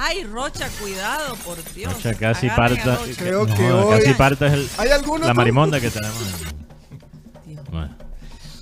Ay, 0.02 0.24
Rocha, 0.24 0.68
cuidado, 0.82 1.36
por 1.46 1.58
Dios. 1.74 1.94
Sea, 2.02 2.14
casi 2.14 2.48
Agarren 2.48 2.80
a 2.80 2.84
parta. 2.86 2.96
Rocha. 3.06 3.14
Creo 3.22 3.46
no, 3.48 3.56
que 3.56 3.72
hoy- 3.72 4.00
Casi 4.02 4.14
parta 4.14 4.48
es 4.48 4.54
el- 4.54 4.70
¿Hay 4.78 4.90
alguno 4.92 5.28
la 5.28 5.34
marimonda 5.34 5.80
que 5.82 5.90
tenemos. 5.90 6.16
Bueno. 7.72 7.96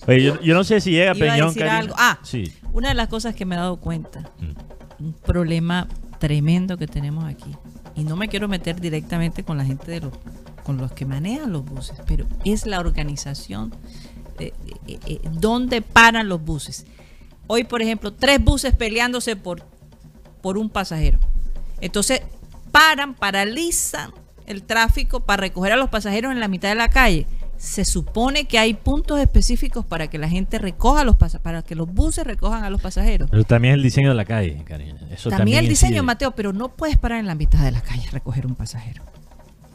Oye, 0.08 0.24
yo, 0.24 0.42
yo 0.42 0.54
no 0.56 0.64
sé 0.64 0.80
si 0.82 0.92
llega 0.92 1.16
Iba 1.16 1.28
a 1.28 1.34
Peñón, 1.34 1.48
decir 1.50 1.62
Karina. 1.64 1.78
algo. 1.80 1.96
Ah. 1.98 2.20
Sí. 2.24 2.52
Una 2.74 2.90
de 2.90 2.94
las 2.96 3.08
cosas 3.10 3.36
que 3.36 3.46
me 3.46 3.56
he 3.56 3.58
dado 3.58 3.78
cuenta, 3.78 4.22
Mm. 4.40 5.04
un 5.06 5.14
problema 5.14 5.88
tremendo 6.20 6.78
que 6.78 6.88
tenemos 6.88 7.26
aquí, 7.26 7.56
y 7.96 8.04
no 8.04 8.16
me 8.16 8.28
quiero 8.30 8.48
meter 8.48 8.80
directamente 8.80 9.44
con 9.44 9.58
la 9.58 9.66
gente 9.66 9.92
de 9.92 10.02
los, 10.02 10.14
con 10.64 10.78
los 10.78 10.92
que 10.92 11.06
manejan 11.06 11.52
los 11.52 11.66
buses, 11.66 11.98
pero 12.08 12.26
es 12.46 12.66
la 12.66 12.80
organización 12.80 13.74
eh, 14.40 14.54
eh, 14.88 15.00
eh, 15.08 15.20
donde 15.32 15.82
paran 15.82 16.30
los 16.30 16.42
buses. 16.44 16.86
Hoy, 17.48 17.64
por 17.64 17.82
ejemplo, 17.82 18.14
tres 18.14 18.44
buses 18.44 18.76
peleándose 18.76 19.36
por, 19.36 19.64
por 20.48 20.58
un 20.58 20.70
pasajero. 20.70 21.20
Entonces, 21.82 22.22
paran, 22.72 23.16
paralizan 23.16 24.12
el 24.46 24.64
tráfico 24.64 25.20
para 25.20 25.42
recoger 25.42 25.74
a 25.74 25.76
los 25.76 25.90
pasajeros 25.90 26.32
en 26.32 26.40
la 26.40 26.48
mitad 26.48 26.70
de 26.70 26.76
la 26.76 26.88
calle. 26.88 27.28
Se 27.58 27.84
supone 27.84 28.46
que 28.46 28.58
hay 28.58 28.74
puntos 28.74 29.20
específicos 29.20 29.86
para 29.86 30.08
que 30.08 30.18
la 30.18 30.30
gente 30.30 30.58
recoja 30.58 31.04
los 31.04 31.18
pasajeros, 31.18 31.44
para 31.44 31.62
que 31.64 31.76
los 31.76 31.94
buses 31.94 32.26
recojan 32.26 32.64
a 32.64 32.70
los 32.70 32.82
pasajeros. 32.82 33.30
Pero 33.30 33.44
también 33.44 33.74
el 33.74 33.84
diseño 33.84 34.08
de 34.08 34.16
la 34.16 34.24
calle, 34.24 34.64
Karina. 34.64 34.94
Eso 35.12 35.30
También, 35.30 35.38
también, 35.38 35.60
el 35.66 35.68
diseño, 35.68 35.90
incide. 35.90 36.04
Mateo, 36.04 36.32
pero 36.32 36.54
no 36.54 36.70
puedes 36.70 36.98
parar 36.98 37.20
en 37.20 37.28
la 37.28 37.36
mitad 37.36 37.60
de 37.60 37.72
la 37.72 37.82
calle 37.82 38.08
a 38.08 38.12
recoger 38.12 38.46
un 38.46 38.56
pasajero. 38.56 39.04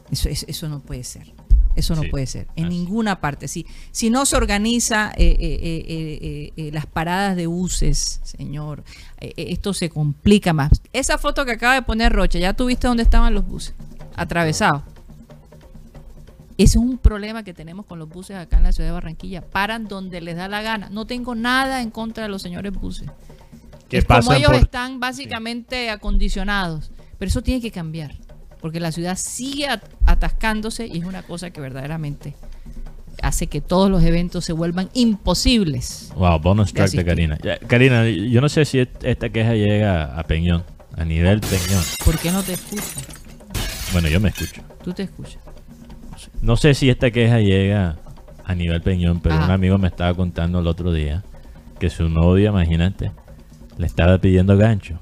Eso, 0.09 0.27
eso, 0.27 0.47
eso 0.49 0.69
no 0.69 0.79
puede 0.79 1.03
ser. 1.03 1.35
Eso 1.75 1.95
no 1.95 2.03
Sí, 2.03 2.09
puede 2.09 2.27
ser. 2.27 2.47
En 2.55 2.65
así. 2.65 2.77
ninguna 2.77 3.19
parte. 3.19 3.47
Si, 3.47 3.65
si 3.91 4.09
no 4.09 4.25
se 4.25 4.35
organiza 4.35 5.11
eh, 5.17 5.35
eh, 5.39 6.51
eh, 6.55 6.69
las 6.71 6.85
paradas 6.85 7.35
de 7.35 7.47
buses, 7.47 8.19
señor, 8.23 8.83
esto 9.19 9.73
se 9.73 9.89
complica 9.89 10.53
más. 10.53 10.69
Esa 10.93 11.17
foto 11.17 11.45
que 11.45 11.51
acaba 11.51 11.73
de 11.75 11.81
poner 11.81 12.11
Rocha, 12.13 12.37
¿ya 12.39 12.53
tuviste 12.53 12.87
dónde 12.87 13.03
estaban 13.03 13.33
los 13.33 13.45
buses? 13.47 13.73
Atravesados. 14.15 14.83
Ese 16.55 16.77
es 16.77 16.83
un 16.83 16.99
problema 16.99 17.43
que 17.43 17.53
tenemos 17.53 17.85
con 17.87 17.97
los 17.97 18.07
buses 18.07 18.35
acá 18.37 18.57
en 18.57 18.63
la 18.63 18.71
ciudad 18.71 18.89
de 18.89 18.93
Barranquilla. 18.93 19.41
Paran 19.41 19.87
donde 19.87 20.21
les 20.21 20.35
da 20.35 20.47
la 20.47 20.61
gana. 20.61 20.89
No 20.89 21.07
tengo 21.07 21.33
nada 21.33 21.81
en 21.81 21.89
contra 21.89 22.23
de 22.23 22.29
los 22.29 22.43
señores 22.43 22.71
buses. 22.73 23.09
Que 23.89 23.97
es 23.97 24.05
como 24.05 24.33
ellos 24.33 24.51
por- 24.51 24.59
están 24.59 24.99
básicamente 24.99 25.89
acondicionados. 25.89 26.91
Pero 27.17 27.29
eso 27.29 27.41
tiene 27.41 27.59
que 27.59 27.71
cambiar. 27.71 28.15
Porque 28.63 28.79
la 28.79 28.91
ciudad 28.93 29.17
sigue 29.17 29.67
at- 29.67 29.83
atascándose 30.05 30.87
y 30.87 30.99
es 30.99 31.05
una 31.05 31.21
cosa 31.21 31.51
que 31.51 31.59
verdaderamente 31.61 32.33
hace 33.21 33.47
que 33.47 33.59
todos 33.61 33.91
los 33.91 34.01
eventos 34.03 34.45
se 34.45 34.53
vuelvan 34.53 34.89
imposibles. 34.93 36.11
Wow, 36.15 36.39
bonus 36.39 36.73
track 36.73 36.91
de. 36.91 37.03
Karina. 37.05 37.37
Ya, 37.43 37.59
Karina, 37.59 38.07
yo 38.09 38.39
no 38.41 38.47
sé 38.49 38.63
si 38.65 38.79
esta 38.79 39.29
queja 39.29 39.53
llega 39.53 40.17
a 40.17 40.23
Peñón, 40.23 40.63
a 40.97 41.03
nivel 41.05 41.41
Peñón. 41.41 41.83
¿Por 42.05 42.17
qué 42.17 42.31
no 42.31 42.41
te 42.41 42.53
escuchan? 42.53 43.03
Bueno, 43.91 44.07
yo 44.07 44.19
me 44.21 44.29
escucho. 44.29 44.61
Tú 44.83 44.93
te 44.93 45.03
escuchas. 45.03 45.39
No 46.41 46.55
sé 46.57 46.73
si 46.73 46.89
esta 46.89 47.11
queja 47.11 47.39
llega 47.39 47.97
a 48.45 48.55
nivel 48.55 48.81
Peñón, 48.81 49.19
pero 49.21 49.35
Ah. 49.35 49.43
un 49.45 49.51
amigo 49.51 49.77
me 49.77 49.89
estaba 49.89 50.13
contando 50.15 50.59
el 50.59 50.67
otro 50.67 50.91
día 50.93 51.21
que 51.79 51.89
su 51.89 52.07
novia, 52.07 52.49
imagínate, 52.49 53.11
le 53.77 53.85
estaba 53.85 54.17
pidiendo 54.19 54.57
gancho. 54.57 54.99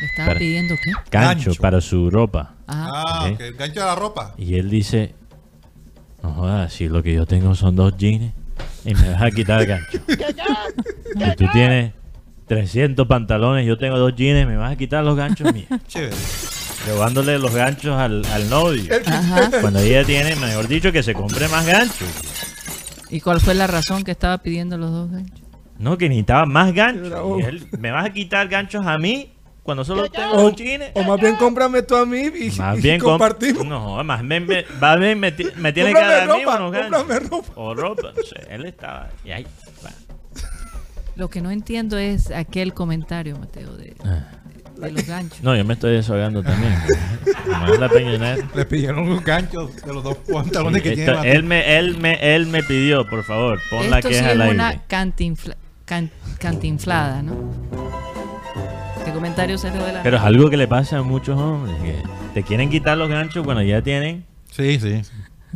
¿Me 0.00 0.06
estaba 0.06 0.26
Para- 0.28 0.38
pidiendo 0.38 0.74
qué? 0.82 0.90
Gancho, 1.10 1.50
Gancho. 1.50 1.60
para 1.62 1.80
su 1.80 2.10
ropa. 2.10 2.54
Ajá. 2.66 2.88
Ah, 2.92 3.02
Ah, 3.06 3.28
Ok. 3.30 3.38
que 3.38 3.48
el 3.48 3.54
gancho 3.54 3.80
de 3.80 3.86
la 3.86 3.94
ropa. 3.94 4.34
Y 4.38 4.54
él 4.56 4.70
dice, 4.70 5.14
no 6.22 6.32
jodas, 6.32 6.72
si 6.72 6.88
lo 6.88 7.02
que 7.02 7.12
yo 7.14 7.26
tengo 7.26 7.54
son 7.54 7.76
dos 7.76 7.96
jeans 7.96 8.32
y 8.84 8.94
me 8.94 9.10
vas 9.10 9.22
a 9.22 9.30
quitar 9.30 9.60
el 9.60 9.66
gancho. 9.66 9.98
Y 11.16 11.36
tú 11.36 11.44
tienes 11.52 11.92
300 12.48 13.06
pantalones, 13.06 13.66
yo 13.66 13.78
tengo 13.78 13.98
dos 13.98 14.14
jeans, 14.16 14.46
me 14.48 14.56
vas 14.56 14.72
a 14.72 14.76
quitar 14.76 15.04
los 15.04 15.16
ganchos 15.16 15.52
míos. 15.54 15.68
Chévere. 15.86 16.16
Llevándole 16.86 17.38
los 17.38 17.54
ganchos 17.54 17.96
al, 17.98 18.24
al 18.26 18.50
novio. 18.50 18.92
Ajá. 19.06 19.50
Cuando 19.60 19.78
ella 19.78 20.04
tiene, 20.04 20.36
mejor 20.36 20.68
dicho, 20.68 20.92
que 20.92 21.02
se 21.02 21.14
compre 21.14 21.48
más 21.48 21.64
ganchos. 21.64 22.08
¿Y 23.10 23.20
cuál 23.20 23.40
fue 23.40 23.54
la 23.54 23.66
razón 23.66 24.02
que 24.02 24.10
estaba 24.10 24.38
pidiendo 24.38 24.76
los 24.76 24.90
dos 24.90 25.10
ganchos? 25.10 25.40
No, 25.78 25.96
que 25.96 26.08
necesitaba 26.08 26.44
más 26.46 26.74
ganchos. 26.74 27.12
Y 27.38 27.42
él, 27.42 27.66
¿me 27.78 27.90
vas 27.90 28.04
a 28.06 28.12
quitar 28.12 28.48
ganchos 28.48 28.84
a 28.86 28.98
mí 28.98 29.32
cuando 29.64 29.84
solo 29.84 30.08
tengo 30.10 30.34
O, 30.34 30.50
jeans? 30.54 30.84
o 30.94 31.02
más 31.02 31.20
bien 31.20 31.34
cómprame 31.36 31.82
tú 31.82 31.96
a 31.96 32.06
mí 32.06 32.18
y, 32.20 32.50
Más 32.58 32.78
y 32.78 32.82
bien 32.82 33.00
compartimos. 33.00 33.64
No, 33.66 34.04
más 34.04 34.22
bien 34.26 34.46
me, 34.46 34.64
va 34.82 34.94
bien 34.96 35.18
me, 35.18 35.34
me 35.56 35.72
tiene 35.72 35.92
que 35.92 36.00
dar 36.00 36.30
a 36.30 36.34
mí 36.36 36.44
ropa, 36.44 36.56
unos 36.58 36.72
ganchos. 36.72 36.98
cómprame 36.98 37.28
ropa. 37.28 37.52
O 37.56 37.74
ropa. 37.74 38.12
no 38.16 38.22
sé, 38.22 38.46
él 38.50 38.66
estaba. 38.66 39.08
Y 39.24 39.32
ahí. 39.32 39.46
va. 39.84 39.90
Lo 41.16 41.28
que 41.30 41.40
no 41.40 41.50
entiendo 41.50 41.96
es 41.98 42.30
aquel 42.30 42.74
comentario, 42.74 43.38
Mateo, 43.38 43.74
de, 43.76 43.94
de 44.76 44.90
los 44.92 45.06
ganchos. 45.06 45.42
No, 45.42 45.54
yo 45.56 45.64
me 45.64 45.74
estoy 45.74 45.92
desahogando 45.94 46.42
también. 46.42 46.74
Como 47.44 47.66
es 47.72 47.78
la 47.80 47.88
peñonera. 47.88 48.36
Le 48.54 48.64
pidieron 48.66 49.08
un 49.08 49.22
gancho 49.22 49.68
de 49.86 49.94
los 49.94 50.02
dos 50.02 50.16
pantalones 50.30 50.82
que 50.82 50.92
Esto- 50.92 51.12
tiene. 51.20 51.32
Él, 51.32 51.42
me, 51.44 51.78
él, 51.78 51.96
me, 51.98 52.34
él 52.34 52.46
me 52.48 52.62
pidió, 52.64 53.08
por 53.08 53.22
favor, 53.24 53.60
pon 53.70 53.88
la 53.88 53.98
Esto 54.00 54.08
que 54.08 54.14
sí 54.16 54.20
es 54.20 54.26
es 54.26 54.32
al 54.32 54.40
aire. 54.42 54.54
una 54.56 54.82
cantinfla- 54.88 55.56
can- 55.84 56.10
cantinflada, 56.38 57.22
¿no? 57.22 57.34
Comentario 59.14 59.56
salió 59.58 59.82
de 59.84 59.92
la... 59.92 60.02
Pero 60.02 60.16
es 60.16 60.22
algo 60.22 60.50
que 60.50 60.56
le 60.56 60.68
pasa 60.68 60.98
a 60.98 61.02
muchos 61.02 61.38
hombres. 61.38 61.76
Que 61.82 62.02
te 62.34 62.42
quieren 62.42 62.68
quitar 62.70 62.98
los 62.98 63.08
ganchos 63.08 63.44
cuando 63.44 63.62
ya 63.62 63.80
tienen 63.82 64.24
Sí, 64.50 64.78
sí. 64.80 65.00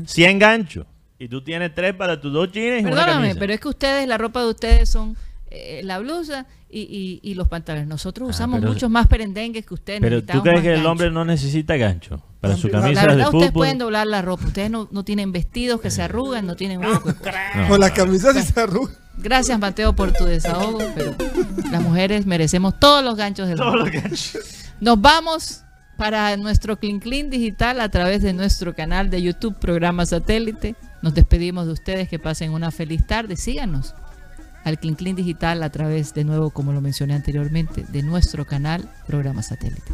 100 0.07 0.39
ganchos. 0.39 0.87
Y 1.19 1.29
tú 1.29 1.43
tienes 1.43 1.75
tres 1.75 1.95
para 1.95 2.21
tus 2.21 2.33
dos 2.33 2.49
una 2.49 2.83
Perdóname, 2.83 3.35
pero 3.35 3.53
es 3.53 3.61
que 3.61 3.69
ustedes, 3.69 4.07
la 4.07 4.17
ropa 4.19 4.41
de 4.43 4.51
ustedes 4.51 4.89
son 4.89 5.17
eh, 5.51 5.81
la 5.83 5.99
blusa 5.99 6.47
y, 6.71 6.81
y- 6.83 7.21
y 7.29 7.35
los 7.35 7.49
pantalones. 7.49 7.89
Nosotros 7.89 8.29
Ah, 8.29 8.31
usamos 8.31 8.61
pero- 8.61 8.73
muchos 8.73 8.89
más 8.91 9.07
perendengues 9.09 9.67
que 9.67 9.75
ustedes. 9.75 10.01
Pero 10.01 10.23
tú 10.23 10.43
crees 10.43 10.61
que 10.63 10.75
el 10.75 10.87
hombre 10.87 11.11
no 11.11 11.25
necesita 11.25 11.77
gancho 11.77 12.23
para 12.41 12.57
su 12.57 12.69
la 12.69 12.81
camisa 12.81 13.03
La 13.03 13.09
de 13.13 13.17
verdad, 13.17 13.27
ustedes 13.27 13.51
fútbol. 13.51 13.53
pueden 13.53 13.79
doblar 13.79 14.07
la 14.07 14.23
ropa. 14.23 14.47
Ustedes 14.47 14.71
no, 14.71 14.89
no 14.91 15.05
tienen 15.05 15.33
vestidos 15.33 15.81
que 15.81 15.91
se 15.91 16.03
arrugan, 16.03 16.47
no 16.47 16.57
tienen. 16.57 16.81
No. 16.81 17.03
Con 17.69 17.81
las 17.81 17.91
camisas 17.93 18.37
y 18.37 18.43
se 18.43 18.61
arrugan. 18.61 18.95
Gracias, 19.17 19.59
Mateo, 19.59 19.95
por 19.95 20.13
tu 20.13 20.25
desahogo, 20.25 20.79
pero 20.95 21.15
las 21.73 21.83
mujeres 21.83 22.25
merecemos 22.25 22.79
todos 22.79 23.03
los 23.03 23.17
ganchos 23.17 23.49
del 23.49 23.59
Todos 23.59 23.75
los 23.75 23.91
ganchos. 23.91 24.39
Nos 24.81 25.01
vamos 25.01 25.63
para 25.97 26.37
nuestro 26.37 26.79
Clean 26.79 27.01
Clean 27.01 27.29
Digital 27.29 27.81
a 27.81 27.89
través 27.89 28.23
de 28.23 28.33
nuestro 28.33 28.77
canal 28.77 29.11
de 29.11 29.21
YouTube, 29.21 29.57
programa 29.59 30.07
satélite. 30.07 30.77
Nos 31.03 31.15
despedimos 31.15 31.67
de 31.67 31.73
ustedes, 31.73 32.09
que 32.09 32.21
pasen 32.21 32.53
una 32.53 32.71
feliz 32.71 33.05
tarde. 33.05 33.35
Síganos 33.35 33.97
al 34.63 34.79
Clean 34.79 34.95
Clean 34.95 35.17
Digital 35.17 35.65
a 35.65 35.71
través, 35.71 36.15
de 36.15 36.23
nuevo, 36.23 36.51
como 36.51 36.73
lo 36.73 36.81
mencioné 36.81 37.15
anteriormente, 37.15 37.85
de 37.89 38.03
nuestro 38.05 38.45
canal, 38.47 38.89
programa 39.09 39.43
satélite. 39.43 39.93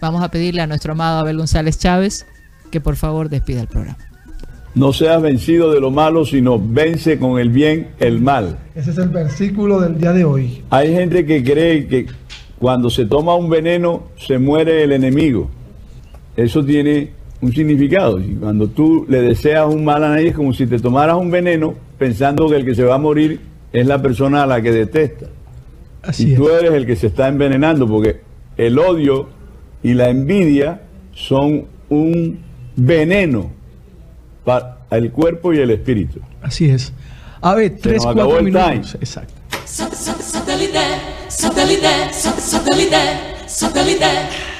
Vamos 0.00 0.22
a 0.22 0.30
pedirle 0.30 0.62
a 0.62 0.66
nuestro 0.66 0.92
amado 0.92 1.20
Abel 1.20 1.38
González 1.38 1.78
Chávez 1.78 2.26
que 2.70 2.80
por 2.80 2.96
favor 2.96 3.28
despida 3.28 3.60
el 3.60 3.68
programa. 3.68 3.98
No 4.74 4.94
seas 4.94 5.20
vencido 5.20 5.70
de 5.70 5.80
lo 5.80 5.90
malo, 5.90 6.24
sino 6.24 6.58
vence 6.58 7.18
con 7.18 7.38
el 7.38 7.50
bien 7.50 7.90
el 8.00 8.20
mal. 8.22 8.58
Ese 8.74 8.90
es 8.90 8.98
el 8.98 9.10
versículo 9.10 9.78
del 9.80 9.98
día 9.98 10.12
de 10.12 10.24
hoy. 10.24 10.64
Hay 10.70 10.92
gente 10.94 11.26
que 11.26 11.44
cree 11.44 11.86
que 11.86 12.06
cuando 12.58 12.88
se 12.88 13.04
toma 13.04 13.34
un 13.34 13.50
veneno 13.50 14.04
se 14.16 14.38
muere 14.38 14.82
el 14.82 14.92
enemigo. 14.92 15.50
Eso 16.36 16.64
tiene 16.64 17.10
un 17.42 17.52
significado. 17.52 18.18
Y 18.18 18.34
cuando 18.36 18.68
tú 18.68 19.04
le 19.08 19.20
deseas 19.20 19.66
un 19.66 19.84
mal 19.84 20.02
a 20.04 20.08
nadie 20.08 20.28
es 20.28 20.34
como 20.34 20.54
si 20.54 20.66
te 20.66 20.78
tomaras 20.78 21.16
un 21.16 21.30
veneno 21.30 21.74
pensando 21.98 22.48
que 22.48 22.56
el 22.56 22.64
que 22.64 22.74
se 22.74 22.84
va 22.84 22.94
a 22.94 22.98
morir 22.98 23.40
es 23.74 23.86
la 23.86 24.00
persona 24.00 24.42
a 24.42 24.46
la 24.46 24.62
que 24.62 24.72
detesta. 24.72 25.26
Así 26.02 26.30
y 26.30 26.32
es. 26.32 26.38
tú 26.38 26.48
eres 26.48 26.72
el 26.72 26.86
que 26.86 26.96
se 26.96 27.08
está 27.08 27.28
envenenando 27.28 27.86
porque 27.86 28.20
el 28.56 28.78
odio 28.78 29.28
y 29.82 29.94
la 29.94 30.08
envidia 30.08 30.80
son 31.14 31.66
un 31.88 32.38
veneno 32.76 33.50
para 34.44 34.78
el 34.90 35.10
cuerpo 35.10 35.52
y 35.52 35.58
el 35.58 35.70
espíritu. 35.70 36.20
Así 36.42 36.68
es. 36.70 36.92
A 37.40 37.54
ver, 37.54 37.76
tres, 37.80 38.04
nos 38.04 38.06
acabó 38.06 38.30
cuatro 38.30 38.38
el 38.38 38.44
minutos. 38.52 38.92
time. 38.92 39.04
Exacto. 39.04 39.34
Satellite, 39.64 40.78
satellite, 41.28 42.12
satellite, 42.12 42.40
satellite, 42.40 42.98
satellite. 43.46 44.51